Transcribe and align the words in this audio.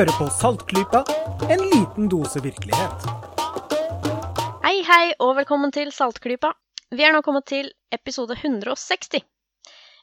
Hører 0.00 0.16
på 0.16 0.26
Saltklypa, 0.32 1.00
en 1.52 1.62
liten 1.68 2.06
dose 2.08 2.40
virkelighet. 2.40 3.02
Hei, 4.62 4.78
hei, 4.88 5.10
og 5.20 5.34
velkommen 5.36 5.74
til 5.76 5.90
Saltklypa. 5.92 6.54
Vi 6.96 7.04
er 7.04 7.12
nå 7.12 7.20
kommet 7.26 7.44
til 7.50 7.68
episode 7.92 8.32
160. 8.32 9.20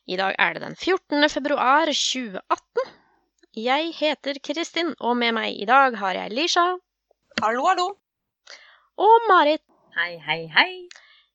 I 0.05 0.19
dag 0.21 0.37
er 0.37 0.53
det 0.53 0.61
den 0.67 0.77
14. 0.77 1.25
februar 1.33 1.89
2018. 1.89 2.93
Jeg 3.57 3.89
heter 3.97 4.37
Kristin, 4.45 4.93
og 5.01 5.17
med 5.17 5.33
meg 5.39 5.57
i 5.57 5.65
dag 5.65 5.97
har 5.97 6.13
jeg 6.19 6.35
Lisha 6.43 6.67
Hallo, 7.41 7.65
hallo. 7.65 7.89
og 9.01 9.27
Marit. 9.33 9.65
Hei, 9.97 10.19
hei, 10.29 10.39
hei. 10.53 10.69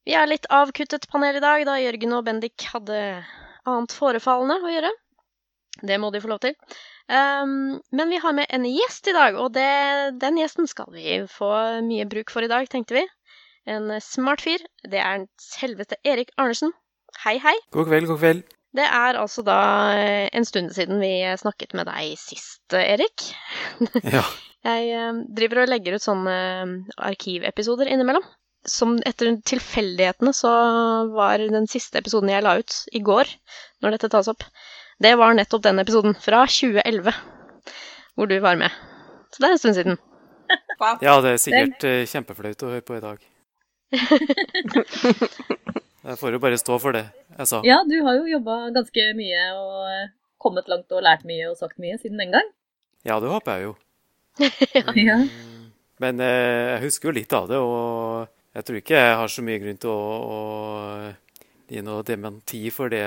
Vi 0.06 0.14
er 0.14 0.30
litt 0.30 0.46
avkuttet 0.54 1.10
panel 1.10 1.42
i 1.42 1.42
dag, 1.42 1.66
da 1.66 1.80
Jørgen 1.82 2.14
og 2.14 2.28
Bendik 2.30 2.70
hadde 2.70 3.02
annet 3.66 3.98
forefallende 3.98 4.62
å 4.62 4.74
gjøre. 4.78 4.94
Det 5.82 5.98
må 5.98 6.14
de 6.14 6.22
få 6.22 6.30
lov 6.30 6.44
til. 6.46 6.54
Um, 7.12 7.82
men 7.92 8.08
vi 8.08 8.20
har 8.22 8.32
med 8.32 8.48
en 8.48 8.64
gjest 8.64 9.10
i 9.10 9.16
dag, 9.16 9.36
og 9.36 9.52
det, 9.52 9.68
den 10.22 10.38
gjesten 10.40 10.70
skal 10.70 10.88
vi 10.94 11.18
få 11.28 11.50
mye 11.84 12.06
bruk 12.08 12.32
for 12.32 12.46
i 12.46 12.50
dag, 12.50 12.68
tenkte 12.72 12.96
vi. 12.96 13.04
En 13.68 13.92
smart 14.02 14.42
fyr. 14.42 14.64
Det 14.88 14.98
er 14.98 15.26
selveste 15.40 16.00
Erik 16.08 16.32
Arnesen. 16.40 16.72
Hei, 17.22 17.36
hei. 17.42 17.54
God 17.76 17.90
kveld, 17.90 18.08
god 18.08 18.22
kveld. 18.22 18.42
Det 18.72 18.84
er 18.88 19.18
altså 19.20 19.44
da 19.44 19.58
eh, 20.00 20.30
en 20.32 20.46
stund 20.48 20.72
siden 20.72 21.02
vi 21.02 21.12
snakket 21.38 21.74
med 21.76 21.90
deg 21.90 22.16
sist, 22.20 22.64
Erik. 22.72 23.28
Ja. 24.16 24.24
Jeg 24.62 24.92
eh, 24.94 25.16
driver 25.36 25.64
og 25.64 25.72
legger 25.72 25.98
ut 25.98 26.04
sånne 26.04 26.36
eh, 26.38 26.72
arkivepisoder 27.10 27.90
innimellom. 27.92 28.24
Som 28.68 28.94
etter 29.04 29.34
tilfeldighetene 29.42 30.30
så 30.36 30.50
var 31.12 31.42
den 31.42 31.66
siste 31.68 31.98
episoden 31.98 32.30
jeg 32.30 32.44
la 32.46 32.54
ut 32.60 32.76
i 32.94 33.02
går, 33.02 33.28
når 33.82 33.96
dette 33.96 34.10
tas 34.12 34.30
opp, 34.30 34.46
det 35.02 35.12
var 35.18 35.34
nettopp 35.36 35.64
den 35.64 35.82
episoden 35.82 36.14
fra 36.18 36.44
2011 36.46 37.12
hvor 38.14 38.28
du 38.28 38.36
var 38.44 38.58
med. 38.60 38.70
Så 39.32 39.42
det 39.42 39.48
er 39.48 39.54
en 39.56 39.62
stund 39.62 39.78
siden. 39.78 40.00
Wow. 40.82 40.98
ja, 41.00 41.14
det 41.24 41.30
er 41.32 41.38
sikkert 41.40 41.84
uh, 41.86 42.02
kjempeflaut 42.10 42.64
å 42.66 42.72
høre 42.74 42.84
på 42.84 42.96
i 42.98 43.02
dag. 43.02 43.22
Jeg 46.02 46.18
får 46.18 46.34
jo 46.34 46.40
bare 46.42 46.58
stå 46.58 46.76
for 46.82 46.96
det 46.96 47.04
jeg 47.36 47.46
sa. 47.46 47.60
Ja, 47.62 47.76
du 47.86 47.94
har 48.02 48.16
jo 48.18 48.26
jobba 48.26 48.56
ganske 48.74 49.04
mye 49.14 49.42
og 49.54 49.76
eh, 49.86 50.08
kommet 50.42 50.66
langt 50.66 50.90
og 50.90 51.04
lært 51.06 51.22
mye 51.28 51.46
og 51.52 51.54
sagt 51.60 51.78
mye 51.78 51.94
siden 52.02 52.18
den 52.18 52.34
gang. 52.34 52.48
Ja, 53.06 53.20
det 53.22 53.30
håper 53.30 53.60
jeg 53.60 53.68
jo. 53.68 53.74
Ja. 54.98 55.20
Men 56.02 56.18
eh, 56.18 56.72
jeg 56.72 56.82
husker 56.88 57.10
jo 57.10 57.14
litt 57.20 57.32
av 57.38 57.46
det, 57.46 57.60
og 57.62 58.26
jeg 58.58 58.66
tror 58.66 58.80
ikke 58.80 58.98
jeg 58.98 59.18
har 59.20 59.30
så 59.30 59.44
mye 59.46 59.60
grunn 59.62 59.78
til 59.78 59.92
å, 59.94 60.02
å 60.26 60.40
gi 61.70 61.84
noe 61.86 62.02
dementi 62.08 62.64
for 62.74 62.90
det, 62.90 63.06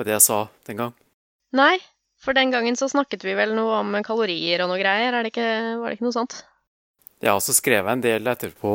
på 0.00 0.08
det 0.08 0.16
jeg 0.16 0.24
sa 0.24 0.42
den 0.68 0.80
gang. 0.80 0.94
Nei, 1.56 1.76
for 2.20 2.36
den 2.36 2.52
gangen 2.54 2.78
så 2.78 2.88
snakket 2.88 3.24
vi 3.26 3.36
vel 3.36 3.52
noe 3.56 3.82
om 3.82 3.98
kalorier 4.06 4.64
og 4.64 4.72
noe 4.72 4.80
greier, 4.80 5.12
er 5.12 5.26
det 5.26 5.34
ikke, 5.34 5.50
var 5.80 5.90
det 5.90 5.98
ikke 5.98 6.08
noe 6.08 6.16
sånt? 6.16 6.40
Ja, 7.20 7.34
så 7.44 7.52
skrev 7.52 7.84
jeg 7.84 7.92
en 7.92 8.04
del 8.04 8.28
etterpå 8.32 8.74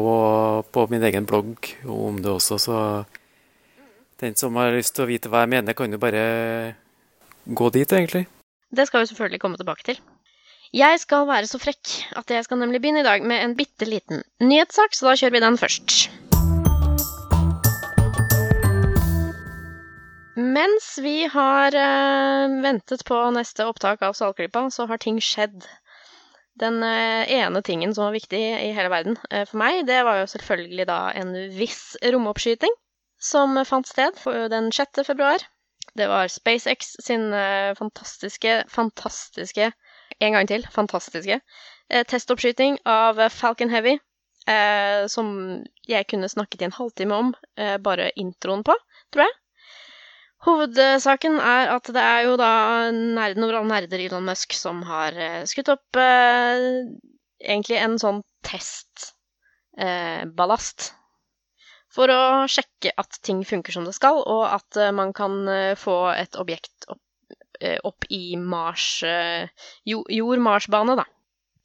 på 0.70 0.88
min 0.92 1.06
egen 1.10 1.26
blogg 1.26 1.72
om 1.90 2.20
det 2.22 2.30
også, 2.30 2.60
så 2.62 2.80
den 4.22 4.38
som 4.38 4.58
har 4.62 4.76
lyst 4.76 4.94
til 4.96 5.06
å 5.06 5.10
vite 5.10 5.32
hva 5.32 5.44
jeg 5.44 5.56
mener, 5.56 5.78
kan 5.78 5.92
jo 5.92 6.02
bare 6.02 6.26
gå 7.46 7.72
dit, 7.74 7.90
egentlig. 7.90 8.28
Det 8.76 8.86
skal 8.88 9.02
vi 9.02 9.10
selvfølgelig 9.10 9.42
komme 9.42 9.58
tilbake 9.60 9.88
til. 9.88 9.98
Jeg 10.76 11.00
skal 11.00 11.28
være 11.30 11.48
så 11.50 11.60
frekk 11.62 11.92
at 12.20 12.32
jeg 12.34 12.46
skal 12.46 12.60
nemlig 12.60 12.82
begynne 12.84 13.04
i 13.04 13.08
dag 13.08 13.26
med 13.26 13.42
en 13.42 13.58
bitte 13.58 13.88
liten 13.88 14.24
nyhetssak, 14.44 14.94
så 14.98 15.10
da 15.10 15.18
kjører 15.20 15.38
vi 15.38 15.44
den 15.46 15.60
først. 15.62 15.98
Mens 20.36 20.98
vi 21.00 21.26
har 21.32 21.76
eh, 21.80 22.62
ventet 22.62 23.06
på 23.08 23.18
neste 23.32 23.66
opptak 23.70 24.02
av 24.04 24.14
Saltklypa, 24.14 24.66
så 24.72 24.86
har 24.90 25.00
ting 25.00 25.22
skjedd. 25.24 25.64
Den 26.60 26.82
eh, 26.84 27.32
ene 27.38 27.62
tingen 27.64 27.96
som 27.96 28.10
var 28.10 28.16
viktig 28.16 28.40
i 28.40 28.74
hele 28.76 28.92
verden 28.92 29.16
eh, 29.30 29.46
for 29.48 29.60
meg, 29.62 29.86
det 29.88 30.02
var 30.04 30.20
jo 30.20 30.32
selvfølgelig 30.34 30.88
da 30.92 31.00
en 31.16 31.32
viss 31.56 31.96
romoppskyting 32.04 32.76
som 33.20 33.56
fant 33.68 33.88
sted 33.88 34.20
den 34.52 34.72
6. 34.76 35.06
februar. 35.08 35.44
Det 35.96 36.10
var 36.12 36.28
SpaceX 36.28 36.98
sin 37.08 37.34
eh, 37.34 37.72
fantastiske, 37.76 38.64
fantastiske 38.68 39.72
En 40.20 40.36
gang 40.36 40.48
til, 40.48 40.68
fantastiske 40.72 41.40
eh, 41.90 42.04
testoppskyting 42.08 42.78
av 42.86 43.20
Falcon 43.30 43.72
Heavy, 43.72 43.98
eh, 44.48 45.08
som 45.08 45.64
jeg 45.88 46.08
kunne 46.12 46.30
snakket 46.32 46.62
i 46.62 46.68
en 46.70 46.76
halvtime 46.76 47.16
om, 47.16 47.34
bare 47.84 48.12
introen 48.20 48.64
på, 48.64 48.76
tror 49.12 49.26
jeg. 49.26 49.36
Hovedsaken 50.46 51.40
er 51.42 51.72
at 51.74 51.88
det 51.90 52.04
er 52.04 52.28
jo 52.28 52.36
da 52.38 52.92
nerden 52.94 53.44
over 53.48 53.56
alle 53.60 53.72
nerder 53.72 54.00
Elon 54.04 54.28
Musk 54.28 54.54
som 54.54 54.84
har 54.86 55.16
eh, 55.18 55.46
skutt 55.50 55.70
opp 55.74 55.98
eh, 55.98 56.86
egentlig 57.42 57.78
en 57.82 57.98
sånn 58.02 58.22
testballast 58.46 60.94
for 61.96 62.12
å 62.12 62.48
sjekke 62.52 62.92
at 63.00 63.22
ting 63.26 63.44
funker 63.48 63.72
som 63.76 63.86
det 63.88 63.96
skal, 63.96 64.20
og 64.22 64.46
at 64.50 64.78
eh, 64.80 64.92
man 64.96 65.14
kan 65.16 65.48
eh, 65.50 65.76
få 65.80 66.12
et 66.14 66.36
objekt 66.42 66.88
opp, 66.92 67.02
eh, 67.62 67.80
opp 67.88 68.06
i 68.14 68.36
Mars 68.38 69.04
eh, 69.08 69.48
jo, 69.88 70.04
Jord-Mars-bane, 70.12 70.96
da. 71.00 71.06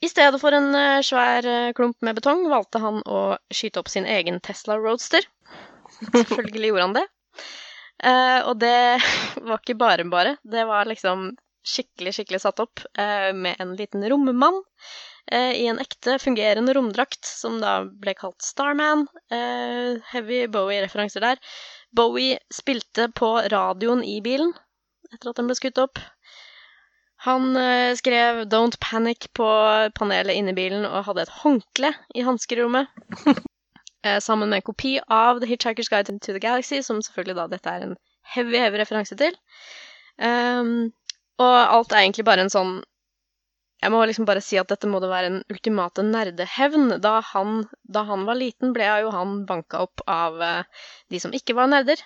I 0.01 0.09
stedet 0.09 0.41
for 0.41 0.55
en 0.57 0.75
eh, 0.77 1.03
svær 1.05 1.45
eh, 1.45 1.73
klump 1.77 1.99
med 2.07 2.17
betong 2.21 2.47
valgte 2.53 2.81
han 2.83 3.03
å 3.05 3.37
skyte 3.53 3.81
opp 3.83 3.91
sin 3.93 4.07
egen 4.09 4.41
Tesla 4.45 4.79
Roadster. 4.81 5.27
Selvfølgelig 6.15 6.71
gjorde 6.71 6.87
han 6.87 6.99
det. 7.01 7.07
Eh, 8.05 8.41
og 8.49 8.57
det 8.61 9.01
var 9.49 9.61
ikke 9.61 9.79
bare 9.81 10.07
bare. 10.09 10.37
Det 10.43 10.65
var 10.69 10.89
liksom 10.89 11.31
skikkelig, 11.67 12.15
skikkelig 12.17 12.41
satt 12.43 12.63
opp 12.63 12.83
eh, 12.99 13.31
med 13.37 13.61
en 13.61 13.75
liten 13.77 14.05
rommann 14.09 14.63
eh, 15.31 15.53
i 15.61 15.67
en 15.69 15.81
ekte 15.83 16.17
fungerende 16.23 16.75
romdrakt, 16.77 17.25
som 17.27 17.59
da 17.61 17.81
ble 17.85 18.17
kalt 18.17 18.41
Starman. 18.45 19.07
Heavy 19.31 20.47
Bowie-referanser 20.49 21.27
der. 21.27 21.43
Bowie 21.93 22.39
spilte 22.55 23.11
på 23.13 23.35
radioen 23.53 24.05
i 24.07 24.21
bilen 24.25 24.55
etter 25.11 25.33
at 25.33 25.41
den 25.41 25.51
ble 25.51 25.59
skutt 25.59 25.81
opp. 25.83 25.99
Han 27.27 27.53
skrev 27.99 28.47
'Don't 28.47 28.79
Panic' 28.81 29.27
på 29.37 29.45
panelet 29.93 30.39
inne 30.39 30.55
i 30.55 30.57
bilen 30.57 30.87
og 30.89 31.05
hadde 31.11 31.27
et 31.27 31.35
håndkle 31.43 31.91
i 32.17 32.25
hanskerommet. 32.25 32.89
Eh, 34.05 34.21
sammen 34.21 34.51
med 34.51 34.61
en 34.61 34.69
kopi 34.69 34.99
av 35.09 35.41
The 35.41 35.49
Hitchhiker's 35.51 35.91
Guide 35.91 36.19
to 36.21 36.33
the 36.33 36.43
Galaxy, 36.43 36.83
som 36.83 37.03
selvfølgelig 37.03 37.37
da 37.39 37.47
dette 37.55 37.73
er 37.73 37.87
en 37.87 37.97
heavy, 38.35 38.57
heavy 38.59 38.81
referanse 38.81 39.17
til. 39.19 39.37
Um, 40.21 40.93
og 41.41 41.57
alt 41.57 41.93
er 41.93 42.05
egentlig 42.05 42.27
bare 42.29 42.45
en 42.45 42.53
sånn 42.53 42.73
Jeg 43.81 43.95
må 43.95 44.03
liksom 44.05 44.27
bare 44.29 44.43
si 44.45 44.59
at 44.61 44.69
dette 44.69 44.89
må 44.93 44.99
det 45.01 45.09
være 45.09 45.29
en 45.31 45.39
ultimate 45.49 46.03
nerdehevn. 46.05 46.99
Da 47.01 47.15
han, 47.31 47.63
da 47.89 48.03
han 48.05 48.27
var 48.29 48.37
liten, 48.37 48.75
ble 48.77 48.85
jo 49.01 49.13
han 49.15 49.39
banka 49.49 49.81
opp 49.87 50.03
av 50.05 50.37
uh, 50.37 50.83
de 51.09 51.21
som 51.23 51.33
ikke 51.33 51.57
var 51.57 51.71
nerder. 51.73 52.03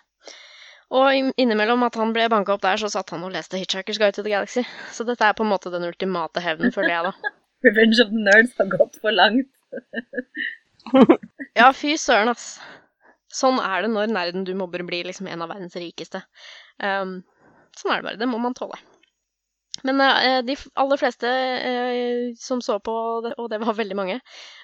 Og 0.95 1.33
innimellom 1.35 1.83
at 1.83 1.99
han 1.99 2.13
ble 2.15 2.29
banka 2.31 2.55
opp 2.55 2.63
der, 2.63 2.79
så 2.79 2.93
satt 2.93 3.11
han 3.11 3.27
og 3.27 3.35
leste 3.35 3.59
Hitchhiker's 3.59 3.99
Guide 3.99 4.15
to 4.15 4.23
the 4.23 4.31
Galaxy. 4.31 4.63
Så 4.95 5.03
dette 5.09 5.27
er 5.27 5.35
på 5.35 5.43
en 5.43 5.51
måte 5.51 5.75
den 5.75 5.89
ultimate 5.89 6.45
hevnen, 6.45 6.71
føler 6.71 6.95
jeg, 6.95 7.11
da. 7.11 7.35
Revenge 7.67 7.99
of 8.05 8.15
the 8.15 8.23
Nerds 8.23 8.55
har 8.61 8.71
gått 8.71 9.01
for 9.03 9.11
langt. 9.11 9.51
Ja, 11.55 11.69
fy 11.73 11.95
søren, 12.01 12.33
ass. 12.33 12.57
Sånn 13.35 13.61
er 13.63 13.85
det 13.85 13.93
når 13.93 14.11
nerden 14.11 14.47
du 14.47 14.53
mobber 14.59 14.83
blir 14.87 15.07
liksom 15.07 15.29
en 15.31 15.45
av 15.45 15.53
verdens 15.53 15.77
rikeste. 15.79 16.23
Um, 16.83 17.21
sånn 17.79 17.95
er 17.95 18.03
det 18.03 18.09
bare. 18.09 18.19
Det 18.19 18.29
må 18.31 18.41
man 18.43 18.57
tåle. 18.59 18.79
Men 19.87 20.03
uh, 20.03 20.41
de 20.47 20.57
aller 20.83 20.99
fleste 20.99 21.31
uh, 21.31 22.35
som 22.39 22.63
så 22.63 22.79
på 22.83 22.95
og 23.31 23.49
det 23.51 23.61
var 23.63 23.79
veldig 23.79 23.99
mange, 23.99 24.21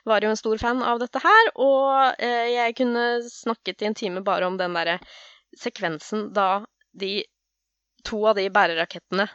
var 0.06 0.22
jo 0.22 0.30
en 0.30 0.38
stor 0.38 0.58
fan 0.62 0.82
av 0.86 1.02
dette 1.02 1.22
her. 1.22 1.52
Og 1.62 2.22
uh, 2.22 2.46
jeg 2.50 2.78
kunne 2.78 3.06
snakket 3.26 3.82
i 3.82 3.90
en 3.90 3.98
time 3.98 4.24
bare 4.26 4.50
om 4.50 4.58
den 4.58 4.74
derre 4.78 4.98
sekvensen 5.58 6.30
da 6.34 6.64
de 6.90 7.20
to 8.06 8.22
av 8.26 8.38
de 8.38 8.48
bærerakettene 8.50 9.28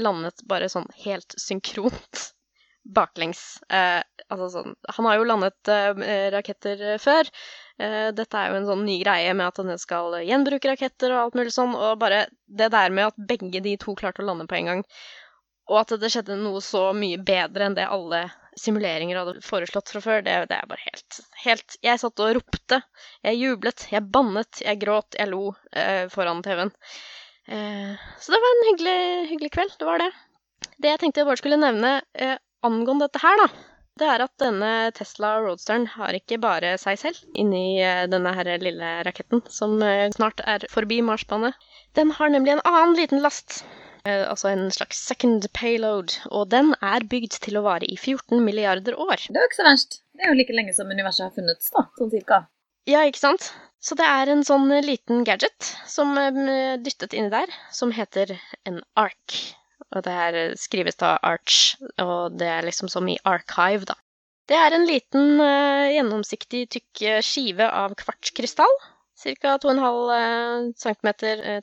landet 0.00 0.44
bare 0.48 0.70
sånn 0.72 0.88
helt 1.04 1.36
synkront 1.40 2.30
baklengs. 2.84 3.62
Eh, 3.68 4.02
altså 4.28 4.48
sånn 4.52 4.74
Han 4.96 5.08
har 5.08 5.18
jo 5.18 5.26
landet 5.28 5.72
eh, 5.72 6.30
raketter 6.34 6.82
eh, 6.92 7.00
før. 7.00 7.28
Eh, 7.80 8.12
dette 8.16 8.38
er 8.38 8.52
jo 8.52 8.60
en 8.60 8.68
sånn 8.68 8.84
ny 8.86 8.98
greie 9.02 9.32
med 9.34 9.48
at 9.48 9.60
han 9.62 9.80
skal 9.80 10.20
gjenbruke 10.22 10.70
raketter 10.70 11.14
og 11.14 11.22
alt 11.22 11.38
mulig 11.40 11.54
sånn, 11.56 11.74
og 11.74 11.98
bare 12.02 12.26
det 12.46 12.70
der 12.74 12.94
med 12.94 13.10
at 13.10 13.28
begge 13.32 13.62
de 13.64 13.76
to 13.80 13.96
klarte 13.98 14.22
å 14.22 14.28
lande 14.28 14.46
på 14.50 14.58
en 14.60 14.70
gang, 14.70 14.84
og 15.70 15.80
at 15.80 15.94
det 16.00 16.10
skjedde 16.12 16.36
noe 16.38 16.60
så 16.64 16.90
mye 16.96 17.20
bedre 17.24 17.68
enn 17.68 17.76
det 17.78 17.88
alle 17.88 18.26
simuleringer 18.60 19.18
hadde 19.18 19.40
foreslått 19.42 19.90
fra 19.90 20.02
før, 20.04 20.22
det, 20.22 20.34
det 20.50 20.58
er 20.60 20.68
bare 20.70 20.84
helt, 20.84 21.18
helt 21.42 21.76
Jeg 21.82 22.00
satt 22.02 22.22
og 22.22 22.36
ropte, 22.36 22.80
jeg 23.24 23.40
jublet, 23.40 23.86
jeg 23.90 24.06
bannet, 24.14 24.60
jeg 24.62 24.80
gråt, 24.82 25.16
jeg 25.18 25.30
lo 25.32 25.48
eh, 25.72 26.04
foran 26.12 26.44
TV-en. 26.44 26.70
Eh, 27.48 28.06
så 28.20 28.34
det 28.34 28.40
var 28.44 28.54
en 28.54 28.68
hyggelig, 28.70 29.00
hyggelig 29.32 29.52
kveld, 29.56 29.74
det 29.80 29.88
var 29.88 30.04
det. 30.04 30.12
Det 30.78 30.92
jeg 30.92 31.00
tenkte 31.02 31.22
jeg 31.22 31.28
bare 31.28 31.40
skulle 31.40 31.60
nevne 31.60 31.96
eh, 32.14 32.36
angående 32.66 33.06
dette 33.08 33.22
her, 33.22 33.40
da, 33.44 33.48
det 34.00 34.06
er 34.10 34.24
at 34.24 34.32
denne 34.42 34.70
Tesla 34.96 35.36
Roadsteren 35.44 35.84
har 35.92 36.16
ikke 36.18 36.40
bare 36.42 36.72
seg 36.82 36.98
selv 36.98 37.20
inni 37.38 37.78
eh, 37.78 38.04
denne 38.10 38.32
her 38.34 38.48
lille 38.58 38.88
raketten 39.06 39.44
som 39.54 39.76
eh, 39.86 40.08
snart 40.16 40.42
er 40.50 40.66
forbi 40.72 40.98
Marsbane. 41.06 41.52
Den 41.94 42.10
har 42.16 42.32
nemlig 42.34 42.56
en 42.56 42.64
annen 42.66 42.96
liten 42.98 43.22
last. 43.22 43.60
eh, 44.04 44.24
altså 44.28 44.50
en 44.50 44.66
slags 44.74 44.98
second 45.06 45.46
payload, 45.54 46.16
og 46.34 46.50
den 46.50 46.74
er 46.82 47.06
bygd 47.06 47.38
til 47.46 47.60
å 47.60 47.62
vare 47.68 47.86
i 47.86 47.94
14 47.96 48.42
milliarder 48.42 48.98
år. 48.98 49.28
Det 49.30 49.38
er 49.38 49.46
jo 49.46 49.52
ikke 49.52 49.62
så 49.62 49.68
verst. 49.70 50.00
Det 50.14 50.26
er 50.26 50.34
jo 50.34 50.40
like 50.42 50.58
lenge 50.58 50.74
som 50.74 50.90
universet 50.90 51.28
har 51.28 51.32
funnes, 51.38 51.70
da, 51.70 51.86
sånn 52.00 52.12
cirka. 52.12 52.42
Ja, 52.90 53.06
ikke 53.08 53.22
sant? 53.22 53.52
Så 53.80 53.96
det 53.96 54.04
er 54.10 54.28
en 54.32 54.42
sånn 54.44 54.68
liten 54.84 55.22
gadget 55.24 55.70
som 55.88 56.18
er 56.20 56.34
dyttet 56.82 57.14
inni 57.16 57.30
der, 57.32 57.50
som 57.72 57.94
heter 57.94 58.34
en 58.68 58.82
ARK. 59.00 59.38
Og 59.94 60.02
det 60.06 60.14
her 60.14 60.38
skrives 60.58 60.98
da 61.00 61.14
Arch, 61.22 61.76
og 62.02 62.38
det 62.38 62.48
er 62.50 62.66
liksom 62.66 62.90
som 62.90 63.08
i 63.10 63.18
archive, 63.24 63.86
da. 63.90 63.98
Det 64.48 64.56
er 64.60 64.74
en 64.76 64.84
liten 64.84 65.38
uh, 65.40 65.88
gjennomsiktig 65.88 66.66
tykk 66.74 67.04
skive 67.24 67.68
av 67.68 67.94
kvartskrystall. 67.96 68.74
Ca. 69.14 69.54
2,5 69.62 70.72
cm 70.76 71.08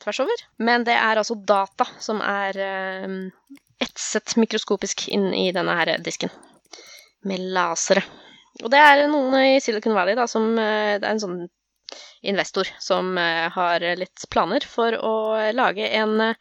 tvers 0.01 0.21
over. 0.23 0.43
Men 0.57 0.85
det 0.87 0.95
er 0.95 1.19
altså 1.19 1.35
data 1.35 1.85
som 2.01 2.21
er 2.23 2.57
etset 3.83 4.37
mikroskopisk 4.39 5.03
inn 5.11 5.27
i 5.35 5.51
denne 5.53 5.75
her 5.77 5.91
disken. 6.01 6.31
Med 7.27 7.43
lasere. 7.53 8.01
Og 8.63 8.71
det 8.71 8.79
er 8.79 9.03
noen 9.11 9.35
i 9.43 9.59
Silicon 9.61 9.93
Valley 9.93 10.15
da, 10.17 10.25
som 10.31 10.55
Det 10.55 11.03
er 11.03 11.11
en 11.11 11.21
sånn 11.21 11.43
investor 12.21 12.67
som 12.79 13.17
har 13.17 13.85
litt 13.97 14.25
planer 14.29 14.65
for 14.67 14.97
å 14.97 15.13
lage 15.57 15.87
en 15.97 16.35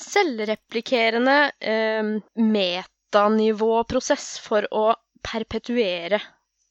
selvreplikerende 0.00 1.38
eh, 1.58 2.02
metanivåprosess 2.38 4.38
for 4.44 4.68
å 4.74 4.86
perpetuere 5.24 6.20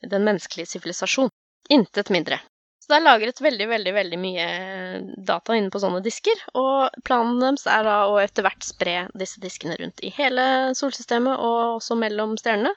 den 0.02 0.26
menneskelige 0.28 0.76
sivilisasjon. 0.76 1.32
Intet 1.70 2.10
mindre. 2.12 2.40
Så 2.84 2.92
det 2.92 2.98
er 2.98 3.06
lagret 3.06 3.40
veldig, 3.40 3.66
veldig 3.72 3.92
veldig 3.96 4.18
mye 4.20 4.46
data 5.24 5.56
inne 5.56 5.72
på 5.72 5.80
sånne 5.80 6.02
disker, 6.04 6.42
og 6.60 6.98
planen 7.08 7.38
deres 7.40 7.64
er 7.72 7.86
da 7.88 7.94
å 8.12 8.18
etter 8.20 8.44
hvert 8.44 8.66
spre 8.68 8.96
disse 9.16 9.40
diskene 9.40 9.78
rundt 9.80 10.04
i 10.04 10.12
hele 10.12 10.74
solsystemet 10.76 11.40
og 11.40 11.78
også 11.78 11.96
mellom 12.02 12.36
stjernene, 12.42 12.74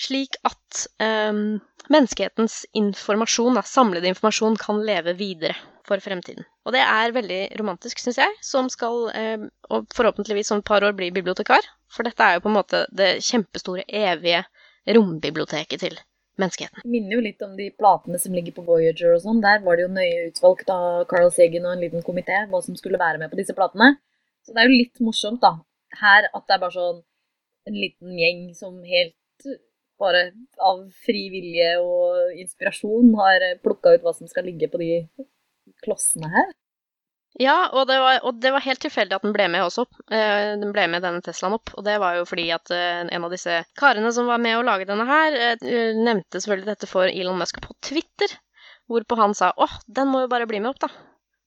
slik 0.00 0.38
at 0.48 0.86
um, 1.04 1.58
menneskehetens 1.92 2.62
informasjon, 2.76 3.56
da, 3.58 3.64
samlede 3.66 4.10
informasjon, 4.10 4.58
kan 4.60 4.82
leve 4.86 5.14
videre 5.18 5.56
for 5.88 6.00
fremtiden. 6.04 6.44
Og 6.68 6.74
det 6.76 6.82
er 6.84 7.14
veldig 7.16 7.40
romantisk, 7.60 8.02
syns 8.02 8.20
jeg, 8.20 8.34
som 8.44 8.68
skal, 8.72 9.08
eh, 9.16 9.46
og 9.72 9.88
forhåpentligvis 9.96 10.52
om 10.52 10.62
et 10.62 10.68
par 10.68 10.84
år, 10.84 10.96
bli 10.96 11.10
bibliotekar. 11.14 11.64
For 11.92 12.04
dette 12.04 12.24
er 12.24 12.36
jo 12.36 12.44
på 12.44 12.52
en 12.52 12.58
måte 12.58 12.84
det 12.92 13.16
kjempestore, 13.24 13.86
evige 13.88 14.44
rombiblioteket 14.88 15.80
til 15.84 15.96
menneskeheten. 16.38 16.84
Det 16.84 16.92
minner 16.92 17.16
jo 17.16 17.24
litt 17.24 17.42
om 17.42 17.56
de 17.58 17.70
platene 17.80 18.20
som 18.20 18.34
ligger 18.36 18.54
på 18.56 18.64
Voyager 18.66 19.16
og 19.16 19.24
sånn. 19.24 19.40
Der 19.44 19.64
var 19.64 19.76
det 19.76 19.86
jo 19.86 19.94
nøye 19.96 20.28
utvalgt 20.28 20.70
av 20.72 21.06
Carl 21.10 21.32
Sagen 21.34 21.66
og 21.66 21.74
en 21.74 21.82
liten 21.82 22.04
komité 22.06 22.44
hva 22.50 22.60
som 22.64 22.76
skulle 22.78 23.00
være 23.00 23.20
med 23.22 23.32
på 23.32 23.40
disse 23.40 23.56
platene. 23.56 23.96
Så 24.46 24.54
det 24.54 24.62
er 24.62 24.70
jo 24.70 24.78
litt 24.78 25.02
morsomt, 25.04 25.42
da. 25.42 25.56
Her 25.98 26.28
at 26.28 26.44
det 26.46 26.54
er 26.54 26.62
bare 26.62 26.76
sånn 26.76 27.00
en 27.68 27.76
liten 27.76 28.14
gjeng 28.16 28.44
som 28.56 28.76
helt 28.86 29.48
bare 30.00 30.30
av 30.62 30.84
fri 31.06 31.26
vilje 31.32 31.74
og 31.82 32.38
inspirasjon 32.38 33.12
har 33.18 33.44
plukka 33.64 33.96
ut 33.96 34.06
hva 34.06 34.14
som 34.16 34.30
skal 34.30 34.48
ligge 34.48 34.70
på 34.70 34.80
de 34.82 35.02
klossene 35.84 36.30
her. 36.32 36.56
Ja, 37.38 37.68
og 37.70 37.84
det, 37.86 37.98
var, 38.02 38.16
og 38.26 38.38
det 38.42 38.50
var 38.50 38.64
helt 38.64 38.80
tilfeldig 38.82 39.14
at 39.14 39.24
den 39.26 39.34
ble 39.36 39.46
med 39.52 39.62
også. 39.62 39.84
Eh, 40.10 40.56
den 40.58 40.72
ble 40.74 40.88
med 40.90 41.04
denne 41.04 41.22
Teslaen 41.22 41.54
opp. 41.54 41.70
Og 41.76 41.84
det 41.86 41.98
var 42.02 42.16
jo 42.16 42.24
fordi 42.26 42.48
at 42.54 42.72
eh, 42.74 43.04
en 43.04 43.26
av 43.26 43.30
disse 43.30 43.60
karene 43.78 44.10
som 44.16 44.26
var 44.26 44.40
med 44.42 44.56
å 44.58 44.64
lage 44.66 44.88
denne 44.88 45.06
her, 45.06 45.36
eh, 45.52 45.92
nevnte 45.94 46.40
selvfølgelig 46.40 46.72
dette 46.72 46.88
for 46.90 47.06
Elon 47.06 47.38
Musk 47.38 47.60
på 47.62 47.76
Twitter. 47.84 48.34
Hvorpå 48.90 49.20
han 49.20 49.36
sa 49.38 49.52
åh, 49.60 49.76
den 49.86 50.10
må 50.10 50.24
jo 50.24 50.32
bare 50.32 50.48
bli 50.50 50.58
med 50.64 50.72
opp, 50.72 50.80
da. 50.88 50.90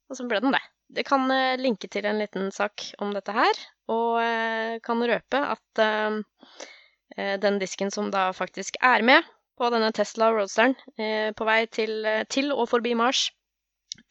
Og 0.07 0.19
så 0.19 0.27
ble 0.29 0.39
den 0.43 0.55
det. 0.55 0.61
Det 0.91 1.03
kan 1.07 1.25
eh, 1.33 1.57
linke 1.59 1.87
til 1.91 2.05
en 2.07 2.19
liten 2.19 2.51
sak 2.55 2.91
om 3.03 3.13
dette 3.15 3.35
her, 3.35 3.59
og 3.91 4.21
eh, 4.21 4.77
kan 4.83 5.03
røpe 5.07 5.39
at 5.39 5.81
eh, 5.81 6.21
den 7.15 7.59
disken 7.59 7.91
som 7.91 8.09
da 8.13 8.29
faktisk 8.35 8.77
er 8.81 9.03
med 9.05 9.27
på 9.59 9.69
denne 9.73 9.91
Tesla 9.93 10.31
Roadsteren 10.31 10.75
på 11.37 11.47
vei 11.47 11.65
til, 11.67 12.07
til 12.31 12.53
og 12.55 12.69
forbi 12.71 12.95
Mars, 12.97 13.27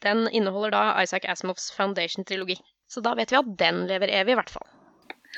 den 0.05 0.27
inneholder 0.31 0.71
da 0.75 0.83
Isaac 1.03 1.25
Asimovs 1.29 1.71
Foundation-trilogi. 1.75 2.57
Så 2.91 3.01
da 3.03 3.13
vet 3.15 3.31
vi 3.31 3.39
at 3.39 3.51
den 3.59 3.85
lever 3.87 4.11
evig, 4.21 4.33
i 4.33 4.39
hvert 4.39 4.51
fall. 4.51 4.67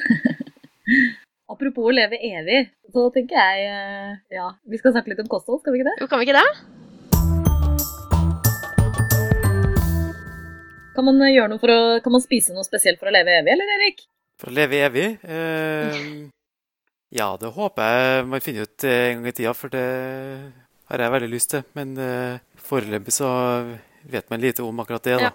Apropos 1.54 1.86
å 1.86 1.94
leve 1.94 2.18
evig, 2.18 2.64
så 2.90 3.04
tenker 3.14 3.38
jeg 3.38 3.68
eh, 3.70 4.14
ja, 4.34 4.48
vi 4.66 4.80
skal 4.80 4.96
snakke 4.96 5.12
litt 5.12 5.22
om 5.22 5.30
kosthold, 5.30 5.60
skal 5.62 5.76
vi 5.76 5.82
ikke 5.82 5.92
det? 5.92 5.98
Jo, 6.02 6.08
kan 6.10 6.22
vi 6.22 6.26
ikke 6.26 6.40
det? 6.40 6.50
Kan 10.94 11.08
man 11.10 11.22
gjøre 11.28 11.52
noe 11.52 11.62
for 11.62 11.74
å, 11.74 11.80
kan 12.06 12.16
man 12.16 12.24
spise 12.24 12.56
noe 12.56 12.66
spesielt 12.66 13.02
for 13.02 13.12
å 13.12 13.14
leve 13.14 13.36
evig, 13.38 13.54
eller 13.54 13.76
Erik? 13.78 14.06
For 14.42 14.50
å 14.50 14.58
leve 14.58 14.82
evig? 14.88 15.08
Eh, 15.22 16.02
ja, 17.14 17.30
det 17.38 17.54
håper 17.54 17.96
jeg 17.96 18.28
man 18.32 18.42
finner 18.44 18.68
ut 18.68 18.86
en 18.90 19.20
gang 19.20 19.30
i 19.30 19.36
tida, 19.38 19.54
for 19.58 19.74
det 19.74 19.86
har 20.90 21.04
jeg 21.06 21.14
veldig 21.16 21.32
lyst 21.32 21.54
til. 21.54 21.66
Men 21.78 21.96
eh, 22.02 22.42
foreløpig 22.58 23.14
så 23.14 23.30
vet 24.10 24.30
man 24.34 24.42
lite 24.42 24.66
om 24.66 24.82
akkurat 24.82 25.06
det, 25.06 25.18
da. 25.22 25.32
Ja. 25.32 25.34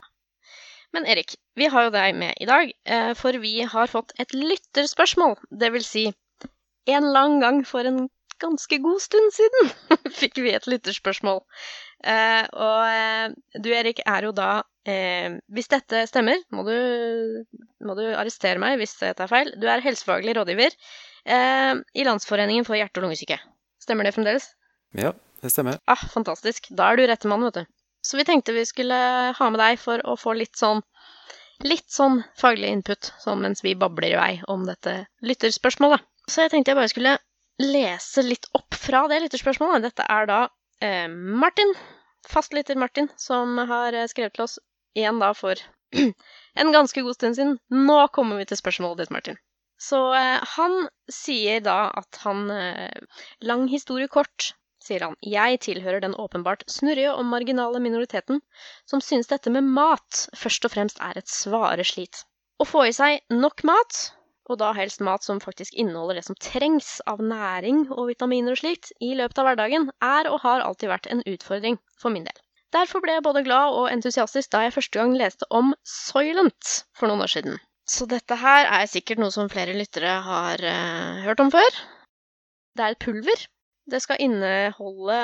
Men 0.96 1.06
Erik, 1.06 1.36
vi 1.58 1.69
har 1.69 1.88
jo 1.88 1.94
deg 1.94 2.16
med 2.16 2.38
i 2.40 2.48
dag, 2.48 2.70
eh, 2.88 3.10
for 3.19 3.36
vi 3.42 3.60
har 3.62 3.90
fått 3.92 4.14
et 4.19 4.32
lytterspørsmål. 4.34 5.36
Det 5.50 5.72
vil 5.75 5.84
si, 5.84 6.06
en 6.88 7.10
lang 7.12 7.38
gang 7.42 7.60
for 7.69 7.84
en 7.88 8.06
ganske 8.40 8.78
god 8.80 9.02
stund 9.02 9.34
siden 9.34 9.70
fikk 10.20 10.40
vi 10.40 10.54
et 10.56 10.69
lytterspørsmål. 10.70 11.42
Eh, 12.06 12.44
og 12.54 12.80
eh, 12.88 13.36
du, 13.58 13.70
Erik, 13.75 14.02
er 14.06 14.28
jo 14.28 14.34
da 14.34 14.62
Hvis 15.52 15.66
dette 15.69 16.06
stemmer, 16.08 16.38
må 16.48 16.62
du, 16.64 17.44
må 17.84 17.92
du 17.98 18.06
arrestere 18.06 18.56
meg 18.62 18.78
hvis 18.80 18.94
dette 19.02 19.26
er 19.26 19.28
feil. 19.28 19.50
Du 19.60 19.66
er 19.69 19.82
helsefaglig 19.84 20.32
rådgiver 20.38 20.72
i 21.28 22.04
Landsforeningen 22.06 22.64
for 22.64 22.78
hjerte- 22.78 23.00
og 23.02 23.04
lungesyke. 23.06 23.36
Stemmer 23.82 24.08
det 24.08 24.14
fremdeles? 24.16 24.46
Ja, 24.96 25.12
det 25.42 25.50
stemmer. 25.52 25.76
Ah, 25.84 26.00
Fantastisk. 26.14 26.70
Da 26.72 26.88
er 26.88 26.96
du 26.96 27.04
rette 27.06 27.28
mann, 27.28 27.44
vet 27.44 27.60
du. 27.60 27.66
Så 28.00 28.16
vi 28.16 28.25
tenkte 28.25 28.54
vi 28.56 28.64
skulle 28.64 28.96
ha 29.36 29.50
med 29.52 29.60
deg 29.60 29.78
for 29.82 30.00
å 30.08 30.16
få 30.16 30.32
litt 30.38 30.56
sånn 30.56 30.80
litt 31.66 31.90
sånn 31.90 32.20
faglig 32.38 32.69
input 32.70 33.08
sånn 33.19 33.40
mens 33.42 33.64
vi 33.66 33.75
babler 33.75 34.12
i 34.14 34.19
vei 34.19 34.34
om 34.46 34.62
dette 34.66 34.92
lytterspørsmålet. 35.26 36.04
Så 36.30 36.44
jeg 36.44 36.52
tenkte 36.52 36.70
jeg 36.73 36.78
bare 36.78 36.92
skulle 36.92 37.16
lese 37.58 38.23
litt 38.23 38.47
opp 38.54 38.76
fra 38.78 39.06
det 39.11 39.18
lytterspørsmålet. 39.25 39.88
Dette 39.88 40.06
er 40.06 40.28
da 40.30 40.38
eh, 40.85 41.08
Martin, 41.11 41.73
fastlytter 42.30 42.78
Martin, 42.78 43.11
som 43.18 43.58
har 43.58 43.97
eh, 43.97 44.06
skrevet 44.11 44.37
til 44.37 44.47
oss 44.47 44.58
igjen 44.94 45.18
da 45.18 45.32
for 45.35 45.58
en 45.99 46.73
ganske 46.75 47.02
god 47.02 47.18
stund 47.18 47.38
siden. 47.40 47.58
Nå 47.75 47.99
kommer 48.14 48.38
vi 48.38 48.47
til 48.52 48.61
spørsmålet 48.61 49.02
ditt, 49.02 49.14
Martin. 49.18 49.40
Så 49.78 49.99
eh, 50.18 50.38
han 50.56 50.88
sier 51.12 51.62
da 51.64 51.80
at 52.00 52.18
han 52.25 52.49
eh, 52.50 53.20
Lang 53.47 53.68
historie 53.70 54.11
kort 54.11 54.52
sier 54.82 55.04
han. 55.06 55.16
Jeg 55.23 55.61
tilhører 55.66 56.02
den 56.02 56.16
åpenbart 56.18 56.64
snurrige 56.70 57.14
og 57.14 57.26
marginale 57.28 57.80
minoriteten 57.82 58.40
som 58.88 59.02
synes 59.04 59.30
dette 59.30 59.52
med 59.54 59.66
mat 59.78 60.25
først 60.38 60.66
og 60.66 60.75
fremst 60.75 61.02
er 61.04 61.18
et 61.20 61.30
svare 61.30 61.87
slit. 61.87 62.25
Å 62.58 62.66
få 62.66 62.88
i 62.88 62.94
seg 62.97 63.20
nok 63.30 63.62
mat, 63.68 64.00
og 64.50 64.58
da 64.62 64.73
helst 64.75 65.04
mat 65.04 65.23
som 65.26 65.42
faktisk 65.44 65.76
inneholder 65.78 66.18
det 66.18 66.25
som 66.26 66.38
trengs 66.42 66.97
av 67.06 67.23
næring 67.23 67.85
og 67.92 68.08
vitaminer 68.11 68.56
og 68.56 68.62
slikt, 68.62 68.90
i 69.04 69.12
løpet 69.18 69.38
av 69.38 69.50
hverdagen, 69.50 69.90
er 70.02 70.30
og 70.32 70.40
har 70.47 70.64
alltid 70.64 70.90
vært 70.90 71.11
en 71.12 71.23
utfordring 71.23 71.78
for 72.00 72.14
min 72.14 72.26
del. 72.26 72.44
Derfor 72.75 73.00
ble 73.04 73.14
jeg 73.16 73.25
både 73.25 73.44
glad 73.47 73.76
og 73.78 73.92
entusiastisk 73.92 74.50
da 74.52 74.66
jeg 74.66 74.75
første 74.75 74.99
gang 74.99 75.14
leste 75.16 75.47
om 75.54 75.70
Soylent 75.88 76.75
for 76.99 77.08
noen 77.08 77.25
år 77.25 77.32
siden. 77.37 77.61
Så 77.88 78.04
dette 78.09 78.37
her 78.37 78.66
er 78.68 78.88
sikkert 78.90 79.21
noe 79.23 79.33
som 79.33 79.49
flere 79.49 79.76
lyttere 79.76 80.18
har 80.25 80.61
uh, 80.61 81.23
hørt 81.25 81.40
om 81.40 81.52
før. 81.52 81.78
Det 82.76 82.85
er 82.85 82.95
et 82.95 83.02
pulver 83.02 83.47
det 83.88 84.02
skal 84.04 84.21
inneholde 84.21 85.18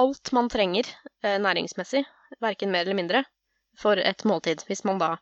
alt 0.00 0.30
man 0.32 0.48
trenger 0.48 0.88
uh, 0.88 1.36
næringsmessig, 1.44 2.04
verken 2.40 2.72
mer 2.72 2.86
eller 2.86 2.96
mindre, 2.96 3.24
for 3.78 4.00
et 4.00 4.24
måltid. 4.24 4.64
Hvis 4.66 4.84
man 4.88 5.02
da 5.02 5.14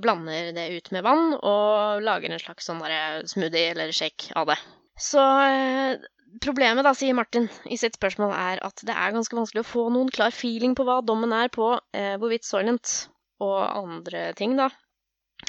blander 0.00 0.54
det 0.56 0.68
ut 0.78 0.90
med 0.94 1.04
vann 1.04 1.34
og 1.36 2.00
lager 2.06 2.32
en 2.32 2.40
slags 2.40 2.70
sånn 2.70 2.80
smoothie 3.28 3.74
eller 3.74 3.92
shake 3.92 4.32
av 4.38 4.48
det. 4.54 4.58
Så 4.96 5.20
uh, 5.20 6.00
problemet, 6.40 6.86
da, 6.88 6.96
sier 6.96 7.16
Martin 7.18 7.50
i 7.68 7.76
sitt 7.76 8.00
spørsmål, 8.00 8.32
er 8.32 8.64
at 8.64 8.80
det 8.88 8.96
er 8.96 9.12
ganske 9.12 9.36
vanskelig 9.36 9.66
å 9.66 9.72
få 9.76 9.88
noen 9.92 10.08
klar 10.08 10.32
feeling 10.32 10.72
på 10.78 10.88
hva 10.88 11.02
dommen 11.04 11.36
er 11.36 11.52
på 11.52 11.74
hvorvidt 11.92 12.48
Soylent 12.48 13.10
og 13.44 13.58
andre 13.60 14.30
ting 14.38 14.56
da 14.58 14.72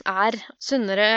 er 0.10 0.38
sunnere 0.62 1.08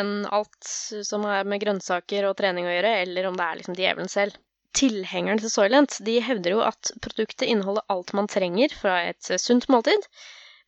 enn 0.00 0.24
alt 0.32 0.70
som 1.06 1.26
har 1.28 1.46
med 1.48 1.62
grønnsaker 1.62 2.26
og 2.28 2.36
trening 2.38 2.66
å 2.68 2.72
gjøre, 2.72 2.94
eller 3.04 3.28
om 3.28 3.36
det 3.38 3.46
er 3.46 3.60
liksom 3.60 3.76
djevelen 3.78 4.10
selv. 4.12 4.38
Tilhengerne 4.74 5.38
til 5.42 5.52
Soylent 5.52 6.00
de 6.06 6.16
hevder 6.24 6.56
jo 6.56 6.64
at 6.66 6.90
produktet 7.04 7.46
inneholder 7.46 7.86
alt 7.94 8.10
man 8.16 8.30
trenger 8.30 8.74
fra 8.74 8.96
et 9.10 9.30
sunt 9.38 9.68
måltid, 9.70 10.08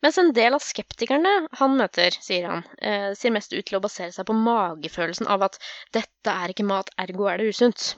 mens 0.05 0.17
en 0.21 0.31
del 0.37 0.55
av 0.55 0.63
skeptikerne 0.63 1.33
han 1.59 1.77
møter, 1.79 2.15
sier 2.23 2.47
han, 2.47 2.63
eh, 2.79 3.11
sier 3.17 3.33
mest 3.35 3.53
ut 3.53 3.65
til 3.65 3.79
å 3.79 3.83
basere 3.83 4.13
seg 4.15 4.29
på 4.29 4.37
magefølelsen 4.37 5.27
av 5.27 5.47
at 5.49 5.57
'dette 5.91 6.33
er 6.33 6.53
ikke 6.53 6.67
mat, 6.71 6.93
ergo 7.01 7.27
er 7.27 7.41
det 7.41 7.49
usunt'. 7.55 7.95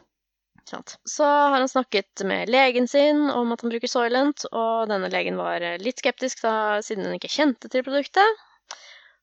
Så 0.69 1.25
har 1.25 1.57
han 1.57 1.69
snakket 1.69 2.23
med 2.29 2.49
legen 2.49 2.87
sin 2.87 3.29
om 3.33 3.51
at 3.51 3.61
han 3.61 3.71
bruker 3.71 3.89
Soylent, 3.89 4.45
og 4.51 4.89
denne 4.91 5.09
legen 5.09 5.37
var 5.37 5.65
litt 5.81 5.97
skeptisk 5.97 6.43
da, 6.45 6.79
siden 6.85 7.07
hun 7.07 7.17
ikke 7.17 7.31
kjente 7.33 7.71
til 7.73 7.83
produktet. 7.83 8.43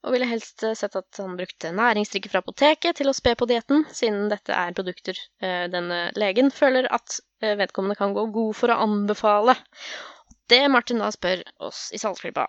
Og 0.05 0.15
ville 0.15 0.29
helst 0.29 0.62
eh, 0.67 0.76
sett 0.79 0.97
at 0.99 1.21
han 1.23 1.37
brukte 1.38 1.73
næringsdrikke 1.75 2.31
fra 2.33 2.43
apoteket 2.45 3.00
til 3.00 3.11
å 3.11 3.15
spe 3.17 3.35
på 3.38 3.49
dietten, 3.50 3.85
siden 3.95 4.29
dette 4.33 4.55
er 4.55 4.76
produkter 4.76 5.19
eh, 5.43 5.67
denne 5.73 6.07
legen 6.19 6.53
føler 6.55 6.88
at 6.95 7.19
eh, 7.43 7.57
vedkommende 7.59 7.99
kan 7.99 8.15
gå 8.17 8.26
god 8.35 8.57
for 8.59 8.73
å 8.73 8.79
anbefale. 8.87 9.57
Det 10.50 10.62
Martin 10.71 11.03
da 11.03 11.11
spør 11.15 11.43
oss 11.67 11.88
i 11.97 11.99
Saltklypa. 11.99 12.47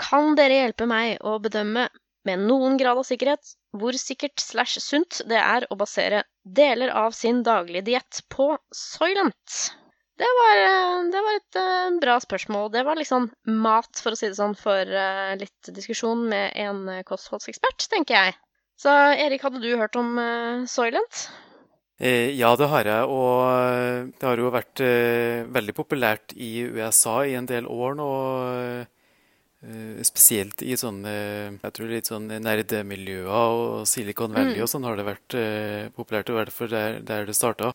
Kan 0.00 0.34
dere 0.38 0.60
hjelpe 0.62 0.86
meg 0.90 1.22
å 1.26 1.38
bedømme 1.42 1.88
med 2.24 2.46
noen 2.48 2.78
grad 2.80 2.98
av 2.98 3.06
sikkerhet 3.06 3.54
hvor 3.74 3.96
sikkert 3.98 4.40
slash 4.40 4.78
sunt 4.82 5.20
det 5.28 5.40
er 5.40 5.66
å 5.70 5.78
basere 5.78 6.22
deler 6.44 6.94
av 6.94 7.14
sin 7.16 7.42
daglige 7.46 7.88
diett 7.90 8.22
på 8.32 8.52
Soylent? 8.74 9.74
Det 10.20 10.30
var, 10.38 10.60
eh, 10.62 10.98
det 11.10 11.22
var 11.26 11.38
et 11.38 11.58
uh, 11.58 11.96
bra 12.02 12.18
spørsmål. 12.22 12.68
Det 12.74 12.84
var 12.86 13.00
liksom 13.00 13.30
mat, 13.50 13.90
for 13.98 14.14
å 14.14 14.18
si 14.18 14.28
det 14.28 14.38
sånn, 14.38 14.54
for 14.58 14.86
uh, 14.86 15.32
litt 15.40 15.72
diskusjon 15.74 16.28
med 16.30 16.54
en 16.54 16.84
kostholdsekspert, 17.08 17.88
tenker 17.90 18.20
jeg. 18.20 18.36
Så 18.78 18.90
Erik, 18.90 19.42
hadde 19.46 19.62
du 19.62 19.74
hørt 19.78 19.94
om 19.98 20.16
Soylent? 20.66 21.28
Eh, 21.98 22.34
ja, 22.34 22.50
det 22.58 22.66
har 22.72 22.88
jeg. 22.88 23.06
Og 23.06 24.10
det 24.18 24.26
har 24.26 24.40
jo 24.40 24.50
vært 24.54 24.82
eh, 24.82 25.44
veldig 25.54 25.74
populært 25.76 26.34
i 26.34 26.66
USA 26.66 27.20
i 27.26 27.36
en 27.38 27.46
del 27.46 27.68
år 27.70 27.94
nå. 28.00 28.10
Eh, 28.50 28.90
spesielt 30.04 30.60
i 30.62 30.74
sånne 30.76 31.12
jeg 31.62 31.72
tror 31.76 31.88
litt 31.88 32.08
sånn 32.10 32.26
nerdemiljøer 32.28 33.28
og 33.30 33.86
Silicon 33.88 34.34
Valley 34.34 34.58
Mm. 34.58 34.62
og 34.66 34.68
sånn 34.68 34.84
har 34.84 34.96
det 34.98 35.06
vært 35.06 35.36
eh, 35.40 35.86
populært. 35.96 36.28
Og 36.28 36.36
i 36.36 36.38
hvert 36.42 36.52
fall 36.52 36.68
der, 36.72 36.98
der 37.00 37.24
det 37.28 37.36
starta. 37.38 37.70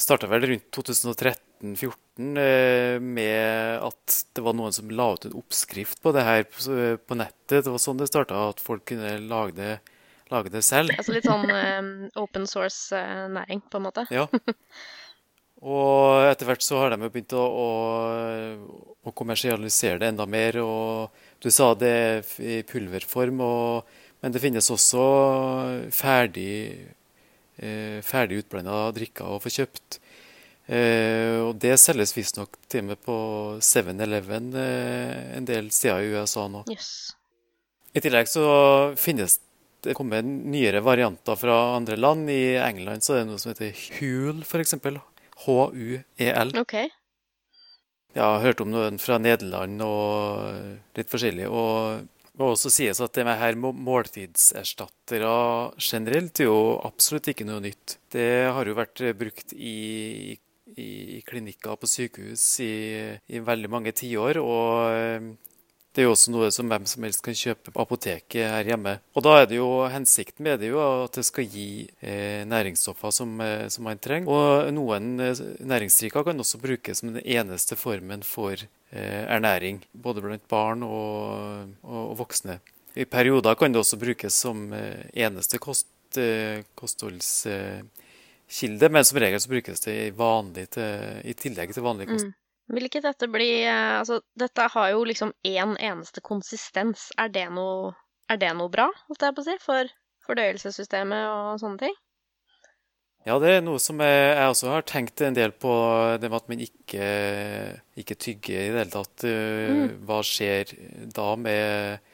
Starta 0.00 0.30
vel 0.32 0.46
rundt 0.48 0.70
2013-2014 0.72 2.38
eh, 2.40 2.96
med 3.02 3.84
at 3.84 4.16
det 4.36 4.44
var 4.46 4.56
noen 4.56 4.72
som 4.72 4.88
la 4.90 5.10
ut 5.12 5.26
en 5.28 5.36
oppskrift 5.40 6.00
på 6.04 6.12
det 6.16 6.24
her 6.24 6.46
på, 6.48 6.64
på 7.04 7.18
nettet. 7.20 7.64
Det 7.66 7.72
var 7.74 7.82
sånn 7.82 8.00
det 8.00 8.08
starta, 8.08 8.48
at 8.54 8.62
folk 8.64 8.86
kunne 8.88 9.18
lage 9.28 9.56
det, 9.58 9.74
lage 10.32 10.52
det 10.54 10.64
selv. 10.64 10.94
Altså 10.96 11.12
litt 11.16 11.28
sånn 11.28 11.50
eh, 11.52 11.90
open 12.22 12.46
source-næring, 12.48 13.60
på 13.68 13.76
en 13.82 13.86
måte. 13.90 14.06
Ja. 14.14 14.24
Og 15.66 16.20
etter 16.28 16.44
hvert 16.50 16.62
så 16.64 16.76
har 16.82 16.92
de 16.92 16.98
jo 17.00 17.08
begynt 17.12 17.32
å, 17.32 17.42
å, 17.48 17.68
å 19.08 19.12
kommersialisere 19.16 19.98
det 20.02 20.10
enda 20.12 20.26
mer. 20.28 20.58
Og 20.60 21.24
du 21.42 21.50
sa 21.52 21.72
det 21.78 21.92
er 21.92 22.30
i 22.40 22.60
pulverform, 22.66 23.42
og, 23.44 23.98
men 24.22 24.34
det 24.34 24.42
finnes 24.42 24.70
også 24.72 25.04
ferdig, 25.94 26.50
eh, 27.60 28.00
ferdig 28.06 28.42
utblanda 28.44 28.86
drikker 28.96 29.36
å 29.36 29.40
få 29.42 29.52
kjøpt. 29.58 30.00
Eh, 30.66 31.38
og 31.44 31.60
det 31.62 31.76
selges 31.78 32.14
visstnok 32.16 32.56
til 32.66 32.82
og 32.82 32.88
med 32.88 33.02
på 33.06 33.16
7-Eleven 33.62 34.50
eh, 34.58 35.36
en 35.36 35.46
del 35.46 35.70
steder 35.74 36.02
i 36.02 36.16
USA 36.16 36.48
nå. 36.50 36.64
Yes. 36.72 37.14
I 37.94 38.02
tillegg 38.02 38.28
så 38.28 38.46
finnes 38.98 39.38
det 39.86 39.94
kommet 39.94 40.26
nyere 40.26 40.82
varianter 40.82 41.38
fra 41.38 41.76
andre 41.76 41.96
land. 42.00 42.26
I 42.32 42.56
England 42.58 43.06
så 43.06 43.14
er 43.14 43.22
det 43.22 43.30
noe 43.30 43.40
som 43.40 43.52
heter 43.52 43.76
Huel, 44.00 44.42
f.eks. 44.42 44.74
H-u-e-l. 45.46 46.56
OK. 46.58 46.76
Jeg 48.16 48.24
har 48.24 48.40
hørt 48.40 48.62
om 48.64 48.70
noen 48.72 48.96
fra 48.96 49.18
Nederland 49.20 49.82
og 49.84 50.46
litt 50.96 51.10
forskjellig. 51.12 51.50
Og 51.52 52.00
det 52.00 52.40
må 52.40 52.48
også 52.54 52.70
sies 52.72 53.00
at 53.04 53.12
det 53.16 53.26
med 53.28 53.36
her 53.36 53.58
må- 53.60 53.74
måltidserstattere 53.76 55.32
generelt 55.80 56.40
er 56.40 56.48
jo 56.48 56.80
absolutt 56.84 57.28
ikke 57.32 57.46
noe 57.48 57.60
nytt. 57.64 57.98
Det 58.12 58.48
har 58.56 58.64
jo 58.68 58.76
vært 58.78 59.02
brukt 59.20 59.52
i, 59.52 60.36
i, 60.76 60.86
i 61.18 61.20
klinikker 61.28 61.76
på 61.80 61.88
sykehus 61.92 62.44
i, 62.64 62.72
i 63.28 63.42
veldig 63.44 63.70
mange 63.72 63.92
tiår. 63.96 64.40
Og 64.40 64.96
eh, 64.96 65.28
det 65.96 66.02
er 66.02 66.10
jo 66.10 66.12
også 66.12 66.28
noe 66.28 66.50
som 66.52 66.68
hvem 66.68 66.84
som 66.84 67.00
helst 67.06 67.22
kan 67.24 67.32
kjøpe 67.32 67.72
på 67.72 67.80
apoteket 67.80 68.50
her 68.52 68.68
hjemme. 68.68 69.00
Og 69.16 69.24
da 69.24 69.40
er 69.40 69.46
det 69.48 69.56
jo 69.56 69.88
hensikten 69.88 70.44
med 70.44 70.60
det 70.60 70.68
jo 70.68 70.76
at 70.84 71.16
det 71.16 71.24
skal 71.24 71.48
gi 71.48 71.88
eh, 72.04 72.44
næringsstoffer 72.44 73.08
som, 73.16 73.32
eh, 73.40 73.72
som 73.72 73.88
man 73.88 73.96
trenger. 74.04 74.28
Og 74.28 74.68
noen 74.76 75.16
eh, 75.24 75.40
næringsdrikker 75.64 76.20
kan 76.28 76.36
også 76.44 76.60
brukes 76.60 77.00
som 77.00 77.14
den 77.14 77.24
eneste 77.24 77.80
formen 77.80 78.20
for 78.28 78.52
eh, 78.60 79.24
ernæring. 79.24 79.88
Både 79.96 80.20
blant 80.20 80.44
barn 80.52 80.84
og, 80.84 81.72
og, 81.80 82.10
og 82.10 82.20
voksne. 82.20 82.60
I 82.92 83.08
perioder 83.08 83.56
kan 83.56 83.72
det 83.72 83.80
også 83.80 83.96
brukes 84.00 84.36
som 84.36 84.72
eh, 84.76 85.00
eneste 85.16 85.56
kost, 85.56 85.88
eh, 86.20 86.60
kostholdskilde, 86.76 88.92
men 88.92 89.04
som 89.04 89.16
regel 89.24 89.40
så 89.40 89.48
brukes 89.48 89.80
det 89.88 89.96
i, 89.96 90.12
vanlig 90.16 90.68
til, 90.76 91.24
i 91.24 91.32
tillegg 91.40 91.72
til 91.72 91.88
vanlig 91.88 92.12
kost. 92.12 92.28
Mm. 92.28 92.36
Vil 92.74 92.88
ikke 92.88 93.02
dette 93.04 93.28
bli 93.30 93.50
eh, 93.62 93.98
Altså, 94.00 94.20
dette 94.38 94.66
har 94.74 94.88
jo 94.90 95.04
liksom 95.06 95.30
én 95.46 95.76
eneste 95.76 96.22
konsistens. 96.24 97.10
Er 97.20 97.30
det 97.30 97.46
noe, 97.54 97.92
er 98.32 98.40
det 98.42 98.50
noe 98.58 98.72
bra, 98.72 98.88
holdt 99.06 99.22
jeg 99.22 99.36
på 99.36 99.44
å 99.44 99.46
si, 99.46 99.54
for 99.62 99.92
fordøyelsessystemet 100.26 101.28
og 101.30 101.60
sånne 101.62 101.84
ting? 101.84 101.94
Ja, 103.26 103.36
det 103.42 103.56
er 103.56 103.62
noe 103.62 103.78
som 103.82 103.98
jeg, 104.02 104.18
jeg 104.38 104.50
også 104.50 104.68
har 104.70 104.84
tenkt 104.86 105.22
en 105.26 105.34
del 105.34 105.54
på, 105.54 105.70
det 106.22 106.28
med 106.30 106.36
at 106.38 106.50
man 106.50 106.60
ikke, 106.62 107.06
ikke 107.98 108.18
tygger 108.22 108.60
i 108.60 108.68
det 108.70 108.82
hele 108.84 108.92
tatt. 108.92 109.24
Mm. 109.26 109.96
Hva 110.06 110.18
skjer 110.26 110.70
da 111.14 111.28
med, 111.38 112.12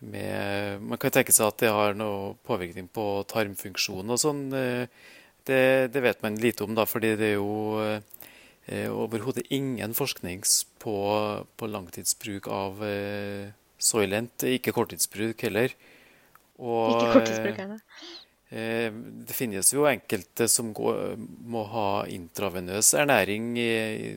med 0.00 0.84
Man 0.84 1.00
kan 1.00 1.12
tenke 1.12 1.32
seg 1.36 1.50
at 1.50 1.60
det 1.60 1.72
har 1.76 1.96
noe 1.96 2.34
påvirkning 2.48 2.88
på 2.88 3.08
tarmfunksjon 3.32 4.16
og 4.16 4.20
sånn. 4.20 4.46
Uh, 4.52 5.08
Det, 5.50 5.88
det 5.92 6.00
vet 6.04 6.20
man 6.22 6.36
lite 6.36 6.64
om, 6.66 6.74
da, 6.76 6.84
fordi 6.84 7.14
det 7.16 7.30
er 7.30 7.38
jo 7.38 7.84
overhodet 8.90 9.46
ingen 9.50 9.94
forskning 9.94 10.42
på, 10.78 10.94
på 11.56 11.66
langtidsbruk 11.70 12.46
av 12.48 12.82
eh, 12.86 13.50
Soylent. 13.80 14.44
Ikke 14.46 14.72
korttidsbruk 14.76 15.42
heller. 15.46 15.72
Og, 16.60 16.92
Ikke 16.94 17.12
korttidsbrukerne. 17.16 17.80
Eh, 18.50 18.90
Det 19.26 19.34
finnes 19.34 19.72
jo 19.72 19.86
enkelte 19.88 20.48
som 20.50 20.72
går, 20.74 21.16
må 21.46 21.64
ha 21.70 22.04
intravenøs 22.10 22.94
ernæring 22.98 23.52
i 23.58 23.70
i 24.10 24.16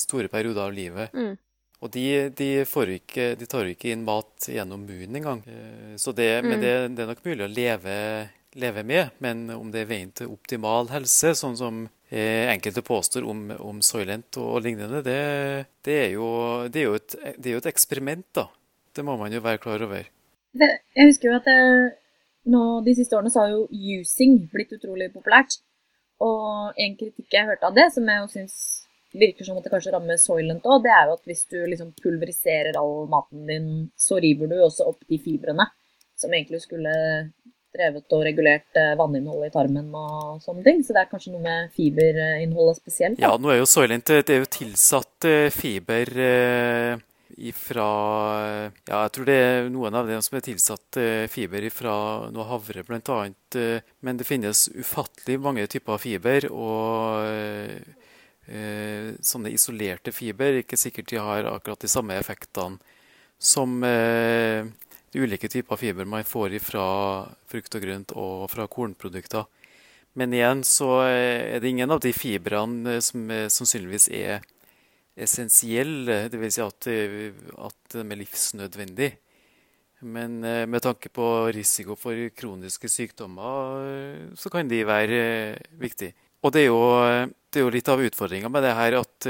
store 0.00 0.28
perioder 0.32 0.62
av 0.68 0.72
livet. 0.72 1.12
Mm. 1.12 1.36
Og 1.80 1.90
de, 1.92 2.28
de, 2.36 2.48
får 2.68 2.90
ikke, 2.98 3.24
de 3.40 3.46
tar 3.48 3.64
jo 3.64 3.72
ikke 3.74 3.90
inn 3.92 4.04
mat 4.04 4.46
gjennom 4.52 4.82
munnen 4.84 5.16
engang. 5.16 5.40
Eh, 5.48 5.94
Så 5.96 6.12
det, 6.14 6.42
Men 6.44 6.58
Mm. 6.58 6.60
det, 6.60 6.96
det 6.96 7.02
er 7.02 7.06
nok 7.14 7.24
mulig 7.24 7.44
å 7.44 7.54
leve, 7.54 8.28
leve 8.54 8.82
med. 8.84 9.10
Men 9.18 9.50
om 9.50 9.70
det 9.70 9.80
er 9.82 9.86
veien 9.92 10.12
til 10.12 10.28
optimal 10.28 10.88
helse, 10.92 11.32
sånn 11.34 11.56
som 11.56 11.84
eh, 11.84 11.90
enkelte 12.10 12.82
påstår 12.82 13.26
om, 13.30 13.44
om 13.62 13.78
Soylent 13.86 14.34
og 14.42 14.64
lignende, 14.64 15.02
det, 15.06 15.20
det, 15.86 15.98
er 16.06 16.08
jo, 16.16 16.26
det, 16.66 16.82
er 16.82 16.88
jo 16.88 16.96
et, 16.98 17.16
det 17.38 17.50
er 17.50 17.54
jo 17.54 17.62
et 17.62 17.70
eksperiment, 17.70 18.26
da. 18.34 18.48
Det 18.96 19.04
må 19.06 19.14
man 19.16 19.30
jo 19.30 19.42
være 19.44 19.62
klar 19.62 19.82
over. 19.86 20.08
Det, 20.50 20.70
jeg 20.96 21.10
husker 21.12 21.30
jo 21.30 21.36
at 21.38 21.46
det, 21.46 21.60
nå, 22.50 22.62
de 22.86 22.94
siste 22.98 23.14
årene 23.14 23.30
så 23.30 23.44
har 23.44 23.52
jo 23.54 23.66
using 23.70 24.40
blitt 24.50 24.74
utrolig 24.74 25.12
populært. 25.14 25.60
Og 26.20 26.76
en 26.76 26.96
kritikk 26.98 27.32
jeg 27.32 27.48
hørte 27.48 27.68
av 27.68 27.76
det, 27.76 27.86
som 27.94 28.08
jeg 28.10 28.24
jo 28.24 28.30
syns 28.34 28.56
virker 29.16 29.46
som 29.46 29.58
at 29.58 29.66
det 29.66 29.72
kanskje 29.72 29.92
rammer 29.94 30.18
Soylent 30.20 30.66
òg, 30.70 30.84
det 30.84 30.92
er 30.94 31.08
jo 31.08 31.16
at 31.16 31.24
hvis 31.26 31.44
du 31.50 31.58
liksom 31.66 31.94
pulveriserer 31.98 32.76
all 32.78 33.08
maten 33.10 33.46
din, 33.48 33.70
så 33.98 34.20
river 34.22 34.50
du 34.50 34.58
jo 34.58 34.68
også 34.68 34.86
opp 34.90 35.00
de 35.10 35.18
fibrene 35.22 35.66
som 36.20 36.34
egentlig 36.34 36.60
skulle 36.62 36.92
drevet 37.74 38.16
og 38.16 38.24
regulert 38.26 38.78
eh, 38.78 38.94
vanninnholdet 38.98 39.50
i 39.50 39.54
tarmen 39.54 39.92
og 39.96 40.40
sånne 40.44 40.64
ting. 40.66 40.82
Så 40.84 40.96
det 40.96 41.04
er 41.04 41.12
kanskje 41.12 41.34
noe 41.34 41.44
med 41.44 41.70
fiberinnholdet 41.76 42.80
spesielt. 42.80 43.22
Ja, 43.22 43.36
nå 43.38 43.52
er 43.52 43.60
jo 43.60 43.68
Soylent 43.70 44.10
jo 44.10 44.50
tilsatt 44.50 45.28
eh, 45.28 45.48
fiber 45.54 46.12
eh, 46.26 47.06
ifra 47.40 47.86
Ja, 48.88 49.04
jeg 49.04 49.12
tror 49.14 49.28
det 49.28 49.36
er 49.38 49.70
noen 49.72 49.96
av 49.96 50.08
dem 50.10 50.20
som 50.24 50.36
er 50.36 50.44
tilsatt 50.44 50.98
eh, 51.00 51.24
fiber 51.30 51.66
fra 51.72 51.94
noe 52.34 52.46
havre, 52.48 52.84
eh, 52.84 53.88
Men 54.00 54.18
det 54.20 54.28
finnes 54.28 54.68
ufattelig 54.74 55.38
mange 55.40 55.66
typer 55.70 55.98
fiber, 55.98 56.50
og 56.50 57.24
eh, 57.24 57.80
eh, 58.50 59.10
sånne 59.22 59.52
isolerte 59.54 60.12
fiber 60.12 60.52
er 60.52 60.62
ikke 60.64 60.80
sikkert 60.80 61.10
de 61.10 61.22
har 61.22 61.48
akkurat 61.54 61.80
de 61.80 61.88
samme 61.88 62.18
effektene 62.18 62.78
som 63.40 63.82
eh, 63.84 64.66
ulike 65.14 65.48
typer 65.50 65.76
fiber 65.76 66.06
man 66.06 66.26
får 66.26 66.58
fra 66.62 66.84
frukt 67.50 67.74
og 67.74 67.82
grønt 67.82 68.14
og 68.18 68.46
fra 68.52 68.66
kornprodukter. 68.70 69.48
Men 70.18 70.34
igjen 70.34 70.62
så 70.66 70.88
er 71.06 71.60
det 71.62 71.70
ingen 71.70 71.90
av 71.94 72.02
de 72.02 72.12
fibrene 72.14 72.96
eh, 72.96 73.02
som 73.04 73.30
eh, 73.30 73.46
sannsynligvis 73.52 74.08
er 74.14 74.40
essensielle, 75.20 76.24
dvs. 76.32 76.56
Si 76.56 76.64
at, 76.64 76.88
eh, 76.90 77.30
at 77.58 77.94
de 77.94 78.04
er 78.04 78.20
livsnødvendige. 78.22 79.18
Men 80.00 80.38
med 80.40 80.80
tanke 80.80 81.10
på 81.12 81.24
risiko 81.52 81.92
for 81.92 82.16
kroniske 82.32 82.88
sykdommer, 82.88 84.30
så 84.32 84.48
kan 84.48 84.64
de 84.64 84.78
være 84.88 85.18
viktige. 85.76 86.14
Og 86.40 86.54
det 86.54 86.62
er 86.62 86.70
jo, 86.70 86.78
det 87.52 87.60
er 87.60 87.66
jo 87.66 87.72
litt 87.74 87.90
av 87.92 88.00
utfordringa 88.00 88.48
med 88.48 88.64
det 88.64 88.72
her 88.78 88.96
at 88.96 89.28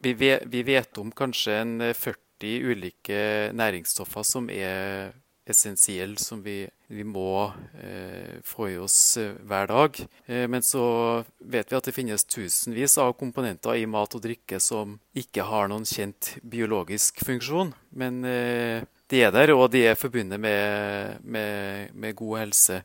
vi 0.00 0.14
vet, 0.14 0.46
vi 0.46 0.62
vet 0.62 0.98
om 0.98 1.10
kanskje 1.14 1.56
en 1.62 1.80
eh, 1.80 1.96
40 2.38 2.70
ulike 2.70 3.52
næringsstoffer 3.52 4.22
som 4.22 4.48
er 4.50 5.12
essensielle, 5.48 6.18
som 6.18 6.42
vi, 6.44 6.68
vi 6.88 7.04
må 7.04 7.52
eh, 7.80 8.38
få 8.44 8.68
i 8.68 8.76
oss 8.76 9.16
eh, 9.16 9.32
hver 9.48 9.66
dag. 9.66 10.00
Eh, 10.26 10.44
men 10.50 10.62
så 10.62 11.24
vet 11.40 11.70
vi 11.70 11.76
at 11.78 11.88
det 11.88 11.94
finnes 11.96 12.24
tusenvis 12.28 12.98
av 12.98 13.14
komponenter 13.16 13.78
i 13.80 13.86
mat 13.88 14.14
og 14.14 14.22
drikke 14.22 14.60
som 14.60 14.98
ikke 15.16 15.46
har 15.48 15.70
noen 15.72 15.88
kjent 15.88 16.34
biologisk 16.42 17.24
funksjon, 17.24 17.72
men 17.96 18.20
eh, 18.28 18.84
de 19.08 19.22
er 19.24 19.32
der, 19.32 19.54
og 19.56 19.70
de 19.72 19.86
er 19.88 19.96
forbundet 19.96 20.40
med, 20.40 21.22
med, 21.24 21.94
med 21.94 22.16
god 22.16 22.42
helse. 22.42 22.82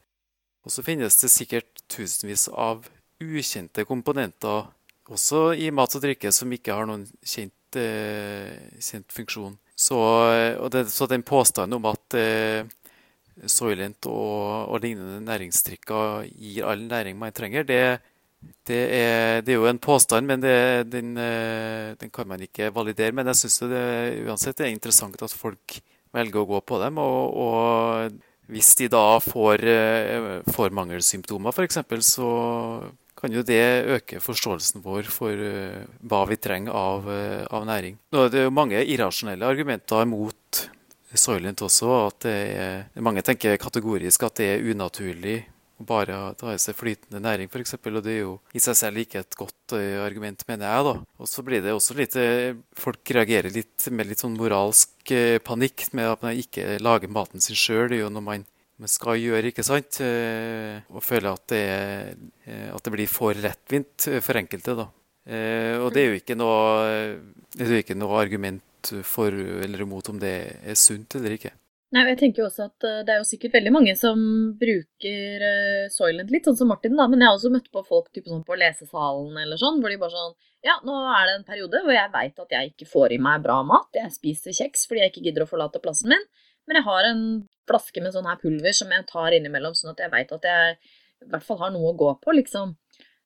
Og 0.64 0.72
så 0.72 0.86
finnes 0.86 1.20
det 1.20 1.32
sikkert 1.34 1.84
tusenvis 1.92 2.48
av 2.48 2.88
ukjente 3.20 3.84
komponenter 3.84 4.70
også 5.12 5.52
i 5.60 5.68
mat 5.76 5.96
og 5.98 6.04
drikke 6.04 6.32
som 6.32 6.52
ikke 6.56 6.76
har 6.76 6.88
noen 6.88 7.04
kjent, 7.28 7.54
eh, 7.80 8.80
kjent 8.82 9.14
funksjon. 9.14 9.58
Så, 9.76 10.00
det, 10.72 10.86
så, 10.94 11.08
den 11.10 11.26
påstanden 11.26 11.80
om 11.80 11.88
at 11.90 12.18
eh, 12.20 12.66
Soylent 13.50 14.06
og, 14.06 14.70
og, 14.70 14.82
lignende 14.84 15.24
næringstrikker 15.26 16.28
gir 16.30 16.68
all 16.70 16.84
næring 16.86 17.18
man 17.18 17.34
trenger, 17.34 17.66
det, 17.66 17.80
det, 18.68 18.82
er, 18.94 19.42
det 19.42 19.56
er, 19.56 19.58
jo 19.58 19.66
en 19.72 19.82
påstand, 19.82 20.30
men 20.30 20.44
den, 20.44 21.18
eh, 21.18 21.96
den, 21.98 22.14
kan 22.14 22.30
man 22.30 22.42
ikke 22.46 22.70
validere. 22.76 23.12
Men 23.12 23.32
jeg 23.32 23.42
syns 23.42 23.64
uansett 23.66 24.60
det 24.60 24.68
er 24.68 24.76
interessant 24.76 25.18
at 25.22 25.34
folk 25.34 25.80
velger 26.14 26.44
å 26.44 26.52
gå 26.54 26.62
på 26.62 26.80
dem. 26.84 27.02
og, 27.02 27.34
og 27.34 28.22
hvis 28.52 28.74
de 28.80 28.90
da 28.92 29.20
får, 29.24 29.64
eh, 29.64 30.42
får 30.52 30.74
mangelsymptomer, 30.76 31.56
f.eks., 31.56 31.80
så 32.06 32.30
kan 33.24 33.32
jo 33.32 33.44
det 33.48 33.64
øke 33.96 34.20
forståelsen 34.20 34.84
vår 34.84 35.08
for 35.12 35.32
uh, 35.32 35.84
hva 36.04 36.26
vi 36.28 36.36
trenger 36.44 36.76
av, 36.76 37.08
uh, 37.08 37.46
av, 37.48 37.64
næring. 37.70 37.96
Nå 38.12 38.26
er 38.26 38.34
det 38.34 38.44
jo 38.44 38.52
mange 38.54 38.84
irrasjonelle 38.84 39.48
argumenter 39.48 40.04
mot 40.10 40.64
Soylent 41.14 41.62
også. 41.64 41.90
at 42.10 42.28
er, 42.28 42.86
Mange 43.06 43.24
tenker 43.24 43.60
kategorisk 43.62 44.26
at 44.28 44.42
det 44.42 44.50
er 44.50 44.68
unaturlig 44.74 45.38
å 45.80 45.86
bare 45.88 46.18
ta 46.38 46.52
i 46.54 46.60
seg 46.62 46.76
flytende 46.76 47.22
næring, 47.24 47.48
f.eks. 47.48 47.78
Og 47.80 48.02
det 48.04 48.12
er 48.12 48.22
jo 48.26 48.36
i 48.52 48.62
seg 48.62 48.76
selv 48.78 49.04
ikke 49.06 49.24
et 49.24 49.38
godt 49.40 49.78
uh, 49.78 50.04
argument, 50.04 50.44
mener 50.50 50.68
jeg. 50.68 50.88
da. 50.90 50.96
Og 51.24 51.32
så 51.32 51.46
blir 51.48 51.64
det 51.64 51.76
også 51.78 51.96
litt 51.96 52.18
Folk 52.76 53.16
reagerer 53.16 53.54
litt 53.56 53.88
med 53.94 54.10
litt 54.10 54.26
sånn 54.26 54.36
moralsk 54.36 55.14
panikk 55.48 55.88
med 55.96 56.12
at 56.12 56.26
man 56.26 56.36
ikke 56.40 56.76
lager 56.84 57.12
maten 57.12 57.44
sin 57.44 57.56
sjøl. 57.56 57.88
Det 57.88 58.02
er 58.02 58.04
jo 58.04 58.12
når 58.12 58.28
man 58.28 58.50
man 58.84 58.92
skal 58.92 59.16
gjøre, 59.22 59.54
ikke 59.54 59.64
sant? 59.64 60.02
Eh, 60.04 60.84
og 60.92 61.04
føle 61.06 61.32
at 61.32 61.48
det, 61.54 61.64
er, 61.72 62.70
at 62.74 62.84
det 62.84 62.92
blir 62.92 63.10
for 63.12 63.38
lettvint 63.40 64.10
for 64.26 64.40
enkelte. 64.42 64.76
da. 64.82 64.90
Eh, 65.24 65.80
og 65.80 65.94
det 65.96 66.04
er 66.04 66.10
jo 66.12 66.20
ikke 66.20 66.36
noe, 66.36 66.62
det 67.56 67.66
er 67.66 67.76
jo 67.78 67.84
ikke 67.86 68.00
noe 68.00 68.20
argument 68.20 68.94
for 69.08 69.32
eller 69.32 69.86
imot 69.86 70.10
om 70.12 70.18
det 70.20 70.34
er 70.68 70.76
sunt 70.76 71.16
eller 71.16 71.38
ikke. 71.38 71.54
Nei, 71.94 72.08
jeg 72.10 72.18
tenker 72.20 72.42
jo 72.42 72.48
også 72.48 72.64
at 72.66 72.86
Det 73.06 73.12
er 73.14 73.20
jo 73.20 73.28
sikkert 73.30 73.54
veldig 73.54 73.72
mange 73.72 73.92
som 73.96 74.18
bruker 74.58 75.44
Soylent 75.94 76.32
litt, 76.34 76.48
sånn 76.50 76.58
som 76.58 76.72
Martin. 76.74 76.98
da, 76.98 77.06
Men 77.08 77.22
jeg 77.22 77.30
har 77.30 77.38
også 77.38 77.52
møtt 77.54 77.70
på 77.72 77.84
folk 77.86 78.10
typ 78.10 78.26
sånn 78.32 78.42
på 78.44 78.58
lesesalen 78.58 79.38
eller 79.38 79.62
sånn, 79.62 79.78
hvor 79.80 79.94
de 79.94 80.00
bare 80.02 80.16
sånn 80.16 80.34
Ja, 80.66 80.80
nå 80.84 80.98
er 81.14 81.30
det 81.30 81.36
en 81.38 81.46
periode 81.46 81.84
hvor 81.86 81.94
jeg 81.94 82.12
veit 82.16 82.42
at 82.42 82.58
jeg 82.58 82.74
ikke 82.74 82.90
får 82.90 83.14
i 83.14 83.22
meg 83.22 83.46
bra 83.46 83.62
mat. 83.68 83.94
Jeg 83.94 84.12
spiser 84.18 84.58
kjeks 84.58 84.88
fordi 84.90 85.06
jeg 85.06 85.14
ikke 85.14 85.26
gidder 85.30 85.46
å 85.46 85.52
forlate 85.54 85.84
plassen 85.86 86.12
min. 86.16 86.26
Men 86.68 86.80
jeg 86.80 86.88
har 86.88 87.08
en 87.10 87.24
flaske 87.70 88.04
med 88.04 88.16
sånn 88.16 88.28
her 88.28 88.40
pulver 88.42 88.76
som 88.76 88.92
jeg 88.92 89.08
tar 89.10 89.36
innimellom, 89.36 89.76
sånn 89.78 89.94
at 89.94 90.04
jeg 90.04 90.14
veit 90.14 90.32
at 90.36 90.48
jeg 90.48 90.78
i 91.24 91.32
hvert 91.32 91.46
fall 91.48 91.62
har 91.62 91.72
noe 91.74 91.94
å 91.94 91.98
gå 91.98 92.10
på, 92.24 92.36
liksom. 92.36 92.76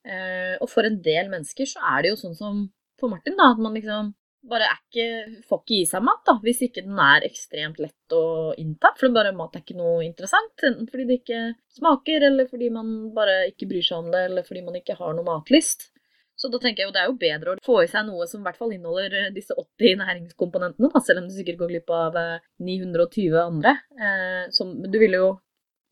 Eh, 0.07 0.55
og 0.61 0.69
for 0.71 0.87
en 0.87 1.01
del 1.03 1.31
mennesker 1.31 1.67
så 1.69 1.81
er 1.95 2.05
det 2.05 2.13
jo 2.13 2.21
sånn 2.21 2.37
som 2.37 2.63
for 2.97 3.11
Martin, 3.11 3.35
da, 3.37 3.51
at 3.53 3.61
man 3.61 3.75
liksom 3.77 4.13
bare 4.47 4.67
er 4.69 4.77
ikke 4.77 5.43
Får 5.49 5.61
ikke 5.63 5.75
i 5.75 5.87
seg 5.89 6.03
mat, 6.05 6.21
da, 6.27 6.37
hvis 6.43 6.61
ikke 6.67 6.83
den 6.85 6.99
er 7.03 7.25
ekstremt 7.27 7.81
lett 7.81 8.15
å 8.15 8.53
innta. 8.59 8.93
For 8.97 9.13
bare 9.13 9.33
mat 9.35 9.57
er 9.57 9.63
ikke 9.63 9.77
noe 9.77 10.05
interessant. 10.05 10.53
Enten 10.63 10.87
fordi 10.89 11.07
det 11.09 11.19
ikke 11.21 11.41
smaker, 11.77 12.25
eller 12.29 12.47
fordi 12.49 12.69
man 12.73 12.93
bare 13.15 13.41
ikke 13.51 13.67
bryr 13.69 13.85
seg 13.85 14.05
om 14.05 14.11
det, 14.13 14.23
eller 14.29 14.47
fordi 14.47 14.63
man 14.65 14.79
ikke 14.79 14.97
har 14.99 15.17
noe 15.17 15.27
matlyst. 15.27 15.89
Så 16.37 16.51
da 16.53 16.59
tenker 16.61 16.83
jeg 16.83 16.91
jo 16.91 16.93
det 16.93 17.01
er 17.01 17.09
jo 17.09 17.17
bedre 17.17 17.55
å 17.55 17.65
få 17.65 17.79
i 17.81 17.89
seg 17.89 18.05
noe 18.05 18.27
som 18.29 18.43
i 18.43 18.45
hvert 18.45 18.59
fall 18.59 18.75
inneholder 18.75 19.15
eh, 19.17 19.33
disse 19.33 19.55
80 19.57 19.97
næringskomponentene, 20.03 20.91
da, 20.93 21.01
selv 21.01 21.23
om 21.23 21.29
du 21.29 21.33
sikkert 21.33 21.63
går 21.63 21.73
glipp 21.73 21.93
av 21.93 22.17
920 22.61 23.25
eh, 23.25 23.41
andre. 23.41 23.73
Eh, 23.97 24.43
som, 24.53 24.75
du 24.85 24.97
ville 25.01 25.21
jo 25.23 25.31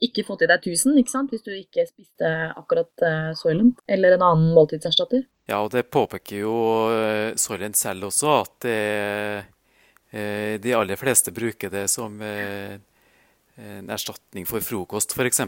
ikke 0.05 0.25
fått 0.27 0.43
i 0.45 0.49
deg 0.51 0.61
1000 0.61 0.99
ikke 1.01 1.13
sant? 1.13 1.33
hvis 1.33 1.45
du 1.45 1.49
ikke 1.55 1.87
spiste 1.87 2.29
akkurat 2.59 3.05
Soylent 3.39 3.79
eller 3.89 4.17
en 4.17 4.25
annen 4.27 4.51
måltidserstatter. 4.53 5.23
Ja, 5.49 5.61
og 5.63 5.71
det 5.73 5.87
påpeker 5.89 6.43
jo 6.43 6.55
Soylent 7.39 7.79
selv 7.79 8.09
også, 8.11 8.33
at 8.43 8.67
det, 8.67 9.47
de 10.61 10.75
aller 10.75 10.99
fleste 10.99 11.33
bruker 11.33 11.71
det 11.73 11.87
som 11.89 12.19
eh, 12.21 12.75
en 13.55 13.89
erstatning 13.89 14.45
for 14.45 14.61
frokost, 14.61 15.15
f.eks., 15.15 15.41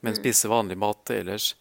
men 0.00 0.14
mm. 0.14 0.20
spiser 0.22 0.48
vanlig 0.54 0.78
mat 0.80 1.10
ellers. 1.12 1.52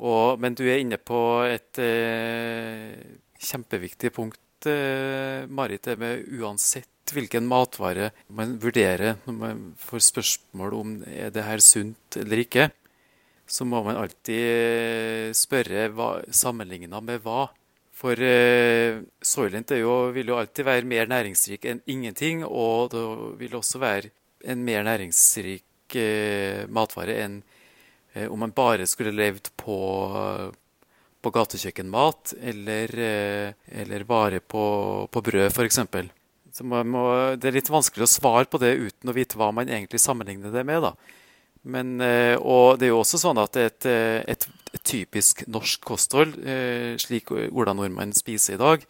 Og, 0.00 0.40
men 0.40 0.56
du 0.56 0.64
er 0.64 0.80
inne 0.80 0.96
på 0.96 1.18
et 1.44 1.80
eh, 1.82 2.96
kjempeviktig 3.40 4.12
punkt, 4.16 4.68
eh, 4.68 5.44
Marit. 5.48 5.84
Det 5.84 5.98
med 6.00 6.24
uansett 6.40 7.12
hvilken 7.12 7.44
matvare 7.50 8.10
man 8.32 8.54
vurderer 8.62 9.18
når 9.26 9.36
man 9.36 9.62
får 9.80 10.04
spørsmål 10.08 10.76
om 10.78 10.94
er 11.04 11.32
det 11.34 11.44
her 11.44 11.60
sunt 11.64 12.16
eller 12.20 12.44
ikke, 12.44 12.70
så 13.50 13.66
må 13.66 13.82
man 13.84 13.98
alltid 14.00 14.40
eh, 14.40 15.30
spørre 15.36 15.90
hva, 15.92 16.12
sammenligna 16.32 17.02
med 17.04 17.20
hva. 17.26 17.50
For 18.00 18.16
eh, 18.16 19.02
Soylent 19.20 19.74
jo, 19.76 20.08
vil 20.16 20.32
jo 20.32 20.40
alltid 20.40 20.64
være 20.64 20.88
mer 20.88 21.10
næringsrik 21.12 21.66
enn 21.68 21.84
ingenting, 21.92 22.46
og 22.46 22.94
det 22.94 23.04
vil 23.42 23.58
også 23.58 23.82
være 23.82 24.14
en 24.48 24.64
mer 24.64 24.86
næringsrik 24.86 25.98
eh, 26.00 26.64
matvare 26.72 27.20
enn 27.20 27.42
Eh, 27.42 27.56
om 28.28 28.40
man 28.42 28.52
bare 28.54 28.86
skulle 28.90 29.14
levd 29.14 29.52
på, 29.60 29.76
på 31.20 31.32
gatekjøkkenmat 31.34 32.34
eller, 32.40 32.94
eh, 32.98 33.52
eller 33.82 34.04
bare 34.08 34.40
på, 34.40 34.64
på 35.10 35.22
brød, 35.22 35.50
f.eks. 35.50 35.80
Så 36.50 36.66
det 36.66 37.48
er 37.48 37.54
litt 37.54 37.70
vanskelig 37.70 38.06
å 38.06 38.10
svare 38.10 38.48
på 38.50 38.58
det 38.58 38.74
uten 38.74 39.12
å 39.12 39.16
vite 39.16 39.38
hva 39.38 39.50
man 39.54 39.70
egentlig 39.70 40.00
sammenligner 40.02 40.52
det 40.54 40.64
med. 40.66 40.82
da. 40.82 40.94
Men, 41.62 42.00
eh, 42.00 42.36
og 42.40 42.80
det 42.80 42.88
er 42.88 42.94
jo 42.94 43.02
også 43.02 43.20
sånn 43.20 43.38
at 43.42 43.58
et, 43.60 43.86
et, 43.86 44.48
et 44.72 44.82
typisk 44.82 45.44
norsk 45.46 45.84
kosthold, 45.84 46.40
slik 47.02 47.30
Ola 47.34 47.76
Nordmann 47.76 48.16
spiser 48.16 48.56
i 48.56 48.62
dag, 48.62 48.88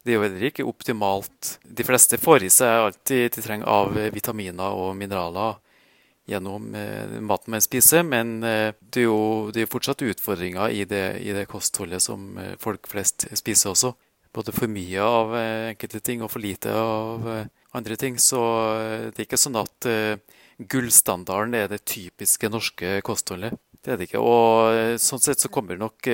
det 0.00 0.12
er 0.12 0.16
jo 0.16 0.24
heller 0.24 0.44
ikke 0.48 0.64
optimalt. 0.64 1.58
De 1.62 1.84
fleste 1.84 2.16
får 2.18 2.46
i 2.46 2.52
seg 2.52 2.86
alt 2.86 3.00
de, 3.10 3.26
de 3.28 3.42
trenger 3.44 3.68
av 3.68 3.98
vitaminer 4.14 4.72
og 4.72 4.94
mineraler 4.96 5.58
gjennom 6.30 6.74
eh, 6.74 7.20
maten 7.20 7.54
man 7.54 7.64
spiser. 7.64 8.04
Men 8.06 8.42
eh, 8.46 8.72
det 8.80 9.04
er 9.04 9.08
jo 9.08 9.50
det 9.54 9.64
er 9.64 9.70
fortsatt 9.70 10.04
utfordringer 10.06 10.72
i 10.74 10.84
det, 10.88 11.04
i 11.24 11.34
det, 11.36 11.48
kostholdet 11.50 12.02
som 12.04 12.38
eh, 12.38 12.54
folk 12.60 12.88
flest 12.90 13.26
spiser 13.38 13.74
også. 13.74 13.94
Både 14.30 14.54
for 14.54 14.70
mye 14.70 15.02
av 15.02 15.32
enkelte 15.34 15.98
ting 16.06 16.20
og 16.22 16.30
for 16.30 16.38
lite 16.38 16.70
av 16.70 17.24
andre 17.74 17.96
ting. 17.98 18.14
Så 18.22 18.38
det 19.10 19.18
er 19.18 19.24
ikke 19.24 19.40
sånn 19.42 19.58
at 19.58 19.88
gullstandarden 20.70 21.56
er 21.58 21.66
det 21.72 21.80
typiske 21.82 22.46
norske 22.46 23.00
kostholdet. 23.02 23.58
Det 23.82 23.90
er 23.90 23.98
det 23.98 24.06
ikke. 24.06 24.22
Og 24.22 25.00
sånn 25.02 25.24
sett 25.24 25.42
så 25.42 25.50
kommer 25.50 25.80
nok 25.80 26.06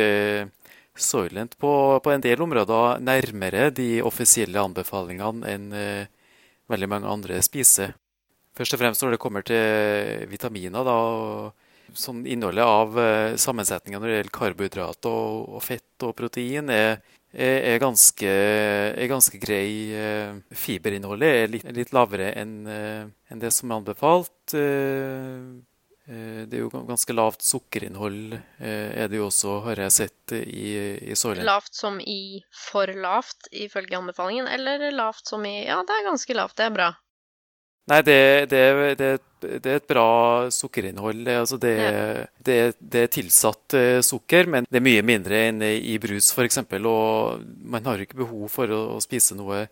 Soylent 0.97 1.59
på, 1.61 1.75
på, 2.01 2.15
en 2.15 2.25
del 2.25 2.41
områder 2.41 3.05
nærmere 3.05 3.69
de 3.77 4.01
offisielle 4.01 4.65
anbefalingene 4.65 5.53
enn 5.53 5.69
veldig 6.73 6.89
mange 6.89 7.13
andre 7.13 7.45
spiser. 7.45 7.93
Først 8.57 8.73
og 8.73 8.81
fremst 8.81 9.05
når 9.05 9.15
det 9.15 9.21
kommer 9.21 9.45
til 9.45 10.25
vitaminer, 10.31 10.87
da, 10.87 10.97
sånn 11.95 12.25
innholdet 12.29 12.65
av 12.65 12.97
uh, 12.97 13.37
sammensetninga 13.41 14.01
når 14.01 14.09
det 14.09 14.17
gjelder 14.17 14.37
karbohydrat 14.39 15.09
og, 15.11 15.47
og, 15.53 15.61
fett 15.65 16.07
og 16.07 16.17
protein, 16.19 16.73
er, 16.73 16.99
er, 17.33 17.61
er, 17.75 17.79
ganske, 17.83 18.33
er 18.97 19.13
ganske, 19.13 19.41
grei. 19.43 19.69
Uh, 19.93 20.43
fiberinnholdet 20.57 21.31
er 21.45 21.53
litt, 21.53 21.71
litt 21.77 21.95
lavere 21.97 22.33
enn 22.41 22.59
uh, 22.67 23.07
en 23.31 23.43
det 23.43 23.53
som 23.55 23.71
er 23.71 23.83
anbefalt. 23.83 24.55
Det 26.07 26.55
er 26.55 26.61
jo 26.61 26.69
ganske 26.71 27.15
lavt 27.17 27.43
sukkerinnhold 27.43 28.37
er 28.63 29.09
det 29.11 29.19
jo 29.19 29.25
også, 29.27 29.57
har 29.65 29.81
jeg 29.83 29.95
sett 29.97 30.35
i, 30.37 30.69
i 31.03 31.17
soya. 31.19 31.43
Lavt 31.43 31.75
som 31.75 31.99
i 31.99 32.45
for 32.55 32.87
lavt, 32.95 33.49
ifølge 33.51 33.99
anbefalingen, 33.99 34.47
eller 34.47 34.87
lavt 34.95 35.27
som 35.27 35.43
i 35.51 35.57
ja, 35.65 35.81
det 35.83 35.97
er 35.97 36.07
ganske 36.07 36.39
lavt, 36.39 36.55
det 36.61 36.69
er 36.69 36.77
bra? 36.79 36.93
Nei, 37.87 38.01
det, 38.03 38.47
det, 38.51 38.63
det, 38.99 39.09
det, 39.39 39.71
er 39.71 39.77
et 39.79 39.87
bra 39.87 40.07
sukkerinnhold. 40.51 41.21
Altså 41.31 41.59
det, 41.63 41.75
det, 42.43 43.03
er 43.03 43.13
tilsatt 43.15 43.77
uh, 43.79 44.01
sukker, 44.03 44.49
men 44.51 44.67
det 44.67 44.81
er 44.81 44.87
mye 44.89 45.05
mindre 45.07 45.43
enn 45.53 45.63
i 45.63 45.95
brus 46.03 46.33
f.eks. 46.35 46.65
Og 46.81 47.45
man 47.63 47.87
har 47.87 48.03
ikke 48.03 48.19
behov 48.25 48.49
for 48.51 48.75
å, 48.75 48.99
spise 49.05 49.39
noe 49.39 49.69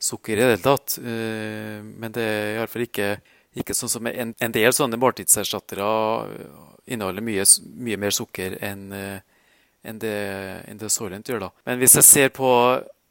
sukker 0.00 0.32
i 0.32 0.40
det 0.40 0.48
hele 0.48 0.64
tatt. 0.64 0.96
Uh, 0.96 1.84
men 2.00 2.14
det 2.16 2.24
er 2.24 2.54
iallfall 2.56 2.86
ikke, 2.88 3.10
ikke 3.60 3.76
sånn 3.76 3.92
som 3.98 4.08
en, 4.08 4.32
en 4.32 4.56
del 4.56 4.72
sånne 4.72 5.00
måltidserstattere 5.00 5.90
inneholder 6.88 7.26
mye, 7.26 7.44
mye 7.84 8.00
mer 8.00 8.16
sukker 8.16 8.56
enn 8.64 8.88
uh, 8.96 9.18
enn 9.88 9.98
det, 10.02 10.18
enn 10.68 10.80
det 10.80 10.90
Soylent 10.92 11.28
gjør. 11.28 11.46
da. 11.46 11.50
Men 11.68 11.80
hvis 11.80 11.96
jeg 11.98 12.06
ser 12.06 12.32
på 12.34 12.48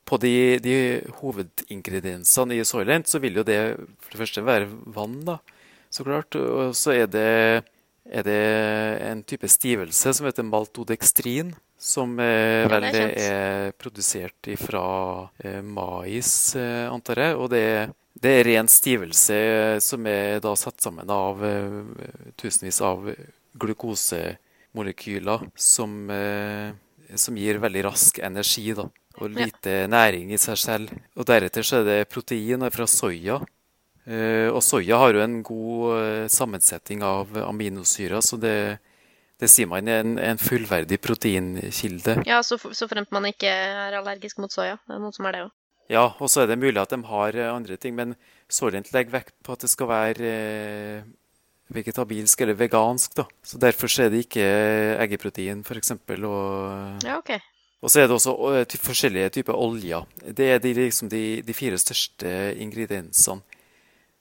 på 0.07 0.17
de, 0.23 0.33
de, 0.63 0.75
hovedingrediensene 1.19 2.55
i 2.55 2.65
Soylent, 2.65 3.09
så 3.09 3.19
vil 3.19 3.41
jo 3.41 3.45
det 3.47 3.59
for 3.99 4.13
det 4.13 4.21
første 4.21 4.43
være 4.47 4.69
vann, 4.95 5.19
da, 5.27 5.39
så 5.91 6.05
klart. 6.07 6.37
Og 6.39 6.75
så 6.77 6.95
er 6.95 7.09
det, 7.11 7.63
er 8.07 8.27
det 8.27 8.41
en 9.09 9.23
type 9.27 9.49
stivelse 9.51 10.15
som 10.15 10.29
heter 10.29 10.47
maltodekstrin. 10.47 11.55
Som 11.77 12.15
eh, 12.17 12.65
vel 12.65 12.87
er, 12.87 13.11
er, 13.21 13.73
produsert 13.77 14.47
fra 14.57 14.85
eh, 15.45 15.59
mais, 15.61 16.31
eh, 16.57 16.87
antar 16.89 17.21
jeg. 17.21 17.35
Og 17.37 17.51
det, 17.53 17.65
Det 18.17 18.31
er 18.33 18.47
ren 18.47 18.65
stivelse 18.65 19.35
som 19.85 20.07
er 20.09 20.39
da 20.41 20.55
satt 20.57 20.81
sammen 20.81 21.05
av 21.13 21.37
tusenvis 22.33 22.79
av 22.81 23.05
glukosemolekyler 23.61 25.43
som, 25.53 25.93
som 27.13 27.37
gir 27.37 27.61
veldig 27.61 27.83
rask 27.85 28.17
energi. 28.17 28.73
da 28.73 28.87
og 29.17 29.33
lite 29.33 29.83
ja. 29.83 29.91
næring 29.91 30.31
i 30.33 30.39
seg 30.41 30.59
selv. 30.61 30.91
Og 31.17 31.27
Deretter 31.27 31.65
så 31.65 31.81
er 31.81 31.87
det 31.87 32.09
protein 32.11 32.65
fra 32.73 32.87
soya. 32.89 33.39
Eh, 34.07 34.47
og 34.47 34.61
soya 34.63 35.01
har 35.01 35.17
jo 35.17 35.23
en 35.23 35.41
god 35.43 35.97
eh, 35.97 36.27
sammensetning 36.31 37.03
av 37.03 37.33
aminosyrer, 37.43 38.21
så 38.23 38.39
det, 38.39 38.55
det 39.35 39.49
sier 39.51 39.67
man 39.67 39.89
er 39.91 40.05
en, 40.05 40.15
en 40.15 40.39
fullverdig 40.39 41.01
proteinkilde. 41.03 42.21
Ja, 42.29 42.39
så, 42.45 42.55
så 42.55 42.87
fremt 42.87 43.11
man 43.11 43.27
ikke 43.27 43.51
er 43.51 43.97
allergisk 43.99 44.39
mot 44.39 44.53
soya. 44.53 44.77
Det 44.87 44.95
er 44.95 45.03
noen 45.03 45.15
som 45.15 45.27
er 45.27 45.35
det 45.35 45.45
òg. 45.49 45.53
Ja, 45.91 46.05
og 46.19 46.31
så 46.31 46.43
er 46.43 46.49
det 46.51 46.59
mulig 46.59 46.79
at 46.79 46.91
de 46.91 47.01
har 47.09 47.35
eh, 47.35 47.51
andre 47.51 47.77
ting, 47.79 47.95
men 47.99 48.15
Sorient 48.47 48.93
legger 48.95 49.19
vekt 49.19 49.35
på 49.43 49.55
at 49.55 49.63
det 49.65 49.71
skal 49.73 49.91
være 49.91 50.31
vegetabilsk 51.75 52.41
eller 52.45 52.55
vegansk. 52.55 53.15
da. 53.19 53.27
Så 53.43 53.59
Derfor 53.59 53.91
er 53.99 54.11
det 54.13 54.23
ikke 54.23 54.47
eggeprotein, 55.03 55.65
f.eks. 55.67 55.91
Og, 55.91 57.03
ja, 57.03 57.17
okay. 57.17 57.43
Og 57.81 57.91
så 57.93 58.01
er 58.01 58.07
det 58.09 58.15
også 58.17 58.81
forskjellige 58.81 59.33
typer 59.37 59.57
oljer. 59.57 60.05
Det 60.33 60.49
er 60.55 60.61
de, 60.61 60.73
liksom 60.73 61.11
de, 61.11 61.41
de, 61.45 61.53
fire 61.53 61.77
største 61.77 62.31
ingrediensene. 62.57 63.43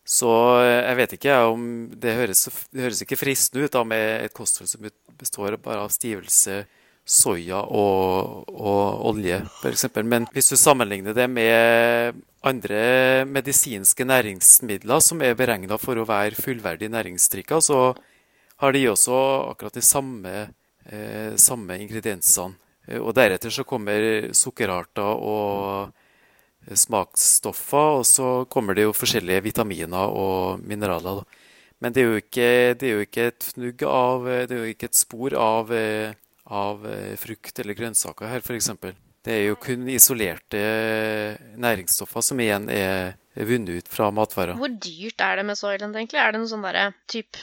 Så 0.07 0.31
jeg 0.63 0.97
vet 1.01 1.13
ikke 1.17 1.37
om 1.51 1.63
Det 1.99 2.13
høres, 2.15 2.45
det 2.71 2.85
høres 2.85 3.01
ikke 3.03 3.19
fristende 3.19 3.67
ut 3.67 3.73
da, 3.75 3.83
med 3.83 4.27
et 4.29 4.35
kosthold 4.37 4.69
som 4.71 4.85
består 5.19 5.57
bare 5.59 5.83
av 5.83 5.91
stivelse, 5.91 6.61
soya 7.07 7.63
og, 7.63 8.45
og 8.51 9.07
olje, 9.11 9.41
f.eks. 9.63 9.87
Men 10.05 10.27
hvis 10.35 10.51
du 10.51 10.57
sammenligner 10.59 11.15
det 11.15 11.27
med 11.31 12.21
andre 12.47 13.25
medisinske 13.27 14.07
næringsmidler 14.07 15.03
som 15.03 15.23
er 15.23 15.39
beregna 15.39 15.79
for 15.79 15.99
å 15.99 16.07
være 16.07 16.39
fullverdige 16.39 16.93
næringsdrikker, 16.95 17.63
så 17.63 17.95
har 18.63 18.75
de 18.75 18.85
også 18.91 19.17
akkurat 19.53 19.75
de 19.79 19.85
samme, 19.85 20.35
eh, 20.87 21.35
samme 21.39 21.79
ingrediensene. 21.83 22.59
Eh, 22.87 23.01
og 23.01 23.15
deretter 23.17 23.53
så 23.53 23.67
kommer 23.69 24.31
sukkerarter 24.37 25.25
og 25.31 25.91
eh, 26.67 26.77
smaksstoffer, 26.77 28.01
og 28.01 28.07
så 28.09 28.29
kommer 28.51 28.77
det 28.77 28.87
jo 28.87 28.97
forskjellige 28.97 29.47
vitaminer 29.49 30.13
og 30.13 30.63
mineraler. 30.67 31.25
Men 31.83 31.93
det 31.93 32.03
er 32.03 32.07
jo 32.09 32.21
ikke, 32.23 32.53
det 32.81 32.89
er 32.89 32.95
jo 32.95 33.05
ikke 33.05 33.27
et 33.29 33.47
fnugg 33.51 33.83
av 33.85 34.23
Det 34.49 34.55
er 34.55 34.63
jo 34.63 34.71
ikke 34.71 34.89
et 34.89 34.97
spor 34.97 35.35
av, 35.37 35.73
eh, 35.77 36.15
av 36.47 36.87
frukt 37.21 37.61
eller 37.61 37.77
grønnsaker 37.77 38.33
her, 38.33 38.41
f.eks. 38.41 38.71
Det 39.27 39.35
er 39.35 39.49
jo 39.49 39.59
kun 39.59 39.89
isolerte 39.91 40.61
næringsstoffer 41.59 42.23
som 42.23 42.41
igjen 42.41 42.69
er 42.71 43.17
vunnet 43.35 43.83
ut 43.83 43.89
fra 43.91 44.13
matvarer. 44.15 44.55
Hvor 44.57 44.71
dyrt 44.71 45.21
er 45.21 45.41
det 45.41 45.45
med 45.49 45.59
Soylent, 45.59 45.99
egentlig? 45.99 46.21
Er 46.23 46.33
det 46.33 46.41
noen 46.41 46.53
sånn 46.53 46.65
derre 46.65 46.93
type 47.11 47.43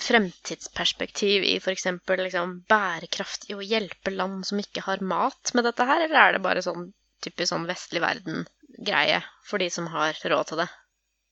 fremtidsperspektiv 0.00 1.44
i 1.46 1.56
f.eks. 1.60 1.86
Liksom, 2.08 2.56
bærekraft 2.70 3.48
i 3.50 3.56
å 3.56 3.62
hjelpe 3.62 4.12
land 4.14 4.46
som 4.48 4.60
ikke 4.60 4.84
har 4.88 5.04
mat 5.04 5.54
med 5.54 5.66
dette 5.68 5.86
her, 5.86 6.06
eller 6.06 6.20
er 6.20 6.36
det 6.36 6.44
bare 6.44 6.64
sånn 6.64 6.88
typisk 7.24 7.52
sånn 7.52 7.68
vestlig 7.68 8.02
verden-greie 8.04 9.22
for 9.46 9.62
de 9.62 9.70
som 9.72 9.86
har 9.92 10.18
råd 10.18 10.50
til 10.50 10.64
det? 10.64 10.68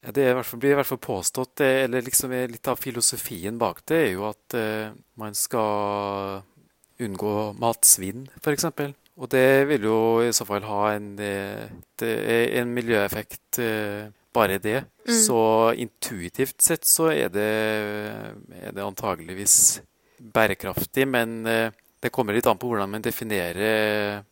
Ja, 0.02 0.14
det 0.14 0.24
blir 0.58 0.72
i 0.72 0.78
hvert 0.78 0.88
fall 0.88 1.02
påstått, 1.02 1.62
eller 1.62 2.02
liksom 2.02 2.32
litt 2.50 2.70
av 2.70 2.80
filosofien 2.80 3.58
bak 3.58 3.84
det, 3.86 4.00
er 4.08 4.10
jo 4.16 4.24
at 4.30 4.56
eh, 4.58 4.94
man 5.20 5.36
skal 5.38 6.42
unngå 7.02 7.36
matsvinn, 7.58 8.26
f.eks. 8.40 8.66
Og 9.20 9.28
det 9.30 9.68
vil 9.68 9.86
jo 9.86 9.98
i 10.24 10.32
så 10.34 10.46
fall 10.48 10.64
ha 10.66 10.80
en, 10.94 11.12
eh, 11.20 11.68
en 12.00 12.70
miljøeffekt 12.72 13.60
uh, 13.60 14.08
bare 14.34 14.58
det. 14.58 14.84
Mm. 15.08 15.14
Så 15.26 15.40
intuitivt 15.76 16.62
sett 16.62 16.86
så 16.88 17.10
er 17.12 17.32
det, 17.32 17.52
er 18.62 18.74
det 18.74 18.84
antageligvis 18.84 19.56
bærekraftig, 20.22 21.06
men 21.08 21.46
eh, 21.46 21.72
det 22.02 22.12
kommer 22.14 22.36
litt 22.36 22.46
an 22.46 22.60
på 22.60 22.70
hvordan 22.70 22.90
man 22.92 23.04
definerer 23.04 24.22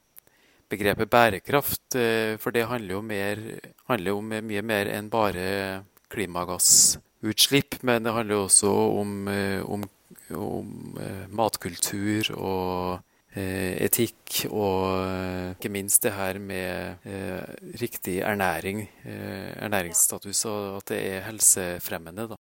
begrepet 0.70 1.10
bærekraft. 1.10 1.96
Eh, 1.98 2.36
for 2.40 2.54
det 2.54 2.68
handler 2.70 2.96
jo 2.96 3.04
mer, 3.04 3.44
handler 3.90 4.18
om 4.18 4.34
mye 4.50 4.64
mer 4.66 4.90
enn 4.94 5.10
bare 5.10 5.46
klimagassutslipp. 6.10 7.80
Men 7.86 8.06
det 8.06 8.14
handler 8.14 8.46
også 8.46 8.72
om, 9.02 9.16
eh, 9.28 9.60
om, 9.66 9.86
om 10.38 10.98
matkultur 11.34 12.32
og 12.36 13.10
etikk 13.38 14.40
og 14.51 15.05
eh, 15.05 15.53
ikke 15.55 15.71
minst 15.71 16.03
det 16.03 16.16
her 16.16 16.40
med 16.43 17.07
eh, 17.07 17.45
riktig 17.79 18.19
ernæring, 18.27 18.83
ernæringsstatus, 19.07 20.45
og 20.51 20.81
at 20.81 20.90
det 20.90 21.01
er 21.12 21.27
helsefremmende. 21.29 22.29
Da. 22.33 22.40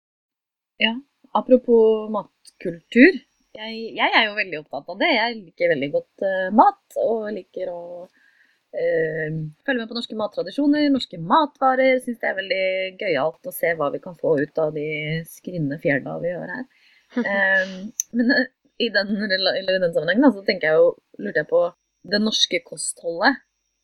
Ja, 0.80 0.94
apropos 1.34 2.08
matkultur. 2.14 3.20
Jeg, 3.58 3.74
jeg, 3.96 4.12
er 4.14 4.28
jo 4.28 4.36
veldig 4.36 4.60
opptatt 4.62 4.92
av 4.92 5.00
det. 5.00 5.10
Jeg 5.10 5.36
liker 5.40 5.72
veldig 5.72 5.88
godt 5.90 6.24
uh, 6.24 6.48
mat 6.54 6.98
og 7.02 7.24
liker 7.34 7.72
å 7.72 7.80
uh, 8.06 9.38
følge 9.66 9.80
med 9.80 9.88
på 9.90 9.96
norske 9.96 10.18
mattradisjoner, 10.20 10.86
norske 10.94 11.18
matvarer. 11.18 11.98
Syns 12.04 12.20
det 12.22 12.28
er 12.30 12.38
veldig 12.38 12.66
gøyalt 13.00 13.50
å 13.50 13.54
se 13.56 13.72
hva 13.78 13.90
vi 13.94 14.02
kan 14.04 14.18
få 14.20 14.36
ut 14.44 14.62
av 14.62 14.76
de 14.76 14.86
skrinne 15.26 15.80
fjærene 15.82 16.20
vi 16.22 16.30
gjør 16.30 16.54
her. 16.54 16.68
Um, 17.18 17.74
men 18.20 18.32
i 18.78 18.88
den, 18.94 19.10
i 19.10 19.66
den 19.66 19.92
sammenhengen 19.92 20.26
da, 20.26 20.32
så 20.34 20.44
tenker 20.46 20.70
jeg 20.70 20.80
jo, 20.80 20.90
lurte 21.18 21.42
jeg 21.42 21.50
på 21.50 21.62
det 22.08 22.20
norske 22.22 22.60
kostholdet. 22.66 23.40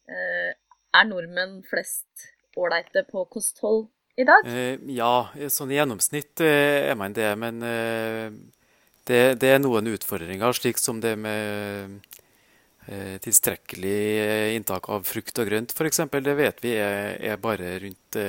Eh, 0.06 0.52
er 0.94 1.08
nordmenn 1.08 1.58
flest 1.66 2.28
ålreite 2.56 3.02
på 3.10 3.24
kosthold 3.32 3.88
i 4.20 4.26
dag? 4.28 4.46
Eh, 4.46 4.78
ja, 4.94 5.26
sånn 5.50 5.72
i 5.74 5.78
gjennomsnitt 5.80 6.42
eh, 6.44 6.90
er 6.92 6.98
man 6.98 7.16
det. 7.16 7.30
Men 7.40 7.62
eh, 7.66 8.28
det, 9.08 9.22
det, 9.42 9.54
er 9.56 9.62
noen 9.62 9.90
utfordringer, 9.90 10.54
slik 10.56 10.78
som 10.78 11.02
det 11.02 11.16
med 11.18 11.98
eh, 12.86 13.16
tilstrekkelig 13.24 13.98
eh, 14.22 14.52
inntak 14.54 14.88
av 14.94 15.08
frukt 15.08 15.42
og 15.42 15.50
grønt 15.50 15.74
f.eks. 15.74 16.04
Det 16.14 16.38
vet 16.38 16.62
vi 16.64 16.76
er, 16.78 17.18
er 17.34 17.42
bare 17.42 17.78
rundt 17.82 18.22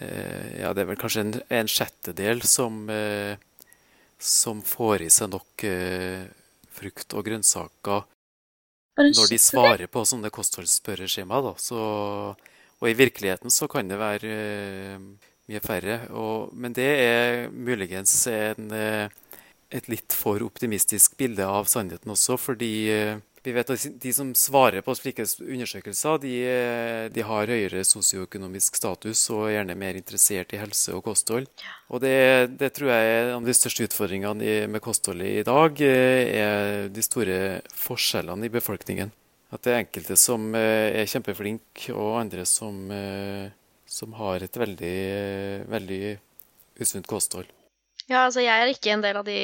ja, 0.00 0.70
det 0.72 0.80
er 0.80 0.86
vel 0.88 0.96
kanskje 0.96 1.22
en, 1.26 1.32
en 1.52 1.68
sjettedel 1.68 2.38
som 2.48 2.86
eh, 2.88 3.34
som 4.20 4.60
får 4.62 5.06
i 5.06 5.10
seg 5.12 5.32
nok 5.32 5.64
eh, 5.64 6.28
frukt 6.76 7.16
og 7.16 7.24
grønnsaker 7.26 8.04
når 9.00 9.30
de 9.32 9.38
svarer 9.40 9.88
på 9.88 10.02
sånne 10.04 10.28
kostholdsspørreskjemaer. 10.34 11.54
Så, 11.60 11.80
og 12.36 12.88
i 12.88 12.96
virkeligheten 12.98 13.52
så 13.52 13.68
kan 13.70 13.88
det 13.88 13.96
være 14.00 14.34
eh, 14.34 15.06
mye 15.50 15.62
færre. 15.64 15.98
Og, 16.12 16.52
men 16.52 16.76
det 16.76 16.90
er 17.00 17.48
muligens 17.50 18.14
en, 18.30 18.70
eh, 18.76 19.08
et 19.70 19.88
litt 19.88 20.16
for 20.16 20.42
optimistisk 20.44 21.16
bilde 21.20 21.46
av 21.46 21.70
sannheten 21.70 22.12
også, 22.12 22.36
fordi 22.40 22.74
eh, 22.92 23.16
vi 23.42 23.52
vet 23.56 23.70
at 23.72 23.84
De 24.02 24.12
som 24.12 24.32
svarer 24.36 24.84
på 24.84 24.94
slike 24.96 25.24
undersøkelser, 25.40 26.18
de, 26.20 26.34
de 27.14 27.24
har 27.24 27.52
høyere 27.52 27.84
sosioøkonomisk 27.88 28.76
status 28.76 29.22
og 29.32 29.46
er 29.46 29.54
gjerne 29.54 29.76
mer 29.80 29.96
interessert 29.96 30.52
i 30.52 30.60
helse 30.60 30.92
og 30.96 31.04
kosthold. 31.06 31.48
Og 31.88 32.02
det, 32.04 32.58
det 32.60 32.72
tror 32.76 32.92
jeg 32.92 33.06
er 33.14 33.30
en 33.30 33.38
av 33.38 33.48
de 33.48 33.56
største 33.56 33.86
utfordringene 33.88 34.66
med 34.68 34.84
kostholdet 34.84 35.40
i 35.40 35.46
dag, 35.46 35.80
eh, 35.86 36.34
er 36.42 36.90
de 36.92 37.04
store 37.06 37.38
forskjellene 37.72 38.50
i 38.50 38.52
befolkningen. 38.52 39.14
At 39.50 39.64
det 39.64 39.72
er 39.72 39.80
enkelte 39.82 40.18
som 40.20 40.52
eh, 40.54 41.00
er 41.00 41.08
kjempeflinke, 41.10 41.94
og 41.96 42.20
andre 42.20 42.44
som, 42.46 42.84
eh, 42.94 43.48
som 43.88 44.12
har 44.20 44.44
et 44.44 44.60
veldig, 44.62 44.98
veldig 45.72 46.02
usunt 46.80 47.08
kosthold. 47.10 47.48
Ja, 48.10 48.24
altså 48.26 48.42
jeg 48.42 48.58
er 48.58 48.72
ikke 48.72 48.90
en 48.90 49.04
del 49.04 49.20
av 49.20 49.26
de, 49.26 49.36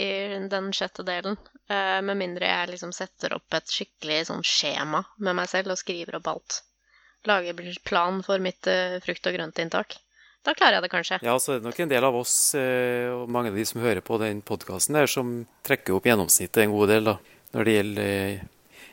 den 0.50 0.72
sjette 0.74 1.04
delen. 1.06 1.36
Uh, 1.70 2.02
med 2.02 2.18
mindre 2.18 2.48
jeg 2.48 2.72
liksom 2.72 2.92
setter 2.94 3.36
opp 3.36 3.54
et 3.54 3.70
skikkelig 3.70 4.24
sånn 4.28 4.42
skjema 4.46 5.04
med 5.22 5.38
meg 5.38 5.50
selv 5.50 5.74
og 5.74 5.78
skriver 5.78 6.18
opp 6.18 6.32
alt. 6.32 6.58
Lager 7.26 7.62
plan 7.86 8.18
for 8.26 8.42
mitt 8.42 8.66
uh, 8.70 8.98
frukt- 9.04 9.30
og 9.30 9.38
grøntinntak. 9.38 9.98
Da 10.46 10.54
klarer 10.54 10.78
jeg 10.78 10.86
det 10.86 10.92
kanskje. 10.92 11.20
Ja, 11.26 11.38
så 11.42 11.54
er 11.54 11.62
det 11.62 11.66
nok 11.68 11.78
en 11.82 11.92
del 11.94 12.06
av 12.06 12.18
oss 12.18 12.34
uh, 12.58 13.14
og 13.20 13.30
mange 13.30 13.54
av 13.54 13.58
de 13.58 13.66
som 13.70 13.82
hører 13.82 14.02
på 14.06 14.18
den 14.22 14.42
podkasten 14.46 14.98
som 15.10 15.38
trekker 15.66 15.94
opp 15.94 16.10
gjennomsnittet 16.10 16.64
en 16.64 16.74
god 16.74 16.90
del 16.94 17.10
da, 17.12 17.16
når 17.54 17.66
det 17.66 17.78
gjelder 17.78 18.44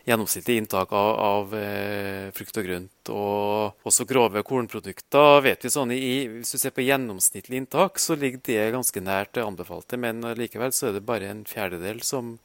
gjennomsnittlig 0.03 0.57
inntak 0.59 0.91
av, 0.93 1.11
av 1.19 1.53
eh, 1.55 2.31
frukt 2.35 2.57
og 2.59 2.65
grønt. 2.67 3.11
Og 3.13 3.87
også 3.87 4.05
grove 4.09 4.43
kornprodukter. 4.47 5.41
vet 5.45 5.63
vi 5.63 5.71
sånn, 5.71 5.93
i, 5.95 6.27
Hvis 6.27 6.55
du 6.55 6.59
ser 6.59 6.75
på 6.75 6.83
gjennomsnittlig 6.83 7.61
inntak, 7.61 7.99
så 7.99 8.17
ligger 8.19 8.41
det 8.43 8.71
ganske 8.75 9.03
nært 9.03 9.35
det 9.37 9.45
anbefalte. 9.45 9.99
Men 9.99 10.25
likevel 10.39 10.75
så 10.75 10.89
er 10.89 10.97
det 10.97 11.05
bare 11.07 11.31
en 11.31 11.45
fjerdedel 11.47 12.03
som 12.03 12.37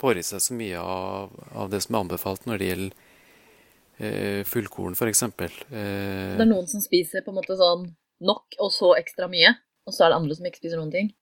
får 0.00 0.20
i 0.20 0.26
seg 0.26 0.44
så 0.44 0.56
mye 0.56 0.80
av, 0.80 1.32
av 1.52 1.70
det 1.72 1.82
som 1.84 1.96
er 1.96 2.04
anbefalt 2.04 2.46
når 2.48 2.60
det 2.60 2.68
gjelder 2.70 3.08
eh, 4.00 4.42
fullkorn 4.48 4.96
f.eks. 4.96 5.22
Eh, 5.22 5.56
det 5.70 6.44
er 6.44 6.48
noen 6.48 6.68
som 6.70 6.82
spiser 6.84 7.24
på 7.24 7.32
en 7.32 7.40
måte 7.40 7.56
sånn 7.58 7.88
nok 8.24 8.56
og 8.60 8.72
så 8.72 8.94
ekstra 8.98 9.28
mye, 9.32 9.54
og 9.88 9.96
så 9.96 10.06
er 10.06 10.12
det 10.12 10.20
andre 10.20 10.36
som 10.36 10.48
ikke 10.48 10.62
spiser 10.62 10.80
noen 10.80 10.92
ting? 10.94 11.12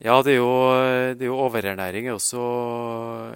Ja, 0.00 0.16
det 0.24 0.32
er 0.32 0.38
jo, 0.38 0.52
det 1.12 1.26
er 1.26 1.28
jo 1.28 1.40
overernæring 1.44 2.08
er 2.08 2.16
også 2.16 2.44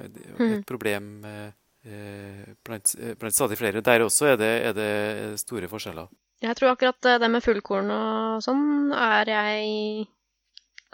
et 0.01 0.15
hmm. 0.39 0.63
problem 0.69 1.11
eh, 1.29 1.51
blant, 1.85 2.95
blant, 3.21 3.35
stadig 3.37 3.59
flere. 3.61 3.83
Der 3.85 4.05
også 4.05 4.33
er 4.33 4.39
det, 4.41 4.53
er 4.71 4.77
det 4.77 4.91
store 5.43 5.69
forskjeller. 5.71 6.09
Jeg 6.45 6.59
tror 6.59 6.75
akkurat 6.75 7.09
eh, 7.09 7.21
det 7.23 7.31
med 7.33 7.45
fullkorn 7.45 7.91
og 7.95 8.45
sånn 8.45 8.93
er 8.97 9.31
jeg 9.31 10.07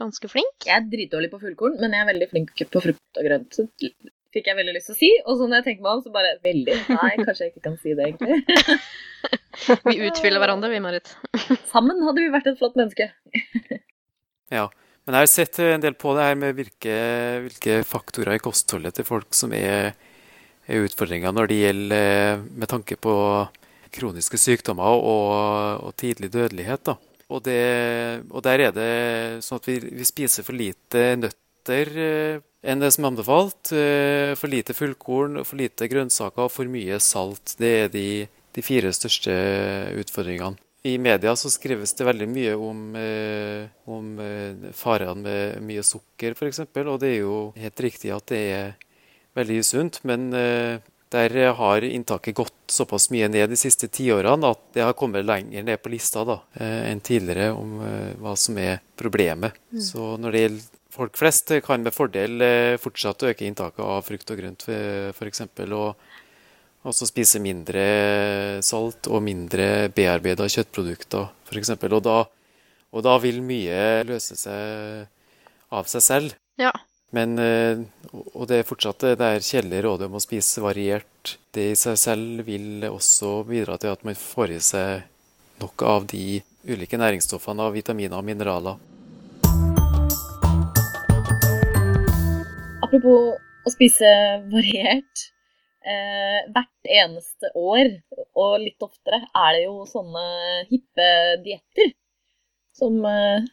ganske 0.01 0.31
flink. 0.33 0.67
Jeg 0.67 0.77
er 0.77 0.89
dritdårlig 0.89 1.31
på 1.33 1.41
fullkorn, 1.43 1.77
men 1.81 1.95
jeg 1.95 2.05
er 2.05 2.11
veldig 2.13 2.29
flink 2.31 2.65
på 2.73 2.83
frukt 2.85 3.21
og 3.21 3.27
grønt. 3.27 3.57
Så 3.57 3.67
fikk 4.35 4.49
jeg 4.49 4.59
veldig 4.59 4.75
lyst 4.77 4.91
til 4.91 4.97
å 4.97 5.01
si, 5.01 5.11
og 5.25 5.39
så 5.39 5.49
når 5.49 5.61
jeg 5.61 5.67
tenker 5.69 5.87
meg 5.87 5.93
om, 5.93 6.03
så 6.05 6.13
bare 6.15 6.37
veldig 6.45 6.77
Nei, 6.95 7.11
kanskje 7.21 7.47
jeg 7.47 7.53
ikke 7.53 7.65
kan 7.67 7.79
si 7.83 7.97
det, 7.99 8.07
egentlig. 8.09 8.79
Vi 9.91 9.97
utfyller 10.09 10.41
hverandre, 10.41 10.71
vi, 10.73 10.79
Marit. 10.81 11.11
Sammen 11.73 11.99
hadde 12.07 12.23
vi 12.23 12.31
vært 12.33 12.47
et 12.53 12.61
flott 12.61 12.79
menneske. 12.81 13.11
Ja. 14.51 14.65
Men 15.07 15.15
jeg 15.15 15.23
har 15.23 15.29
sett 15.31 15.59
en 15.63 15.83
del 15.83 15.95
på 15.95 16.11
det 16.17 16.25
her 16.27 16.39
med 16.39 16.57
hvilke, 16.59 16.95
hvilke 17.45 17.77
faktorer 17.87 18.35
i 18.35 18.43
kostholdet 18.43 18.97
til 18.99 19.07
folk 19.07 19.37
som 19.39 19.53
er 19.55 19.93
utfordringer 20.79 21.35
når 21.35 21.51
det 21.51 21.61
gjelder 21.61 22.05
eh, 22.37 22.45
med 22.63 22.71
tanke 22.71 22.97
på 23.01 23.15
kroniske 23.95 24.39
sykdommer 24.39 25.03
og, 25.03 25.87
og 25.87 25.97
tidlig 25.99 26.31
dødelighet. 26.33 26.85
da. 26.87 26.97
Og, 27.31 27.43
det, 27.47 27.61
og, 28.31 28.43
der 28.43 28.67
er 28.67 28.73
det 28.75 28.93
sånn 29.47 29.61
at 29.61 29.69
vi, 29.71 29.79
vi 30.01 30.07
spiser 30.07 30.47
for 30.47 30.59
lite 30.59 31.15
nøtter 31.21 31.93
eh, 31.95 32.41
enn 32.67 32.83
det 32.83 32.91
som 32.95 33.07
er 33.07 33.13
anbefalt. 33.13 33.73
Eh, 33.75 34.33
for 34.39 34.51
lite 34.51 34.75
fullkorn, 34.77 35.45
for 35.47 35.61
lite 35.61 35.89
grønnsaker 35.91 36.49
og 36.49 36.55
for 36.55 36.71
mye 36.71 36.99
salt. 37.03 37.55
Det 37.61 37.73
er 37.85 37.95
de, 37.95 38.09
de 38.57 38.67
fire 38.67 38.93
største 38.97 39.37
utfordringene. 40.01 40.59
I 40.89 40.95
media 40.97 41.35
så 41.37 41.51
skrives 41.53 41.93
det 41.93 42.07
veldig 42.09 42.27
mye 42.33 42.53
om, 42.57 42.79
eh, 42.97 43.67
om 43.85 44.15
farene 44.73 45.21
med 45.21 45.67
mye 45.69 45.83
sukker, 45.85 46.33
f.eks. 46.33 46.63
Og 46.81 46.95
det 47.03 47.11
er 47.11 47.19
jo 47.19 47.41
helt 47.61 47.83
riktig 47.85 48.15
at 48.17 48.31
det 48.33 48.45
er 48.55 48.71
veldig 49.39 49.61
sunt. 49.67 50.01
Men 50.09 50.33
eh, 50.37 50.81
der 51.11 51.37
har 51.59 51.85
inntaket 51.85 52.37
gått 52.39 52.71
såpass 52.71 53.09
mye 53.11 53.29
ned 53.31 53.51
de 53.51 53.59
siste 53.59 53.89
tiårene 53.91 54.53
at 54.55 54.61
det 54.77 54.85
har 54.87 54.97
kommet 54.99 55.27
lenger 55.27 55.65
ned 55.67 55.83
på 55.83 55.91
lista 55.91 56.23
da, 56.27 56.39
eh, 56.55 56.91
enn 56.91 57.03
tidligere 57.03 57.51
om 57.57 57.81
eh, 57.83 58.13
hva 58.21 58.37
som 58.39 58.59
er 58.63 58.79
problemet. 58.99 59.59
Mm. 59.75 59.83
Så 59.83 60.15
når 60.23 60.37
det 60.37 60.45
gjelder 60.45 60.69
folk 60.91 61.19
flest, 61.19 61.53
kan 61.67 61.83
med 61.87 61.95
fordel 61.95 62.43
fortsatt 62.83 63.29
øke 63.31 63.47
inntaket 63.47 63.85
av 63.85 64.03
frukt 64.07 64.31
og 64.35 64.41
grønt, 64.41 64.67
f.eks. 65.15 65.45
Og 65.71 66.89
også 66.91 67.07
spise 67.07 67.39
mindre 67.43 67.85
salt 68.65 69.07
og 69.11 69.23
mindre 69.23 69.91
bearbeida 69.95 70.49
kjøttprodukter, 70.51 71.31
f.eks. 71.47 71.75
Og, 71.77 72.01
da, 72.03 72.19
og 72.91 73.07
da 73.07 73.17
vil 73.23 73.39
mye 73.47 74.03
løse 74.09 74.39
seg 74.39 75.07
av 75.71 75.87
seg 75.91 76.03
selv. 76.05 76.39
Ja. 76.59 76.73
Men, 77.17 77.39
eh, 77.43 77.81
og 78.35 78.45
det 78.47 78.61
er 78.61 78.69
fortsatt 78.69 79.03
det 79.19 79.27
er 79.27 79.43
kjedelige 79.43 79.83
rådet 79.89 80.07
om 80.07 80.19
å 80.19 80.23
spise 80.23 80.63
variert. 80.63 81.35
Det 81.51 81.73
i 81.73 81.79
seg 81.79 81.99
selv 81.99 82.45
vil 82.47 82.85
også 82.87 83.41
bidra 83.49 83.79
til 83.83 83.91
at 83.95 84.05
man 84.07 84.19
får 84.19 84.55
i 84.55 84.61
seg 84.63 85.09
nok 85.61 85.83
av 85.83 86.07
de 86.11 86.39
ulike 86.71 87.01
næringsstoffene 87.01 87.67
av 87.67 87.75
vitaminer 87.75 88.21
og 88.21 88.29
mineraler. 88.29 88.79
Apropos 92.87 93.37
å 93.67 93.75
spise 93.75 94.15
variert. 94.53 95.27
Eh, 95.81 96.41
hvert 96.53 96.91
eneste 96.93 97.49
år, 97.57 97.95
og 98.37 98.59
litt 98.61 98.83
oftere, 98.85 99.23
er 99.33 99.55
det 99.57 99.63
jo 99.65 99.87
sånne 99.89 100.25
hippe 100.69 101.07
dietter 101.45 101.95
som 102.77 102.99
eh, 103.09 103.47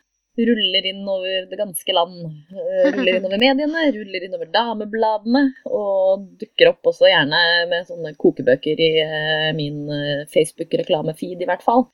ruller 0.45 0.86
inn 0.86 1.08
over 1.10 1.47
det 1.50 1.58
ganske 1.58 1.93
land. 1.95 2.19
Eh, 2.54 2.89
ruller 2.93 3.17
inn 3.17 3.26
over 3.26 3.41
mediene, 3.41 3.86
ruller 3.95 4.26
inn 4.28 4.36
over 4.38 4.52
damebladene, 4.54 5.43
og 5.65 6.28
dukker 6.41 6.71
opp 6.71 6.91
også 6.91 7.10
gjerne 7.10 7.41
med 7.71 7.89
sånne 7.89 8.13
kokebøker 8.21 8.84
i 8.84 8.91
eh, 9.04 9.50
min 9.58 9.86
eh, 9.93 10.26
Facebook-reklamefeed, 10.34 11.41
i 11.41 11.50
hvert 11.50 11.65
fall. 11.65 11.88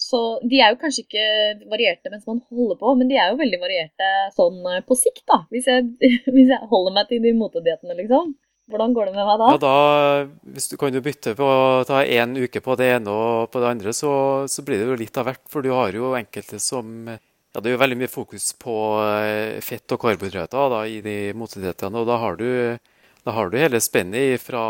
Så 0.00 0.18
de 0.48 0.58
er 0.60 0.72
jo 0.72 0.78
kanskje 0.80 1.02
ikke 1.06 1.24
varierte 1.70 2.10
mens 2.12 2.26
man 2.28 2.42
holder 2.52 2.76
på, 2.80 2.92
men 2.98 3.08
de 3.08 3.16
er 3.16 3.30
jo 3.30 3.38
veldig 3.40 3.60
varierte 3.62 4.08
sånn 4.36 4.58
på 4.84 4.96
sikt, 4.96 5.24
da. 5.28 5.42
Hvis 5.52 5.68
jeg, 5.72 5.88
hvis 6.34 6.52
jeg 6.52 6.68
holder 6.70 6.96
meg 6.96 7.08
til 7.08 7.24
de 7.24 7.32
motediettene, 7.36 7.96
liksom. 8.02 8.34
Hvordan 8.70 8.94
går 8.94 9.10
det 9.10 9.14
med 9.16 9.26
meg 9.26 9.40
da? 9.40 9.48
Ja, 9.50 9.58
da 9.62 10.54
hvis 10.54 10.70
du 10.70 10.76
kan 10.80 10.94
jo 10.94 11.02
bytte 11.04 11.34
på 11.38 11.46
å 11.46 11.82
ta 11.88 12.04
én 12.04 12.36
uke 12.38 12.62
på 12.64 12.76
det 12.78 12.92
ene 12.96 13.10
og 13.10 13.50
på 13.50 13.62
det 13.62 13.72
andre, 13.74 13.94
så, 13.96 14.12
så, 14.50 14.64
blir 14.66 14.80
det 14.80 14.88
jo 14.88 15.00
litt 15.00 15.18
av 15.18 15.26
hvert. 15.28 15.42
For 15.50 15.66
du 15.66 15.72
har 15.74 15.96
jo 15.96 16.14
enkelte 16.18 16.62
som 16.62 17.10
Ja, 17.10 17.58
det 17.58 17.66
er 17.66 17.74
jo 17.74 17.82
veldig 17.82 17.98
mye 17.98 18.10
fokus 18.10 18.52
på 18.62 18.72
eh, 19.02 19.58
fett 19.66 19.90
og 19.90 19.98
karbohydrater 20.04 20.70
da, 20.70 20.84
i 20.86 21.00
de 21.02 21.16
motidrettene. 21.34 21.98
og 21.98 22.06
da 22.06 22.18
har, 22.22 22.36
du, 22.38 22.78
da 23.26 23.34
har 23.34 23.50
du 23.50 23.56
hele 23.58 23.80
spennet 23.82 24.38
fra 24.38 24.62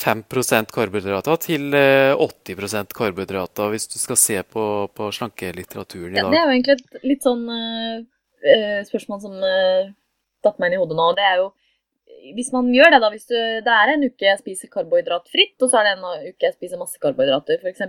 5% 0.00 0.72
karbohydrater 0.72 1.40
til 1.44 1.72
80 1.72 2.52
eh, 2.56 2.84
karbohydrater, 2.96 3.72
hvis 3.72 3.88
du 3.88 3.96
skal 4.00 4.18
se 4.20 4.36
på, 4.42 4.64
på 4.92 5.08
slankelitteraturen 5.16 6.12
i 6.12 6.20
dag. 6.20 6.28
Ja, 6.28 6.30
det 6.32 6.40
er 6.40 6.44
jo 6.44 6.54
egentlig 6.58 6.76
et 6.76 7.08
litt 7.08 7.24
sånn 7.26 7.44
uh, 7.48 8.84
spørsmål 8.88 9.24
som 9.24 9.40
uh, 9.40 9.90
datt 10.44 10.60
meg 10.60 10.70
inn 10.70 10.78
i 10.78 10.80
hodet 10.80 10.96
nå. 10.98 11.08
Det 11.18 11.26
er 11.26 11.42
jo 11.42 11.50
hvis 12.36 12.50
man 12.54 12.68
gjør 12.74 12.94
det, 12.94 13.00
da, 13.02 13.10
hvis 13.12 13.28
du, 13.28 13.36
det 13.64 13.74
er 13.74 13.92
en 13.92 14.06
uke 14.06 14.26
jeg 14.26 14.40
spiser 14.40 14.70
karbohydratfritt, 14.72 15.56
og 15.60 15.70
så 15.70 15.80
er 15.80 15.88
det 15.88 15.94
en 15.96 16.28
uke 16.30 16.46
jeg 16.46 16.56
spiser 16.56 16.80
masse 16.80 17.00
karbohydrater, 17.02 17.62
f.eks., 17.62 17.84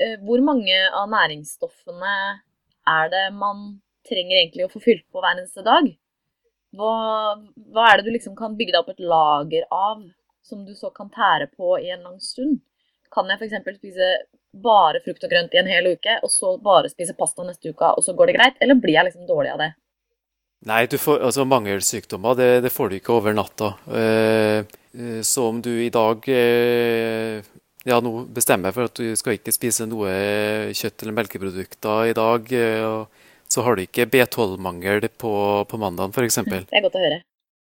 eh, 0.00 0.16
hvor 0.26 0.42
mange 0.44 0.76
av 0.90 1.08
næringsstoffene 1.12 2.16
er 2.96 3.12
det 3.12 3.24
man 3.36 3.78
trenger 4.06 4.40
egentlig 4.40 4.66
å 4.66 4.72
få 4.72 4.82
fylt 4.82 5.06
på 5.10 5.22
hver 5.22 5.34
eneste 5.36 5.64
dag? 5.66 5.88
Hva, 6.76 6.92
hva 7.72 7.88
er 7.90 8.00
det 8.00 8.08
du 8.08 8.14
liksom 8.14 8.36
kan 8.38 8.56
bygge 8.58 8.74
deg 8.74 8.82
opp 8.82 8.92
et 8.92 9.02
lager 9.02 9.66
av, 9.72 10.02
som 10.46 10.62
du 10.66 10.74
så 10.78 10.92
kan 10.94 11.10
tære 11.12 11.48
på 11.54 11.78
i 11.82 11.90
en 11.94 12.04
lang 12.06 12.20
stund? 12.22 12.60
Kan 13.14 13.30
jeg 13.30 13.40
f.eks. 13.40 13.78
spise 13.78 14.10
bare 14.56 15.00
frukt 15.04 15.24
og 15.24 15.32
grønt 15.32 15.54
i 15.54 15.60
en 15.60 15.70
hel 15.70 15.92
uke, 15.94 16.18
og 16.24 16.32
så 16.32 16.56
bare 16.62 16.90
spise 16.92 17.16
pasta 17.18 17.44
neste 17.46 17.72
uke, 17.72 17.94
og 17.96 18.04
så 18.04 18.14
går 18.16 18.30
det 18.30 18.38
greit? 18.38 18.62
Eller 18.64 18.78
blir 18.80 18.96
jeg 18.98 19.08
liksom 19.08 19.28
dårlig 19.28 19.54
av 19.54 19.62
det? 19.62 19.72
Nei, 20.66 20.86
får, 20.88 21.20
altså 21.28 21.44
mangelsykdommer 21.46 22.38
det, 22.38 22.48
det, 22.64 22.72
får 22.72 22.88
du 22.90 22.96
ikke 22.96 23.14
over 23.18 23.36
natta. 23.36 23.74
Eh, 23.92 24.64
eh, 24.96 25.20
så 25.22 25.50
om 25.50 25.60
du 25.62 25.70
i 25.84 25.92
dag 25.92 26.24
eh, 26.32 27.44
ja, 27.86 28.00
nå 28.02 28.24
bestemmer 28.34 28.74
for 28.74 28.88
at 28.88 28.98
du 28.98 29.12
skal 29.18 29.36
ikke 29.36 29.54
spise 29.54 29.86
noe 29.86 30.10
kjøtt 30.74 31.04
eller 31.04 31.18
melkeprodukter 31.20 32.10
i 32.10 32.16
dag, 32.16 32.50
eh, 32.50 33.26
så 33.46 33.62
har 33.62 33.76
du 33.76 33.84
ikke 33.84 34.08
B12-mangel 34.10 35.06
på, 35.14 35.32
på 35.70 35.78
mandag 35.78 36.10
f.eks. 36.16 36.42
Det 36.48 36.64
er 36.72 36.86
godt 36.88 36.98
å 36.98 37.04
høre. 37.04 37.22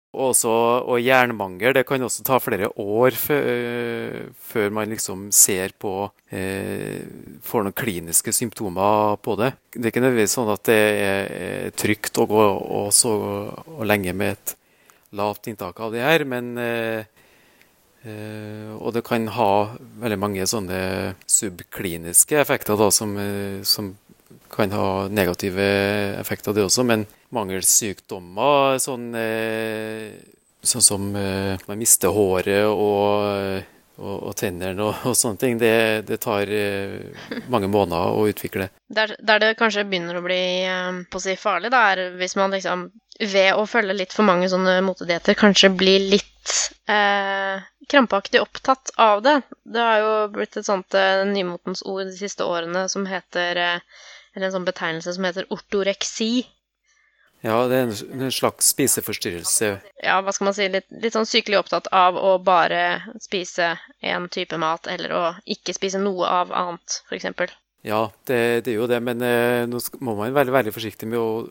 Også, 0.10 0.50
og 0.89 0.98
jernmangel 1.06 1.76
det 1.78 1.84
kan 1.86 2.02
også 2.02 2.24
ta 2.26 2.39
flere 2.41 2.72
år 2.82 3.13
før 3.13 4.72
man 4.74 4.89
liksom 4.89 5.28
ser 5.30 5.76
på 5.78 6.10
eh, 6.34 7.06
Får 7.45 7.67
noen 7.67 7.76
kliniske 7.78 8.34
symptomer 8.34 9.19
på 9.22 9.36
det. 9.38 9.52
Det 9.69 9.84
er 9.84 9.93
ikke 9.93 10.02
nødvendigvis 10.02 10.34
sånn 10.34 10.50
at 10.50 10.65
det 10.65 10.80
er 10.80 11.76
trygt 11.78 12.17
å 12.17 12.26
gå 12.30 12.41
og 12.41 12.89
så 12.95 13.13
lenge 13.86 14.15
med 14.17 14.34
et 14.34 14.56
lavt 15.12 15.48
inntak 15.48 15.80
av 15.80 15.93
det 15.93 16.04
her, 16.04 16.26
men 16.26 16.52
eh, 16.58 17.06
eh, 18.06 18.74
Og 18.78 18.93
det 18.95 19.06
kan 19.08 19.28
ha 19.36 19.76
veldig 20.02 20.19
mange 20.22 20.45
sånne 20.50 21.15
subkliniske 21.30 22.38
effekter 22.41 22.80
da, 22.80 22.89
som, 22.93 23.17
eh, 23.17 23.62
som 23.62 23.93
kan 24.51 24.71
ha 24.71 25.07
negative 25.07 25.65
effekter, 26.19 26.53
det 26.53 26.65
også. 26.65 26.85
Men 26.88 27.05
mangelsykdommer, 27.35 28.79
sånn, 28.81 29.09
eh, 29.17 30.13
sånn 30.65 30.85
som 30.85 31.09
eh, 31.15 31.59
man 31.69 31.81
mister 31.81 32.13
håret 32.15 32.65
og, 32.69 33.59
og, 33.99 34.15
og 34.31 34.33
tennene 34.39 34.88
og, 34.88 35.05
og, 35.09 35.17
sånne 35.17 35.41
ting, 35.41 35.59
det, 35.62 35.75
det 36.09 36.19
tar 36.23 36.49
eh, 36.49 36.97
mange 37.51 37.69
måneder 37.71 38.17
å 38.17 38.25
utvikle. 38.31 38.71
Der, 38.88 39.15
der, 39.19 39.43
det 39.43 39.53
kanskje 39.59 39.85
begynner 39.89 40.19
å 40.19 40.25
bli 40.25 40.41
å 40.65 41.21
si 41.21 41.38
farlig, 41.39 41.71
da, 41.73 41.85
er 41.93 42.17
hvis 42.19 42.38
man 42.39 42.55
liksom 42.55 42.89
ved 43.19 43.51
å 43.59 43.65
følge 43.67 43.97
litt 43.97 44.13
for 44.15 44.23
mange 44.27 44.47
sånne 44.47 44.77
motedietter 44.85 45.35
kanskje 45.38 45.73
blir 45.75 46.05
litt 46.13 46.53
eh, 46.88 47.59
krampaktig 47.89 48.41
opptatt 48.41 48.93
av 48.95 49.21
det. 49.25 49.41
Det 49.63 49.83
har 49.83 49.99
jo 49.99 50.13
blitt 50.38 50.57
et 50.57 50.67
sånt 50.67 50.95
eh, 50.95 51.25
nymotens 51.27 51.83
ord 51.83 52.07
de 52.07 52.15
siste 52.15 52.47
årene 52.47 52.85
som 52.91 53.07
heter 53.09 53.59
eh, 53.59 54.05
Eller 54.36 54.50
en 54.50 54.56
sånn 54.60 54.68
betegnelse 54.68 55.15
som 55.15 55.28
heter 55.28 55.48
ortoreksi. 55.54 56.48
Ja, 57.42 57.56
det 57.72 57.78
er 57.78 57.86
en, 57.88 58.32
slags 58.36 58.74
spiseforstyrrelse. 58.74 59.70
Ja, 60.04 60.18
hva 60.20 60.34
skal 60.36 60.50
man 60.50 60.56
si, 60.58 60.68
litt, 60.72 60.89
litt 60.92 61.15
sånn 61.15 61.28
sykelig 61.30 61.62
opptatt 61.62 61.88
av 61.96 62.20
å 62.20 62.34
bare 62.44 63.00
spise 63.24 63.72
én 64.04 64.28
type 64.34 64.60
mat, 64.60 64.89
eller 64.92 65.15
å 65.15 65.24
ikke 65.48 65.76
spise 65.78 66.02
noe 66.04 66.28
av 66.28 66.52
annet, 66.52 67.00
f.eks. 67.08 67.56
Ja, 67.88 68.10
det, 68.28 68.65
det, 68.65 68.74
er 68.74 68.82
jo 68.82 68.89
det, 68.92 69.00
men 69.00 69.24
eh, 69.24 69.63
nå 69.72 69.80
må 70.04 70.18
man 70.20 70.36
være 70.36 70.52
veldig 70.52 70.76
forsiktig 70.76 71.08
med 71.08 71.22
å, 71.22 71.46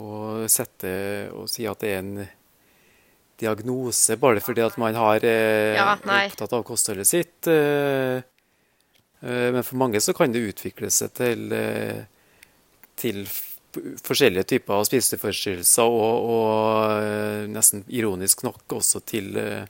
å, 0.00 0.08
sette 0.48 0.94
og 1.36 1.50
si 1.52 1.68
at 1.68 1.84
det 1.84 1.92
er 1.92 2.00
en 2.00 2.14
diagnose 3.36 4.16
bare 4.16 4.40
fordi 4.40 4.64
at 4.64 4.78
man 4.80 4.96
har 4.96 5.24
eh, 5.28 5.76
ja, 5.76 5.90
opptatt 6.00 6.56
av 6.56 6.64
kostholdet 6.64 7.10
sitt. 7.10 7.50
Eh, 7.52 8.24
men 9.24 9.64
for 9.64 9.76
mange 9.80 10.00
så 10.00 10.12
kan 10.16 10.32
det 10.32 10.48
utvikle 10.50 10.90
seg 10.92 11.10
til, 11.16 11.52
eh, 11.52 12.04
til 12.96 13.28
forskjellige 14.04 14.44
typer 14.54 14.84
spiseforstyrrelser, 14.88 15.84
og, 15.84 16.14
og, 16.32 16.90
eh, 17.02 17.46
nesten 17.52 17.84
ironisk 17.88 18.42
nok 18.46 18.62
også 18.78 18.98
til 19.08 19.26
eh, 19.40 19.66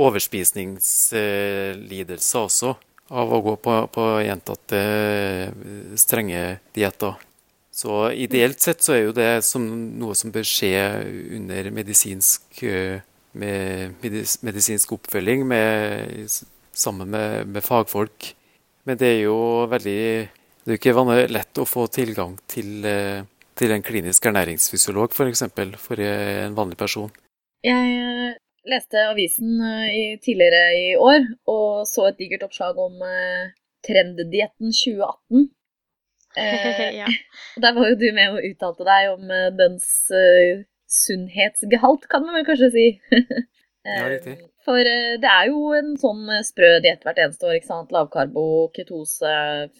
overspisningslidelser 0.00 2.40
også 2.40 2.70
av 3.12 3.32
å 3.32 3.42
gå 3.44 3.56
på, 3.60 3.74
på 3.92 4.04
gjentatte 4.24 4.80
strenge 6.00 6.58
dietter. 6.74 7.14
Så 7.72 8.10
ideelt 8.12 8.60
sett 8.60 8.82
så 8.84 8.92
er 8.94 9.02
jo 9.06 9.14
det 9.16 9.44
som 9.44 9.64
noe 10.00 10.14
som 10.16 10.32
bør 10.32 10.44
skje 10.44 10.76
under 11.38 11.70
medisinsk, 11.72 12.42
med 13.32 13.94
medisinsk 14.44 14.92
oppfølging 14.92 15.46
med, 15.48 16.28
sammen 16.72 17.08
med, 17.12 17.48
med, 17.48 17.64
fagfolk. 17.64 18.34
Men 18.88 18.98
det 18.98 19.08
er 19.08 19.20
jo 19.24 19.36
veldig 19.70 20.00
Det 20.62 20.70
er 20.70 20.76
jo 20.76 20.80
ikke 20.80 20.94
vanlig 20.96 21.26
lett 21.34 21.58
å 21.58 21.66
få 21.66 21.88
tilgang 21.90 22.36
til, 22.50 22.86
til 23.58 23.74
en 23.74 23.82
klinisk 23.82 24.26
ernæringsfysiolog, 24.30 25.10
f.eks. 25.10 25.18
For, 25.18 25.30
eksempel, 25.30 25.72
for 25.78 26.02
en 26.02 26.54
vanlig 26.54 26.78
person. 26.78 27.10
Jeg 27.66 28.36
leste 28.70 29.02
avisen 29.10 29.58
tidligere 30.22 30.62
i 30.78 30.86
år 30.94 31.26
og 31.50 31.82
så 31.90 32.08
et 32.10 32.20
digert 32.22 32.46
oppslag 32.46 32.78
om 32.78 33.02
trenddietten 33.86 34.70
2018. 34.70 35.50
Eh, 36.38 36.86
ja. 37.02 37.10
Der 37.62 37.74
var 37.74 37.90
jo 37.90 37.98
du 37.98 38.08
med 38.14 38.36
og 38.36 38.46
uttalte 38.52 38.86
deg 38.86 39.10
om 39.16 39.34
dens 39.58 39.88
sunnhetsgehalt, 40.92 42.06
kan 42.10 42.24
man 42.26 42.38
vel 42.38 42.46
kanskje 42.48 42.70
si. 42.74 42.86
ja, 43.86 44.08
riktig. 44.10 44.36
For 44.66 44.78
uh, 44.78 45.14
det 45.22 45.30
er 45.30 45.48
jo 45.50 45.72
en 45.76 45.94
sånn 46.00 46.28
sprø 46.46 46.74
diett 46.84 47.02
hvert 47.06 47.20
eneste 47.24 47.48
år. 47.48 47.56
ikke 47.58 47.70
sant? 47.70 47.94
Lavkarbo, 47.94 48.44
ketose, 48.76 49.32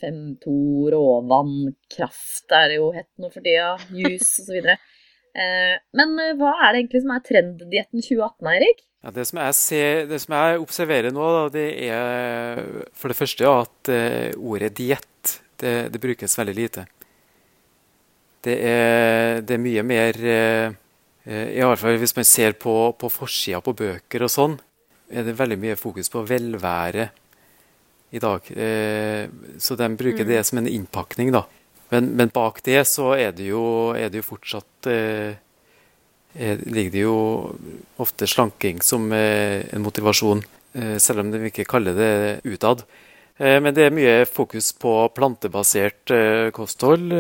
5-2, 0.03 0.55
råvann, 0.95 1.75
kraft 1.93 2.57
er 2.59 2.73
det 2.73 2.81
jo 2.81 2.89
hett 2.97 3.11
nå 3.23 3.31
for 3.33 3.45
tida. 3.45 3.77
Juice 3.95 4.43
osv. 4.45 4.73
Men 5.97 6.11
hva 6.37 6.51
er 6.61 6.75
det 6.75 6.83
egentlig 6.83 7.01
som 7.07 7.15
er 7.15 7.23
trenddietten 7.25 8.03
2018, 8.05 8.51
Eirik? 8.53 8.83
Ja, 9.03 9.13
det, 9.17 9.25
som 9.31 9.39
ser, 9.57 10.03
det, 10.11 10.19
som 10.21 10.35
jeg 10.37 10.59
observerer 10.61 11.15
nå, 11.15 11.31
da, 11.35 11.47
det 11.55 11.69
er 11.89 12.61
for 12.93 13.11
det 13.11 13.17
første 13.17 13.49
at 13.49 13.91
ordet 14.37 14.75
diett 14.77 15.39
det, 15.63 15.89
det 15.95 16.03
brukes 16.03 16.39
veldig 16.39 16.55
lite. 16.59 16.85
Det 18.43 18.57
er, 18.67 19.41
det 19.47 19.55
er 19.55 19.63
mye 19.63 19.83
mer 19.87 20.17
eh, 20.27 20.75
i 21.25 21.61
alle 21.63 21.79
fall 21.79 22.01
Hvis 22.03 22.17
man 22.17 22.27
ser 22.27 22.57
på, 22.59 22.73
på 22.99 23.11
forsida 23.13 23.61
på 23.63 23.77
bøker 23.79 24.25
og 24.27 24.31
sånn, 24.33 24.57
er 25.13 25.27
det 25.27 25.37
veldig 25.39 25.59
mye 25.61 25.77
fokus 25.79 26.11
på 26.11 26.25
velvære 26.27 27.05
i 28.13 28.21
dag. 28.23 28.49
Eh, 28.51 29.29
så 29.63 29.77
de 29.79 29.89
bruker 29.97 30.25
mm. 30.27 30.31
det 30.33 30.41
som 30.49 30.59
en 30.59 30.67
innpakning, 30.69 31.31
da. 31.33 31.45
Men, 31.93 32.11
men, 32.17 32.33
bak 32.33 32.59
det 32.67 32.83
så 32.89 33.13
er 33.15 33.37
det 33.37 33.53
jo, 33.53 33.63
er 33.95 34.11
det 34.11 34.23
jo 34.23 34.27
fortsatt 34.33 34.89
eh, 34.91 35.39
ligger 36.65 36.93
det 36.97 37.05
jo 37.05 37.17
ofte 38.01 38.27
slanking 38.27 38.81
som 38.83 39.11
en 39.13 39.85
motivasjon, 39.85 40.41
selv 40.73 41.21
om 41.21 41.29
de 41.29 41.43
ikke 41.51 41.69
kaller 41.69 41.93
det 41.93 42.13
utad. 42.49 42.87
Eh, 43.43 43.59
men 43.63 43.75
det 43.75 43.87
er 43.87 43.95
mye 43.95 44.27
fokus 44.29 44.73
på 44.77 44.93
plantebasert 45.17 46.13
eh, 46.15 46.51
kosthold. 46.55 47.13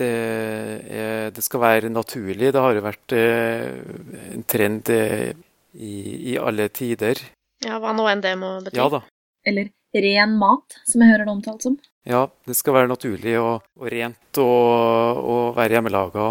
Eh, 0.00 0.74
det, 0.84 1.00
er, 1.00 1.32
det, 1.34 1.44
skal 1.44 1.62
være 1.64 1.90
naturlig. 1.92 2.52
Det 2.54 2.62
har 2.62 2.76
jo 2.76 2.84
vært 2.84 3.16
en 3.18 4.46
trend 4.48 4.92
i, 4.92 5.94
i 6.32 6.38
alle 6.38 6.68
tider. 6.74 7.20
Ja, 7.64 7.80
hva 7.82 7.94
nå 7.96 8.06
enn 8.10 8.22
det 8.22 8.36
må 8.38 8.58
bety. 8.62 8.78
Ja 8.78 8.88
da. 8.92 9.02
Eller 9.48 9.72
ren 9.98 10.34
mat, 10.38 10.78
som 10.86 11.02
jeg 11.02 11.14
hører 11.14 11.26
det 11.26 11.34
omtalt 11.34 11.64
som. 11.64 11.78
Ja, 12.08 12.26
det 12.46 12.56
skal 12.56 12.76
være 12.76 12.90
naturlig 12.90 13.34
og, 13.40 13.66
og 13.76 13.90
rent 13.92 14.40
og, 14.40 15.20
og 15.20 15.44
være 15.58 15.78
hjemmelaga. 15.78 16.28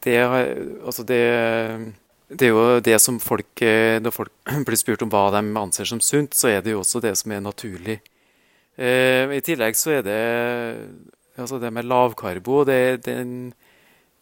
Det, 0.00 0.16
altså 0.84 1.04
det 1.06 1.20
det 2.30 2.46
er 2.46 2.52
jo 2.54 2.80
det 2.84 2.96
som 3.02 3.18
folk 3.22 3.62
eh, 3.64 3.98
Når 4.02 4.14
folk 4.14 4.32
blir 4.66 4.78
spurt 4.78 5.02
om 5.02 5.10
hva 5.10 5.28
de 5.34 5.42
anser 5.58 5.88
som 5.88 6.00
sunt, 6.00 6.36
så 6.36 6.52
er 6.52 6.62
det 6.62 6.76
jo 6.76 6.82
også 6.84 7.02
det 7.02 7.16
som 7.18 7.32
er 7.34 7.42
naturlig. 7.42 7.98
Eh, 8.78 9.26
I 9.34 9.42
tillegg 9.44 9.78
så 9.78 9.98
er 9.98 10.04
det 10.06 10.20
altså 11.40 11.58
det 11.62 11.70
med 11.74 11.84
lavkarbo 11.88 12.64
det, 12.68 12.82
den, 13.06 13.28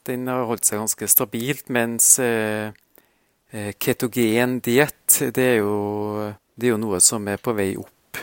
den, 0.09 0.21
har 0.31 0.49
holdt 0.49 0.65
seg 0.69 0.77
ganske 0.83 1.07
stabilt, 1.11 1.67
mens 1.75 2.07
eh, 2.23 2.67
eh 3.53 3.71
ketogen 3.81 4.51
diett 4.65 5.09
det, 5.21 5.31
det 5.35 5.49
er 5.55 5.61
jo 6.73 6.77
noe 6.81 6.99
som 7.01 7.29
er 7.29 7.37
på 7.43 7.53
vei 7.57 7.77
opp. 7.79 8.17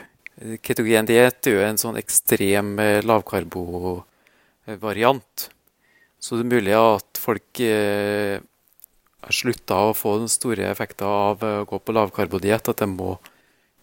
Ketogen 0.65 1.05
diett 1.07 1.47
er 1.47 1.51
jo 1.53 1.61
en 1.63 1.77
sånn 1.79 1.97
ekstrem 1.99 2.79
lavkarbo-variant. 3.07 5.49
Så 6.19 6.35
det 6.35 6.43
er 6.45 6.55
mulig 6.55 6.73
at 6.73 7.17
folk 7.21 7.59
eh, 7.61 8.39
slutta 9.29 9.77
å 9.89 9.95
få 9.97 10.17
den 10.21 10.31
store 10.31 10.69
effekten 10.71 11.07
av 11.07 11.43
å 11.45 11.53
gå 11.69 11.79
på 11.79 11.95
lavkarbodiett, 11.95 12.69
at 12.69 12.81
de 12.81 12.87
må 12.89 13.17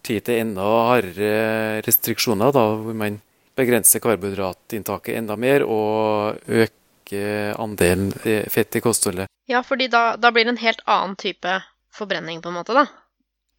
ty 0.02 0.18
til 0.20 0.42
enda 0.42 0.66
hardere 0.90 1.82
restriksjoner, 1.86 2.52
da, 2.54 2.64
hvor 2.82 2.96
man 2.98 3.20
begrenser 3.58 4.02
karbohydratinntaket 4.04 5.18
enda 5.18 5.36
mer 5.36 5.64
og 5.66 6.40
øke 6.48 7.52
andelen 7.60 8.12
fett 8.50 8.78
i 8.78 8.80
kostholdet. 8.84 9.28
Ja, 9.50 9.60
fordi 9.66 9.90
da, 9.92 10.14
da, 10.16 10.30
blir 10.32 10.46
det 10.46 10.54
en 10.54 10.62
helt 10.62 10.82
annen 10.88 11.16
type 11.20 11.58
forbrenning, 11.92 12.40
på 12.40 12.48
en 12.48 12.56
måte, 12.56 12.76
da? 12.76 12.86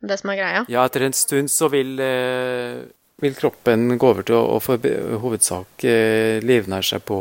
Det 0.04 0.18
som 0.20 0.32
er 0.34 0.40
greia? 0.40 0.66
Ja, 0.72 0.86
etter 0.88 1.06
en 1.06 1.16
stund 1.16 1.52
så 1.54 1.70
vil, 1.72 1.94
eh, 2.02 2.82
vil 3.22 3.36
kroppen 3.38 3.98
gå 3.98 4.10
over 4.10 4.26
til 4.26 4.40
å, 4.40 4.56
å 4.56 4.62
for 4.64 4.82
hovedsak 5.22 5.86
eh, 5.86 6.42
livnære 6.44 6.90
seg 6.96 7.06
på 7.08 7.20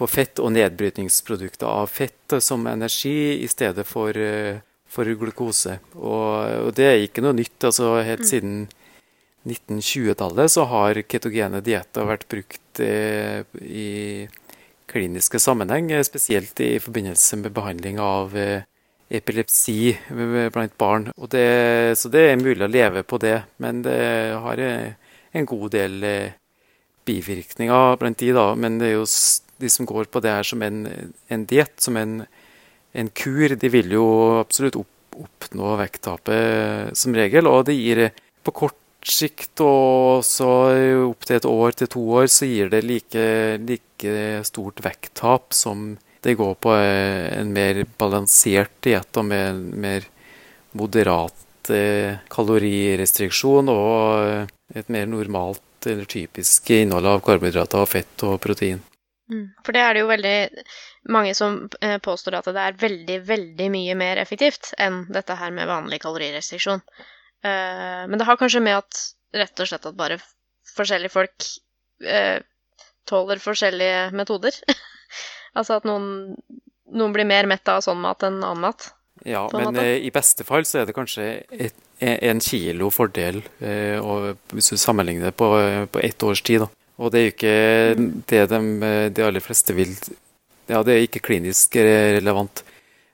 på 0.00 0.08
fett 0.08 0.40
og 0.40 0.54
nedbrytningsprodukter 0.56 1.68
av 1.68 1.90
fett 1.92 2.38
som 2.40 2.64
energi 2.70 3.42
i 3.44 3.48
stedet 3.48 3.84
for, 3.86 4.16
eh, 4.16 4.60
for 4.88 5.04
glukose. 5.04 5.76
Og, 5.94 6.28
og, 6.66 6.70
det 6.76 6.86
er 6.86 7.04
ikke 7.04 7.24
noe 7.24 7.36
nytt. 7.36 7.58
altså 7.68 7.98
Helt 8.00 8.24
mm. 8.24 8.30
siden 8.30 8.54
1920-tallet 9.48 10.52
så 10.52 10.66
har 10.68 11.00
ketogene 11.08 11.62
dietter 11.64 12.08
vært 12.08 12.26
brukt 12.28 12.80
eh, 12.84 13.40
i 13.64 14.26
kliniske 14.90 15.40
sammenheng, 15.40 15.88
eh, 15.94 16.04
spesielt 16.04 16.60
i 16.60 16.74
forbindelse 16.82 17.38
med 17.40 17.54
behandling 17.56 18.00
av 18.04 18.36
eh, 18.36 18.66
epilepsi 19.10 19.94
blant 20.52 20.76
barn. 20.78 21.08
Det, 21.32 21.46
så 21.98 22.10
det 22.12 22.26
er 22.28 22.42
mulig 22.42 22.62
å 22.66 22.70
leve 22.70 23.02
på 23.02 23.18
det, 23.18 23.40
men 23.58 23.80
det 23.82 23.96
har 24.38 24.60
en 24.60 25.48
god 25.50 25.72
del 25.74 25.96
bivirkninger 27.08 27.96
blant 27.98 28.20
de, 28.20 28.30
da. 28.36 28.52
Men 28.54 28.78
det 28.78 28.92
er 28.92 28.94
jo 29.00 29.08
de 29.60 29.72
som 29.72 29.88
går 29.88 30.12
på 30.12 30.22
det 30.22 30.36
her 30.36 30.46
som 30.46 30.62
en, 30.62 30.84
en 31.26 31.46
diett, 31.50 31.74
som 31.82 31.98
en, 31.98 32.20
en, 32.92 33.10
kur, 33.10 33.56
de 33.58 33.72
vil 33.72 33.96
jo 33.96 34.06
absolutt 34.38 34.78
opp, 34.78 35.18
oppnå 35.26 35.74
vekttapet 35.80 36.94
som 36.98 37.16
regel. 37.16 37.50
Og 37.50 37.66
det 37.66 37.80
gir 37.80 38.06
på 38.46 38.54
kort 38.62 38.79
sikt 39.06 39.62
og 39.64 40.24
så 40.26 40.50
opp 41.06 41.26
til 41.26 41.38
et 41.38 41.48
år 41.48 41.76
til 41.78 41.90
to 41.94 42.04
år, 42.20 42.28
så 42.32 42.48
gir 42.48 42.70
det 42.72 42.82
like, 42.84 43.24
like 43.64 44.14
stort 44.48 44.82
vekttap 44.84 45.54
som 45.56 45.94
det 46.20 46.36
går 46.36 46.54
på 46.60 46.74
en 46.76 47.52
mer 47.52 47.84
balansert 47.98 48.74
diett 48.84 49.16
og 49.16 49.24
med 49.30 49.46
en 49.48 49.62
mer 49.80 50.08
moderat 50.76 51.70
eh, 51.72 52.20
kalorirestriksjon 52.30 53.72
og 53.72 54.76
et 54.76 54.92
mer 54.92 55.08
normalt 55.08 55.88
eller 55.88 56.04
typisk 56.04 56.70
innhold 56.76 57.08
av 57.08 57.22
karbohydrater, 57.24 57.86
fett 57.88 58.24
og 58.28 58.36
protein. 58.44 58.82
Mm. 59.30 59.46
For 59.64 59.72
det 59.72 59.82
er 59.84 59.94
det 59.94 60.02
jo 60.02 60.10
veldig 60.10 60.36
mange 61.14 61.32
som 61.38 61.62
eh, 61.80 61.96
påstår 62.02 62.40
at 62.40 62.50
det 62.50 62.66
er 62.66 62.78
veldig, 62.80 63.18
veldig 63.26 63.70
mye 63.72 63.96
mer 63.96 64.20
effektivt 64.20 64.74
enn 64.78 65.04
dette 65.12 65.38
her 65.38 65.54
med 65.54 65.70
vanlig 65.70 66.02
kalorirestriksjon. 66.02 66.82
Eh, 67.44 68.04
men 68.08 68.18
det 68.18 68.26
har 68.28 68.38
kanskje 68.40 68.62
med 68.64 68.80
at 68.82 69.02
rett 69.36 69.62
og 69.62 69.70
slett 69.70 69.88
at 69.88 69.98
bare 69.98 70.18
forskjellige 70.74 71.14
folk 71.14 71.46
eh, 72.04 72.40
tåler 73.08 73.42
forskjellige 73.42 74.10
metoder. 74.16 74.56
altså 75.58 75.78
at 75.80 75.88
noen, 75.88 76.34
noen, 76.92 77.14
blir 77.16 77.28
mer 77.28 77.48
mett 77.50 77.68
av 77.70 77.84
sånn 77.86 78.00
mat 78.02 78.26
enn 78.26 78.42
annen 78.42 78.66
mat. 78.68 78.90
Ja, 79.28 79.44
men 79.52 79.76
i 79.76 80.08
beste 80.14 80.46
fall 80.48 80.64
så 80.64 80.80
er 80.80 80.86
det 80.88 80.96
kanskje 80.96 81.24
et, 81.52 81.76
en 82.00 82.38
kilo 82.40 82.86
fordel 82.88 83.42
hvis 83.60 84.70
du 84.72 84.78
sammenligner 84.80 85.28
det 85.28 85.34
på, 85.36 85.48
på 85.92 86.00
ett 86.00 86.24
års 86.24 86.40
tid. 86.40 86.62
da. 86.64 86.70
Og 87.00 87.12
det 87.12 87.20
er 87.20 87.26
jo 87.26 87.32
ikke 87.34 87.58
det 88.30 88.40
de, 88.48 88.60
de 89.12 89.26
aller 89.26 89.44
fleste 89.44 89.76
vil 89.76 89.92
Ja, 90.70 90.80
det 90.86 90.94
er 90.94 91.04
ikke 91.04 91.20
klinisk 91.26 91.76
relevant. 91.76 92.64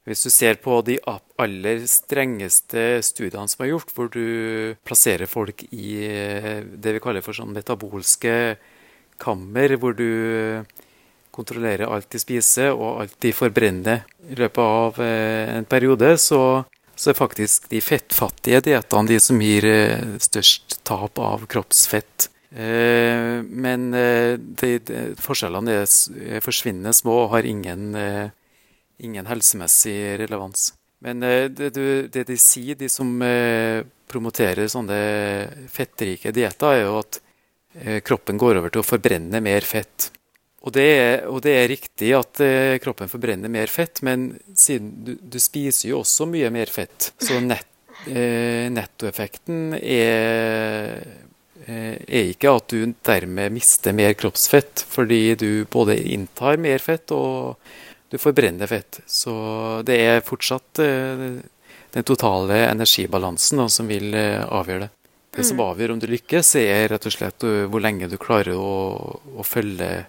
Hvis 0.06 0.22
du 0.22 0.30
ser 0.30 0.60
på 0.62 0.78
de 0.86 1.00
aller 1.02 1.82
strengeste 1.90 3.02
studiene 3.02 3.50
som 3.50 3.64
er 3.64 3.72
gjort, 3.72 3.90
hvor 3.94 4.10
du 4.12 4.76
plasserer 4.86 5.26
folk 5.26 5.64
i 5.74 5.96
det 6.78 6.94
vi 6.94 7.02
kaller 7.02 7.24
for 7.26 7.34
sånn 7.34 7.50
metabolske 7.56 8.54
kammer, 9.18 9.74
hvor 9.80 9.96
du 9.98 10.62
kontrollerer 11.36 11.90
alt 11.90 12.08
de 12.12 12.20
spiser 12.20 12.72
og 12.72 13.02
alt 13.02 13.18
de 13.24 13.32
forbrenner 13.36 14.06
i 14.30 14.38
løpet 14.38 14.62
av 14.62 15.02
eh, 15.04 15.52
en 15.58 15.68
periode, 15.68 16.14
så, 16.20 16.40
så 16.96 17.12
er 17.12 17.18
faktisk 17.18 17.68
de 17.72 17.82
fettfattige 17.84 18.62
diettene 18.70 19.10
de 19.10 19.20
som 19.22 19.42
gir 19.42 19.66
eh, 19.68 20.16
størst 20.22 20.80
tap 20.88 21.20
av 21.20 21.44
kroppsfett. 21.50 22.30
Eh, 22.56 23.42
men 23.44 23.90
eh, 23.94 24.38
de, 24.38 24.72
de, 24.88 25.04
forskjellene 25.20 25.80
er 25.82 26.44
forsvinnende 26.44 26.94
små 26.96 27.24
og 27.26 27.34
har 27.36 27.48
ingen, 27.48 27.90
eh, 28.00 28.26
ingen 28.98 29.26
helsemessig 29.26 30.18
relevans. 30.20 30.72
Men 30.98 31.22
eh, 31.22 31.44
det, 31.44 31.70
det 32.12 32.24
de 32.28 32.38
sier, 32.40 32.76
de 32.78 32.88
som 32.90 33.10
eh, 33.22 33.84
promoterer 34.08 34.68
sånne 34.70 34.98
fettrike 35.72 36.32
dietter, 36.34 36.72
er 36.72 36.86
jo 36.86 36.98
at 37.02 37.20
eh, 37.82 37.98
kroppen 38.06 38.40
går 38.40 38.62
over 38.62 38.72
til 38.72 38.82
å 38.82 38.86
forbrenne 38.86 39.42
mer 39.44 39.66
fett. 39.66 40.10
Og 40.66 40.72
det, 40.74 40.86
er, 40.98 41.20
og 41.30 41.44
det 41.44 41.52
er 41.54 41.68
riktig 41.70 42.08
at 42.16 42.40
kroppen 42.82 43.06
forbrenner 43.06 43.52
mer 43.52 43.70
fett, 43.70 44.00
men 44.02 44.32
siden 44.50 44.88
du, 45.06 45.12
du 45.22 45.36
spiser 45.38 45.92
jo 45.92 46.00
også 46.00 46.26
mye 46.26 46.48
mer 46.50 46.72
fett, 46.72 47.12
så 47.22 47.38
nett, 47.38 47.68
nettoeffekten 48.74 49.76
er, 49.78 51.04
er 51.70 52.32
ikke 52.32 52.56
at 52.58 52.74
du 52.74 52.96
dermed 53.06 53.54
mister 53.54 53.94
mer 53.94 54.18
kroppsfett, 54.18 54.82
fordi 54.90 55.20
du 55.38 55.48
både 55.70 56.00
inntar 56.16 56.58
mer 56.58 56.82
fett 56.82 57.14
og 57.14 57.62
du 58.10 58.18
forbrenner 58.18 58.66
fett. 58.66 59.00
Så 59.06 59.32
det 59.86 59.98
er 60.02 60.24
fortsatt 60.26 60.78
eh, 60.82 61.26
den 61.96 62.06
totale 62.06 62.66
energibalansen 62.70 63.62
da, 63.62 63.68
som 63.72 63.90
vil 63.90 64.14
eh, 64.14 64.42
avgjøre 64.44 64.86
det. 64.86 64.90
Det 65.36 65.44
som 65.44 65.60
avgjør 65.60 65.92
om 65.92 65.98
du 66.00 66.06
lykkes, 66.08 66.54
er 66.62 66.86
rett 66.88 67.06
og 67.08 67.12
slett 67.12 67.44
eh, 67.44 67.66
hvor 67.68 67.82
lenge 67.84 68.08
du 68.08 68.16
klarer 68.20 68.56
å, 68.56 68.70
å 69.36 69.44
følge, 69.44 70.06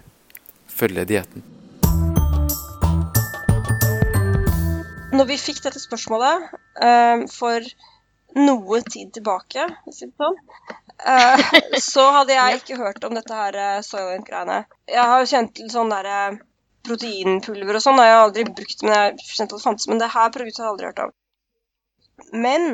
følge 0.72 1.04
dietten. 1.10 1.44
Når 5.12 5.28
vi 5.28 5.38
fikk 5.40 5.60
dette 5.66 5.82
spørsmålet 5.82 6.48
eh, 6.80 7.26
for 7.34 7.66
noe 8.38 8.80
tid 8.88 9.12
tilbake, 9.18 9.66
sånn, 9.92 10.38
eh, 11.12 11.46
så 11.82 12.08
hadde 12.20 12.38
jeg 12.38 12.56
ikke 12.62 12.80
hørt 12.80 13.04
om 13.04 13.18
dette 13.18 13.42
her 13.42 13.82
Soylent-greiene. 13.84 14.62
Jeg 14.88 15.04
har 15.12 15.24
jo 15.24 15.32
kjent 15.34 15.56
til 15.58 15.68
sånn 15.74 15.92
derre 15.92 16.38
proteinpulver 16.88 17.78
og 17.78 17.84
sånn, 17.84 18.00
har 18.00 18.08
jeg 18.08 18.20
aldri 18.22 18.46
brukt, 18.50 18.84
men 18.84 18.94
jeg 18.94 19.16
at 19.44 19.52
det 19.54 19.62
fantes. 19.62 19.88
Men 19.90 20.02
det 20.02 20.12
her 20.14 20.32
produktet 20.34 20.62
har 20.62 20.68
jeg 20.68 20.74
aldri 20.74 20.90
hørt 20.90 21.04
om. 21.04 21.14
Men 22.46 22.66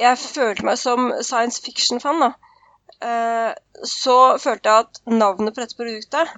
jeg 0.00 0.20
følte 0.22 0.66
meg 0.66 0.78
som 0.80 1.10
science 1.20 1.62
fiction-fan, 1.64 2.22
da. 2.24 2.30
Eh, 3.02 3.50
så 3.88 4.16
følte 4.42 4.70
jeg 4.70 4.86
at 4.86 5.02
navnet 5.10 5.54
på 5.54 5.62
dette 5.62 5.78
produktet 5.78 6.32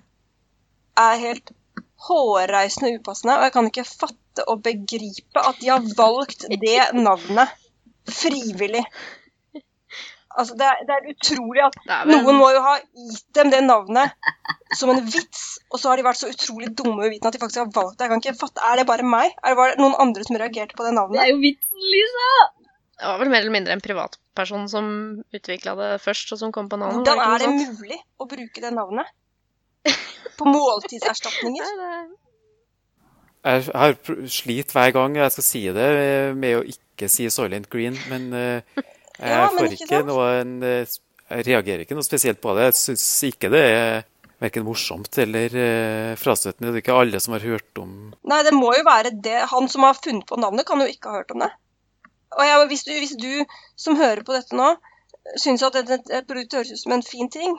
er 1.04 1.20
helt 1.20 1.52
hårreisende 2.06 2.98
upassende, 2.98 3.36
og 3.38 3.46
jeg 3.46 3.54
kan 3.54 3.68
ikke 3.70 3.86
fatte 3.88 4.46
og 4.50 4.62
begripe 4.64 5.42
at 5.42 5.60
de 5.60 5.70
har 5.70 5.84
valgt 5.98 6.46
det 6.50 6.80
navnet 6.96 7.52
frivillig. 8.10 8.84
Altså, 10.34 10.56
det 10.58 10.66
er, 10.66 10.80
det 10.88 10.94
er 10.96 11.04
utrolig 11.12 11.62
at 11.62 11.76
Dæven. 11.86 12.10
noen 12.10 12.38
må 12.40 12.48
jo 12.50 12.60
ha 12.64 12.74
gitt 12.82 13.26
dem 13.38 13.52
det 13.52 13.60
navnet 13.62 14.16
som 14.74 14.90
en 14.90 14.98
vits, 15.06 15.44
og 15.70 15.78
så 15.78 15.92
har 15.92 16.00
de 16.00 16.06
vært 16.06 16.18
så 16.18 16.30
utrolig 16.32 16.72
dumme 16.74 17.04
uvitende 17.06 17.30
at 17.30 17.36
de 17.36 17.42
faktisk 17.42 17.60
har 17.62 17.70
valgt 17.76 17.98
det. 18.00 18.08
Jeg 18.08 18.12
kan 18.12 18.22
ikke 18.22 18.40
fatte, 18.40 18.64
Er 18.66 18.80
det 18.80 18.86
bare 18.88 19.06
meg? 19.06 19.30
Er 19.44 19.54
det 19.54 19.58
bare 19.60 19.78
noen 19.78 19.94
andre 20.02 20.26
som 20.26 20.38
reagerte 20.40 20.74
på 20.74 20.86
det 20.86 20.94
navnet? 20.96 21.20
Det 21.20 21.26
er 21.26 21.30
jo 21.30 21.38
vitsen, 21.44 21.84
Lisa! 21.92 22.30
Det 22.94 23.06
var 23.10 23.20
vel 23.22 23.30
mer 23.30 23.42
eller 23.44 23.54
mindre 23.54 23.74
en 23.74 23.82
privatperson 23.84 24.66
som 24.70 24.90
utvikla 25.34 25.74
det 25.78 25.92
først, 26.02 26.34
og 26.34 26.42
som 26.42 26.52
kom 26.54 26.68
på 26.70 26.78
navnet. 26.82 27.06
Hvordan 27.06 27.22
er 27.22 27.38
det 27.42 27.48
ikke 27.52 27.78
mulig 27.78 28.00
å 28.18 28.28
bruke 28.30 28.64
det 28.66 28.74
navnet? 28.74 29.14
På 30.38 30.50
måltidserstatninger? 30.50 31.72
Jeg 33.44 33.66
har 33.76 33.92
slit 34.32 34.70
hver 34.72 34.92
gang 34.96 35.18
jeg 35.20 35.32
skal 35.34 35.44
si 35.44 35.60
det, 35.76 35.88
eh, 36.00 36.30
med 36.32 36.54
å 36.56 36.62
ikke 36.64 37.10
si 37.12 37.26
Soylent 37.28 37.66
Green, 37.68 37.98
men 38.08 38.30
jeg 38.32 38.62
Ja, 39.18 39.44
men 39.46 39.60
får 39.60 39.76
ikke 39.76 39.86
ikke 39.86 40.06
noen 40.08 40.56
eh, 40.66 40.96
Jeg 41.30 41.46
reagerer 41.46 41.84
ikke 41.84 41.96
noe 41.96 42.06
spesielt 42.06 42.40
på 42.42 42.54
det. 42.56 42.70
Jeg 42.70 42.78
syns 42.80 43.06
ikke 43.30 43.50
det 43.52 43.62
er 43.70 44.00
verken 44.42 44.66
morsomt 44.66 45.18
eller 45.22 45.54
eh, 45.56 46.14
frastøtende. 46.20 46.72
Det 46.72 46.80
er 46.80 46.84
ikke 46.84 46.96
alle 47.02 47.20
som 47.22 47.36
har 47.36 47.44
hørt 47.46 47.80
om 47.80 47.92
Nei, 48.26 48.40
det 48.46 48.54
må 48.56 48.72
jo 48.76 48.86
være 48.86 49.14
det. 49.24 49.38
Han 49.52 49.70
som 49.72 49.86
har 49.86 49.98
funnet 49.98 50.26
på 50.28 50.40
navnet, 50.40 50.66
kan 50.68 50.82
jo 50.82 50.88
ikke 50.90 51.12
ha 51.12 51.22
hørt 51.22 51.34
om 51.34 51.44
det. 51.44 51.52
Og 52.34 52.42
jeg, 52.48 52.66
hvis, 52.72 52.82
du, 52.84 52.92
hvis 52.98 53.14
du 53.20 53.30
som 53.78 53.96
hører 53.98 54.24
på 54.26 54.34
dette 54.34 54.58
nå, 54.58 54.72
syns 55.40 55.62
at 55.64 55.78
et 55.78 56.26
produkt 56.26 56.58
høres 56.58 56.74
ut 56.74 56.82
som 56.82 56.96
en 56.96 57.06
fin 57.06 57.30
ting, 57.30 57.54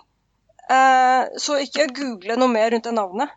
eh, 0.68 1.24
så 1.42 1.62
ikke 1.64 1.90
google 1.96 2.38
noe 2.40 2.52
mer 2.52 2.74
rundt 2.74 2.88
det 2.88 2.96
navnet. 2.98 3.32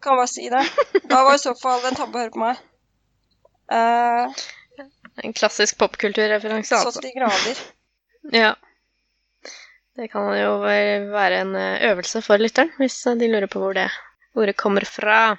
Kan 0.00 0.16
bare 0.16 0.30
si 0.30 0.46
det. 0.48 0.62
Da 1.10 1.24
var 1.26 1.36
i 1.36 1.42
så 1.42 1.52
fall 1.58 1.82
en 1.84 1.98
tabbe 1.98 2.16
å 2.16 2.22
høre 2.22 2.32
på 2.32 2.40
meg. 2.40 2.62
Eh, 3.74 4.46
En 5.24 5.36
klassisk 5.36 5.78
popkulturreferanse, 5.80 6.72
så 6.72 6.80
altså. 6.86 7.00
til 7.00 7.10
de 7.10 7.20
grader. 7.20 7.62
Ja. 8.36 8.54
Det 9.96 10.10
kan 10.12 10.26
jo 10.36 10.58
være 10.60 11.38
en 11.40 11.54
eh, 11.56 11.86
øvelse 11.90 12.20
for 12.22 12.40
lytteren, 12.40 12.68
hvis 12.78 12.98
eh, 13.08 13.16
de 13.16 13.28
lurer 13.32 13.48
på 13.50 13.62
hvor 13.62 13.72
det 13.76 13.88
ordet 14.36 14.56
kommer 14.60 14.84
fra. 14.84 15.36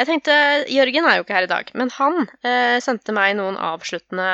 Jeg 0.00 0.08
tenkte, 0.08 0.34
Jørgen 0.72 1.04
er 1.04 1.18
jo 1.18 1.24
ikke 1.26 1.36
her 1.36 1.46
i 1.46 1.50
dag, 1.50 1.70
men 1.76 1.90
han 1.92 2.22
eh, 2.40 2.78
sendte 2.80 3.12
meg 3.12 3.34
noen 3.36 3.58
avsluttende 3.60 4.30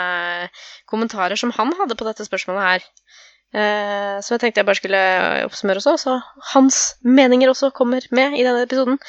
kommentarer 0.86 1.38
som 1.40 1.50
han 1.56 1.72
hadde 1.80 1.96
på 1.98 2.06
dette 2.06 2.26
spørsmålet 2.28 2.66
her. 2.68 2.86
Eh, 3.56 4.16
så 4.22 4.34
jeg 4.34 4.42
tenkte 4.44 4.62
jeg 4.62 4.68
bare 4.68 4.78
skulle 4.78 5.02
oppsummere 5.48 5.82
også, 5.82 5.96
så 6.04 6.16
hans 6.52 6.80
meninger 7.02 7.50
også 7.50 7.72
kommer 7.74 8.06
med 8.14 8.38
i 8.38 8.44
denne 8.46 8.62
episoden. 8.66 9.00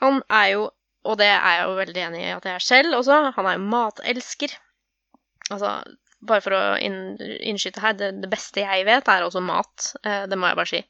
Han 0.00 0.22
er 0.30 0.46
jo, 0.54 0.66
og 1.04 1.18
det 1.20 1.28
er 1.28 1.58
jeg 1.58 1.64
jo 1.66 1.78
veldig 1.80 2.04
enig 2.06 2.22
i 2.24 2.34
at 2.36 2.48
jeg 2.48 2.54
er 2.56 2.66
selv 2.66 3.00
også, 3.00 3.18
han 3.36 3.48
er 3.48 3.58
jo 3.58 3.66
matelsker. 3.74 4.56
Altså, 5.50 5.74
bare 6.22 6.44
for 6.44 6.54
å 6.54 6.62
inn, 6.78 7.18
innskyte 7.42 7.82
her, 7.82 7.98
det, 7.98 8.12
det 8.22 8.30
beste 8.30 8.62
jeg 8.62 8.86
vet, 8.86 9.10
er 9.10 9.26
også 9.26 9.42
mat. 9.44 9.92
Eh, 10.06 10.24
det 10.30 10.38
må 10.38 10.50
jeg 10.50 10.60
bare 10.60 10.70
si. 10.70 10.82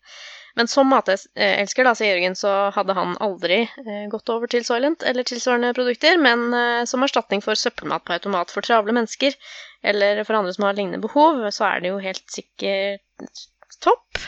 Men 0.59 0.69
som 0.69 0.91
matelsker, 0.93 1.87
da, 1.87 1.95
sier 1.97 2.13
Jørgen, 2.13 2.35
så 2.37 2.51
hadde 2.77 2.97
han 2.99 3.15
aldri 3.25 3.63
eh, 3.65 4.05
gått 4.13 4.29
over 4.35 4.51
til 4.53 4.67
Soylent 4.67 5.05
eller 5.09 5.25
tilsvarende 5.25 5.73
produkter, 5.77 6.19
men 6.21 6.51
eh, 6.53 6.83
som 6.89 7.05
erstatning 7.07 7.41
for 7.45 7.57
søppelmat 7.57 8.05
på 8.05 8.19
automat 8.19 8.53
for 8.53 8.67
travle 8.67 8.93
mennesker, 8.93 9.39
eller 9.83 10.21
for 10.29 10.37
andre 10.39 10.53
som 10.53 10.69
har 10.69 10.77
lignende 10.77 11.01
behov, 11.03 11.41
så 11.57 11.71
er 11.71 11.81
det 11.83 11.95
jo 11.95 12.03
helt 12.05 12.27
sikkert 12.31 13.47
topp. 13.83 14.21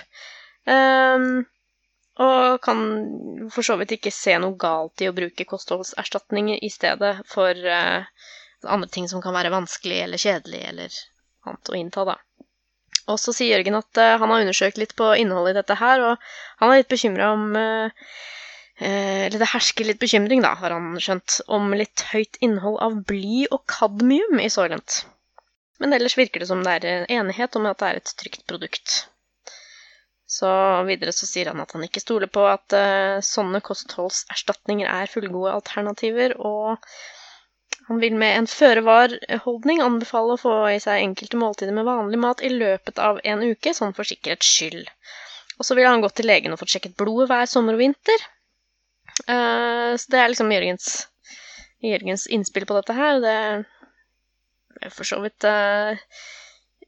Um, 0.64 1.45
og 2.25 2.62
kan 2.62 2.81
for 3.53 3.66
så 3.66 3.77
vidt 3.77 3.97
ikke 3.97 4.12
se 4.14 4.37
noe 4.41 4.57
galt 4.59 5.03
i 5.03 5.09
å 5.11 5.14
bruke 5.14 5.47
kostholdserstatninger 5.51 6.62
i 6.62 6.70
stedet 6.70 7.16
for 7.31 7.59
eh, 7.59 8.07
andre 8.71 8.91
ting 8.93 9.09
som 9.11 9.23
kan 9.25 9.35
være 9.37 9.53
vanskelig 9.55 10.01
eller 10.05 10.21
kjedelig 10.21 10.61
eller 10.69 10.99
annet 11.49 11.71
å 11.71 11.79
innta, 11.79 12.05
da. 12.09 12.19
Og 13.12 13.19
så 13.21 13.35
sier 13.37 13.59
Jørgen 13.59 13.77
at 13.77 14.01
uh, 14.01 14.15
han 14.21 14.31
har 14.33 14.45
undersøkt 14.45 14.81
litt 14.81 14.95
på 14.97 15.11
innholdet 15.21 15.55
i 15.55 15.59
dette 15.61 15.77
her, 15.81 16.05
og 16.05 16.29
han 16.62 16.73
er 16.73 16.81
litt 16.81 16.93
bekymra 16.93 17.33
om 17.37 17.51
uh, 17.59 18.07
Eller 18.81 19.39
det 19.39 19.53
hersker 19.53 19.87
litt 19.87 20.01
bekymring, 20.03 20.41
da, 20.43 20.55
har 20.59 20.73
han 20.75 20.97
skjønt, 20.99 21.37
om 21.47 21.69
litt 21.79 22.09
høyt 22.11 22.41
innhold 22.43 22.81
av 22.83 22.97
bly 23.07 23.45
og 23.55 23.61
kadmium 23.71 24.41
i 24.43 24.49
Soylent. 24.51 25.05
Men 25.79 25.95
ellers 25.95 26.17
virker 26.19 26.43
det 26.43 26.49
som 26.51 26.62
det 26.65 26.73
er 26.81 26.87
en 26.91 27.07
enighet 27.21 27.55
om 27.59 27.69
at 27.71 27.79
det 27.83 27.91
er 27.91 28.01
et 28.01 28.15
trygt 28.19 28.43
produkt. 28.51 29.05
Så 30.35 30.49
videre 30.89 31.12
så 31.15 31.29
sier 31.29 31.53
han 31.53 31.61
at 31.62 31.75
han 31.77 31.85
ikke 31.87 32.03
stoler 32.03 32.31
på 32.33 32.43
at 32.49 32.75
uh, 32.75 33.21
sånne 33.23 33.61
kostholdserstatninger 33.65 34.89
er 34.91 35.12
fullgode 35.12 35.53
alternativer, 35.55 36.35
og 36.41 36.83
han 37.89 38.01
vil 38.01 38.14
med 38.16 38.39
en 38.39 38.47
føre-var-holdning 38.49 39.82
anbefale 39.85 40.35
å 40.35 40.41
få 40.41 40.55
i 40.72 40.80
seg 40.80 41.03
enkelte 41.03 41.37
måltider 41.41 41.76
med 41.76 41.85
vanlig 41.89 42.20
mat 42.22 42.41
i 42.45 42.49
løpet 42.53 43.01
av 43.03 43.18
en 43.24 43.43
uke, 43.45 43.74
sånn 43.76 43.93
for 43.97 44.09
sikkerhets 44.09 44.49
skyld. 44.49 44.87
Og 45.59 45.66
så 45.68 45.76
ville 45.76 45.91
han 45.91 46.03
gått 46.03 46.16
til 46.18 46.28
legen 46.30 46.55
og 46.55 46.62
fått 46.62 46.72
sjekket 46.74 46.97
blodet 46.99 47.28
hver 47.30 47.51
sommer 47.51 47.76
og 47.76 47.82
vinter. 47.85 48.24
Uh, 49.28 49.93
så 50.01 50.14
det 50.14 50.20
er 50.20 50.32
liksom 50.32 50.55
Jørgens, 50.55 50.89
Jørgens 51.85 52.24
innspill 52.32 52.66
på 52.66 52.78
dette 52.78 52.97
her. 52.97 53.20
Det 53.22 53.37
er 54.80 54.95
for 54.95 55.07
så 55.07 55.20
vidt 55.22 55.47
uh, 55.47 55.95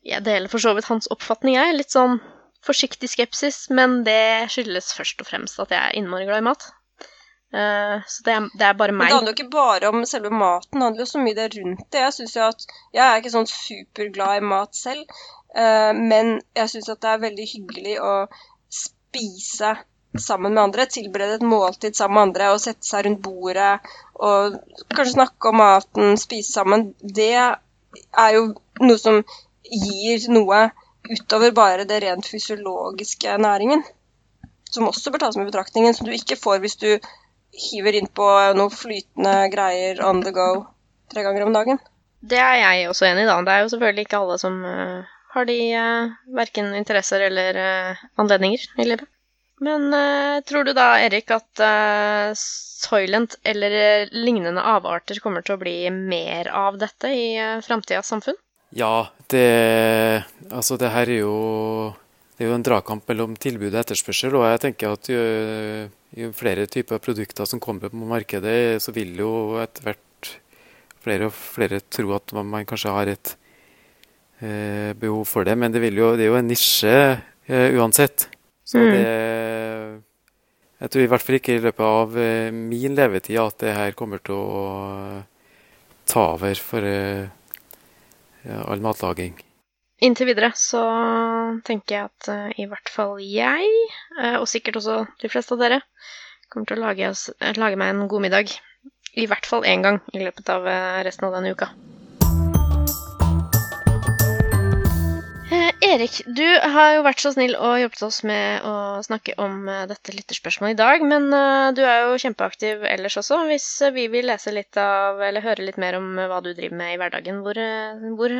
Jeg 0.02 0.24
deler 0.26 0.50
for 0.50 0.62
så 0.62 0.72
vidt 0.74 0.88
hans 0.88 1.10
oppfatning, 1.12 1.58
jeg. 1.60 1.76
Litt 1.76 1.92
sånn 1.92 2.18
forsiktig 2.66 3.12
skepsis, 3.12 3.66
men 3.70 4.00
det 4.06 4.48
skyldes 4.50 4.94
først 4.96 5.20
og 5.22 5.28
fremst 5.28 5.60
at 5.62 5.76
jeg 5.76 5.82
er 5.82 6.00
innmari 6.00 6.26
glad 6.26 6.42
i 6.42 6.48
mat. 6.48 6.66
Eh, 7.56 8.00
så 8.06 8.22
det 8.26 8.32
er, 8.34 8.48
det 8.58 8.66
er 8.66 8.76
bare 8.76 8.92
Men 8.92 9.06
det 9.06 9.14
handler 9.14 9.32
jo 9.32 9.36
ikke 9.38 9.54
bare 9.54 9.88
om 9.88 10.04
selve 10.04 10.30
maten, 10.30 10.80
det 10.80 10.86
handler 10.88 11.04
jo 11.06 11.08
så 11.12 11.22
mye 11.22 11.38
der 11.38 11.54
rundt 11.56 11.86
det. 11.92 12.04
Jeg 12.04 12.14
synes 12.18 12.36
jo 12.36 12.44
at 12.50 12.66
Jeg 12.92 13.04
er 13.06 13.20
ikke 13.20 13.32
sånn 13.32 13.48
superglad 13.50 14.40
i 14.40 14.46
mat 14.50 14.76
selv, 14.76 15.18
eh, 15.56 15.92
men 15.96 16.36
jeg 16.58 16.72
syns 16.74 16.92
at 16.92 17.00
det 17.04 17.12
er 17.12 17.26
veldig 17.26 17.48
hyggelig 17.54 17.96
å 18.04 18.14
spise 18.82 19.72
sammen 20.20 20.52
med 20.52 20.64
andre. 20.66 20.88
Tilberede 20.90 21.40
et 21.40 21.48
måltid 21.48 21.96
sammen 21.96 22.18
med 22.18 22.26
andre 22.28 22.52
og 22.52 22.62
sette 22.64 22.88
seg 22.88 23.06
rundt 23.06 23.24
bordet 23.24 23.72
og 24.20 24.60
kanskje 24.92 25.16
snakke 25.16 25.52
om 25.52 25.60
maten, 25.60 26.16
spise 26.20 26.52
sammen. 26.52 26.90
Det 27.00 27.32
er 27.36 28.30
jo 28.36 28.48
noe 28.84 29.00
som 29.00 29.22
gir 29.64 30.28
noe 30.32 30.66
utover 31.08 31.52
bare 31.56 31.84
det 31.88 32.02
rent 32.04 32.28
fysiologiske 32.28 33.36
næringen. 33.40 33.84
Som 34.70 34.88
også 34.90 35.12
bør 35.12 35.24
tas 35.24 35.36
med 35.38 35.46
i 35.46 35.52
betraktningen, 35.52 35.94
som 35.94 36.08
du 36.08 36.12
ikke 36.12 36.36
får 36.40 36.58
hvis 36.64 36.76
du 36.82 36.90
hiver 37.56 37.98
innpå 37.98 38.28
noe 38.58 38.72
flytende 38.72 39.34
greier 39.52 40.02
on 40.04 40.22
the 40.24 40.32
go 40.36 40.48
tre 41.12 41.24
ganger 41.26 41.46
om 41.46 41.54
dagen. 41.56 41.82
Det 42.26 42.38
er 42.42 42.56
jeg 42.60 42.88
også 42.90 43.06
enig 43.08 43.26
i, 43.26 43.28
da. 43.28 43.36
Det 43.46 43.52
er 43.54 43.64
jo 43.64 43.72
selvfølgelig 43.74 44.06
ikke 44.06 44.22
alle 44.22 44.38
som 44.42 44.56
uh, 44.66 45.18
har 45.34 45.48
de 45.48 45.58
uh, 45.76 46.16
verken 46.36 46.72
interesser 46.74 47.28
eller 47.28 47.60
uh, 47.60 48.06
anledninger 48.20 48.66
i 48.80 48.88
livet. 48.88 49.06
Men 49.60 49.88
uh, 49.94 50.42
tror 50.44 50.64
du 50.64 50.72
da, 50.76 50.98
Erik, 51.00 51.30
at 51.32 51.60
eh, 51.64 52.32
Soylent 52.36 53.38
eller 53.42 53.72
eh, 53.72 54.08
lignende 54.12 54.60
avarter 54.60 55.16
kommer 55.24 55.44
til 55.44 55.56
å 55.56 55.60
bli 55.62 55.76
mer 55.90 56.50
av 56.52 56.76
dette 56.80 57.08
i 57.08 57.30
uh, 57.40 57.62
framtidas 57.64 58.10
samfunn? 58.12 58.36
Ja, 58.76 59.08
det 59.32 60.26
Altså, 60.50 60.76
det 60.76 60.90
her 60.92 61.08
er 61.08 61.22
jo 61.22 61.36
det 62.36 62.44
er 62.44 62.50
jo 62.50 62.56
en 62.58 62.64
dragkamp 62.66 63.06
mellom 63.08 63.36
tilbud 63.40 63.70
og 63.70 63.78
etterspørsel, 63.80 64.34
og 64.36 64.44
jeg 64.44 64.60
tenker 64.66 64.92
at 64.92 65.08
jo, 65.08 65.20
jo 66.20 66.32
flere 66.36 66.66
typer 66.68 67.00
produkter 67.00 67.48
som 67.48 67.62
kommer 67.64 67.88
på 67.88 68.08
markedet, 68.10 68.76
så 68.84 68.92
vil 68.92 69.14
jo 69.16 69.30
etter 69.62 69.86
hvert 69.86 70.32
flere 71.06 71.30
og 71.30 71.34
flere 71.36 71.80
tro 71.92 72.12
at 72.16 72.34
man 72.36 72.66
kanskje 72.68 72.92
har 72.92 73.12
et 73.12 73.32
eh, 74.42 74.92
behov 74.98 75.24
for 75.30 75.46
det. 75.46 75.54
Men 75.58 75.72
det, 75.72 75.80
jo, 75.94 76.12
det, 76.18 76.26
er 76.26 76.32
jo 76.32 76.40
en 76.40 76.50
nisje 76.50 76.96
eh, 77.46 77.78
uansett. 77.78 78.28
Så 78.66 78.82
mm. 78.82 78.90
det 78.90 79.06
Jeg 80.76 80.92
tror 80.92 81.02
i 81.02 81.08
hvert 81.08 81.24
fall 81.24 81.38
ikke 81.38 81.54
i 81.56 81.64
løpet 81.64 81.86
av 81.88 82.18
eh, 82.20 82.50
min 82.52 82.98
levetid 82.98 83.40
at 83.40 83.62
det 83.62 83.76
her 83.78 83.96
kommer 83.96 84.20
til 84.20 84.36
å 84.36 84.66
ta 86.06 86.28
over 86.34 86.60
for 86.60 86.84
eh, 86.84 87.32
all 88.66 88.84
matlaging. 88.84 89.45
Inntil 90.04 90.28
videre 90.28 90.50
så 90.60 90.82
tenker 91.64 91.94
jeg 91.94 92.08
at 92.10 92.28
uh, 92.28 92.48
i 92.60 92.66
hvert 92.68 92.90
fall 92.92 93.16
jeg, 93.22 93.70
uh, 94.18 94.36
og 94.42 94.48
sikkert 94.50 94.76
også 94.82 94.98
de 95.22 95.30
fleste 95.32 95.56
av 95.56 95.62
dere, 95.62 95.80
kommer 96.52 96.68
til 96.68 96.76
å 96.76 96.84
lage, 96.84 97.12
lage 97.56 97.80
meg 97.80 97.94
en 97.94 98.08
god 98.10 98.26
middag. 98.26 98.52
I 99.16 99.24
hvert 99.30 99.48
fall 99.48 99.64
én 99.64 99.84
gang 99.86 100.02
i 100.12 100.20
løpet 100.20 100.52
av 100.52 100.68
uh, 100.68 101.00
resten 101.06 101.30
av 101.30 101.38
denne 101.38 101.56
uka. 101.56 101.70
Erik, 105.96 106.18
du 106.28 106.44
har 106.44 106.90
jo 106.92 107.04
vært 107.06 107.22
så 107.22 107.30
snill 107.32 107.54
og 107.56 107.78
hjulpet 107.80 108.02
oss 108.04 108.18
med 108.28 108.64
å 108.68 109.00
snakke 109.06 109.32
om 109.40 109.62
eh, 109.72 109.86
dette 109.88 110.12
lytterspørsmålet 110.12 110.74
i 110.74 110.76
dag. 110.76 111.04
Men 111.08 111.30
uh, 111.32 111.72
du 111.72 111.80
er 111.88 112.02
jo 112.04 112.18
kjempeaktiv 112.20 112.84
ellers 112.84 113.16
også. 113.16 113.38
Hvis 113.48 113.64
uh, 113.80 113.88
vi 113.94 114.04
vil 114.12 114.28
lese 114.28 114.52
litt 114.52 114.76
av, 114.80 115.22
eller 115.24 115.44
høre 115.46 115.64
litt 115.64 115.80
mer 115.80 115.96
om 115.96 116.10
hva 116.18 116.42
du 116.44 116.50
driver 116.50 116.76
med 116.76 116.92
i 116.92 117.00
hverdagen, 117.00 117.40
hvor, 117.46 117.60
hvor 118.18 118.36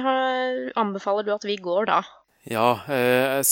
anbefaler 0.85 1.25
du 1.25 1.33
at 1.33 1.49
vi 1.49 1.57
går 1.65 1.89
da? 1.89 2.03
Ja, 2.53 2.69
jeg, 2.93 3.47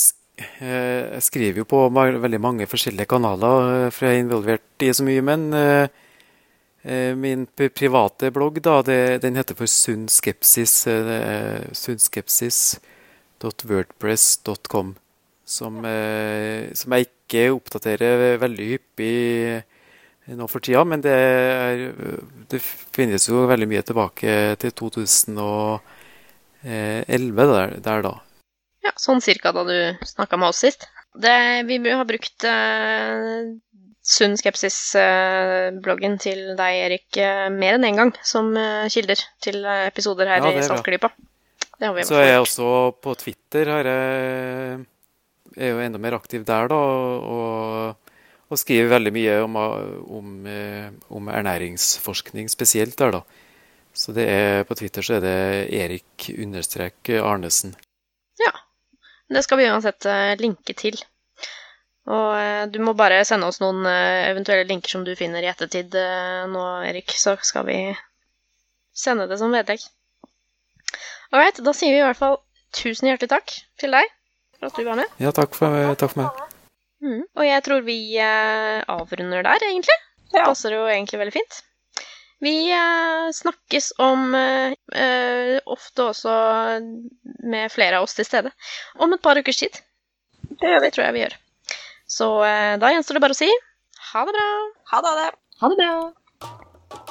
skriver 1.24 1.62
jo 1.62 1.68
på 1.70 1.84
veldig 1.94 2.40
mange 2.42 2.68
forskjellige 2.68 3.08
kanaler, 3.08 3.88
for 3.94 4.04
jeg 4.08 4.18
er 4.18 4.24
involvert 4.26 4.84
i 4.84 4.92
så 4.94 5.06
mye. 5.06 5.24
Men 5.24 5.48
min 7.22 7.46
private 7.56 8.28
blogg, 8.34 8.60
da, 8.62 8.82
den 8.84 9.38
heter 9.40 9.56
for 9.56 9.70
Sunn 9.70 10.10
skepsis. 10.12 10.82
Sunn 10.84 12.02
skepsis 12.02 12.66
wordpress.com, 13.44 14.94
som, 15.44 15.84
eh, 15.84 16.72
som, 16.76 16.92
jeg 16.96 17.08
ikke 17.10 17.52
oppdaterer 17.54 18.38
veldig 18.42 18.68
hyppig 18.72 19.64
nå 20.38 20.46
for 20.48 20.64
tida. 20.64 20.84
Men 20.88 21.02
det, 21.04 21.12
er, 21.12 21.92
det 22.50 22.60
finnes 22.62 23.28
jo 23.28 23.44
veldig 23.50 23.68
mye 23.70 23.84
tilbake 23.84 24.56
til 24.62 24.72
2011 24.84 25.80
der, 26.64 27.76
der 27.84 28.06
da. 28.08 28.14
Ja, 28.84 28.92
sånn 29.00 29.22
cirka 29.24 29.52
da 29.56 29.64
du 29.68 29.76
snakka 30.04 30.36
med 30.40 30.48
oss 30.52 30.64
sist. 30.64 30.88
Det, 31.14 31.36
vi 31.68 31.78
har 31.86 32.04
brukt 32.08 32.44
uh, 32.48 33.54
Sunn 34.04 34.34
skepsis-bloggen 34.36 36.18
til 36.20 36.40
deg, 36.58 36.80
Erik, 36.88 37.16
mer 37.54 37.78
enn 37.78 37.86
én 37.86 37.92
en 37.94 38.00
gang 38.02 38.10
som 38.20 38.50
kilder 38.92 39.16
til 39.40 39.64
episoder 39.64 40.28
her 40.28 40.44
ja, 40.44 40.50
i 40.52 40.64
Saltklypa. 40.66 41.08
Så 41.80 42.18
er 42.20 42.28
jeg 42.28 42.42
også 42.42 42.66
på 43.02 43.14
Twitter. 43.18 43.70
Er, 43.80 43.88
er 45.56 45.72
jo 45.72 45.80
enda 45.82 46.00
mer 46.00 46.16
aktiv 46.18 46.44
der, 46.46 46.68
da. 46.70 46.78
Og, 46.78 48.04
og 48.50 48.60
skriver 48.60 48.92
veldig 48.92 49.12
mye 49.14 49.38
om, 49.44 49.56
om, 50.18 50.34
eh, 50.46 50.90
om, 51.10 51.30
ernæringsforskning 51.32 52.50
spesielt 52.52 52.98
der, 52.98 53.18
da. 53.18 53.22
Så 53.94 54.12
det 54.14 54.26
er, 54.30 54.62
på 54.66 54.74
Twitter 54.74 55.06
så 55.06 55.18
er 55.18 55.24
det 55.24 55.38
Erik 55.74 56.28
understrek 56.34 57.10
Arnesen. 57.22 57.74
Ja. 58.42 58.52
Det 59.30 59.44
skal 59.46 59.58
vi 59.58 59.68
uansett 59.70 60.06
eh, 60.10 60.34
linke 60.38 60.74
til. 60.78 60.98
Og 62.10 62.30
eh, 62.36 62.64
du 62.70 62.80
må 62.84 62.94
bare 62.98 63.22
sende 63.24 63.48
oss 63.48 63.62
noen 63.62 63.86
eventuelle 63.88 64.66
linker 64.68 64.96
som 64.96 65.06
du 65.06 65.14
finner 65.18 65.42
i 65.42 65.50
ettertid 65.50 65.94
nå, 66.50 66.64
Erik, 66.86 67.14
så 67.16 67.38
skal 67.42 67.66
vi 67.70 67.78
sende 68.94 69.26
det 69.30 69.40
som 69.40 69.54
vedlegg. 69.54 69.82
Ålreit, 71.32 71.60
da 71.64 71.74
sier 71.76 71.94
vi 71.94 72.00
i 72.02 72.04
hvert 72.04 72.20
fall 72.20 72.40
tusen 72.74 73.08
hjertelig 73.08 73.30
takk 73.32 73.54
til 73.80 73.94
deg 73.94 74.10
for 74.58 74.68
at 74.68 74.78
du 74.78 74.86
var 74.86 74.98
med. 75.00 75.14
Ja, 75.22 75.32
takk 75.34 75.54
for, 75.56 75.94
takk 76.00 76.14
for 76.14 76.24
meg. 76.24 76.42
Mm. 77.04 77.22
Og 77.22 77.44
jeg 77.46 77.64
tror 77.66 77.84
vi 77.86 77.98
eh, 78.20 78.80
avrunder 78.90 79.44
der, 79.46 79.64
egentlig. 79.68 79.96
Det 80.32 80.40
ja. 80.40 80.48
passer 80.48 80.74
jo 80.74 80.84
egentlig 80.88 81.20
veldig 81.20 81.34
fint. 81.36 81.60
Vi 82.44 82.54
eh, 82.74 83.28
snakkes 83.32 83.92
om 84.02 84.34
eh, 84.36 84.74
eh, 84.96 85.58
ofte 85.70 86.08
også 86.10 86.34
med 87.44 87.72
flere 87.72 88.00
av 88.00 88.08
oss 88.08 88.16
til 88.18 88.26
stede 88.28 88.52
om 88.98 89.14
et 89.14 89.22
par 89.24 89.38
ukers 89.38 89.62
tid. 89.62 89.78
Det 90.48 90.72
gjør 90.72 90.82
vi. 90.82 90.88
Det 90.88 90.96
tror 90.96 91.06
jeg 91.06 91.16
vi 91.16 91.24
gjør. 91.24 91.38
Så 92.14 92.28
eh, 92.48 92.74
da 92.80 92.92
gjenstår 92.92 93.18
det 93.18 93.24
bare 93.24 93.36
å 93.36 93.42
si 93.44 93.52
ha 94.14 94.24
det 94.28 94.34
bra. 94.36 94.48
Ha 94.92 95.00
det. 95.02 95.30
Ha 95.60 95.70
det 95.72 95.78
bra. 95.80 95.94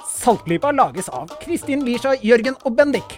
Saltklypa 0.07 0.71
lages 0.71 1.09
av 1.11 1.33
Kristin 1.41 1.83
Lisha, 1.83 2.13
Jørgen 2.23 2.55
og 2.63 2.77
Bendik. 2.77 3.17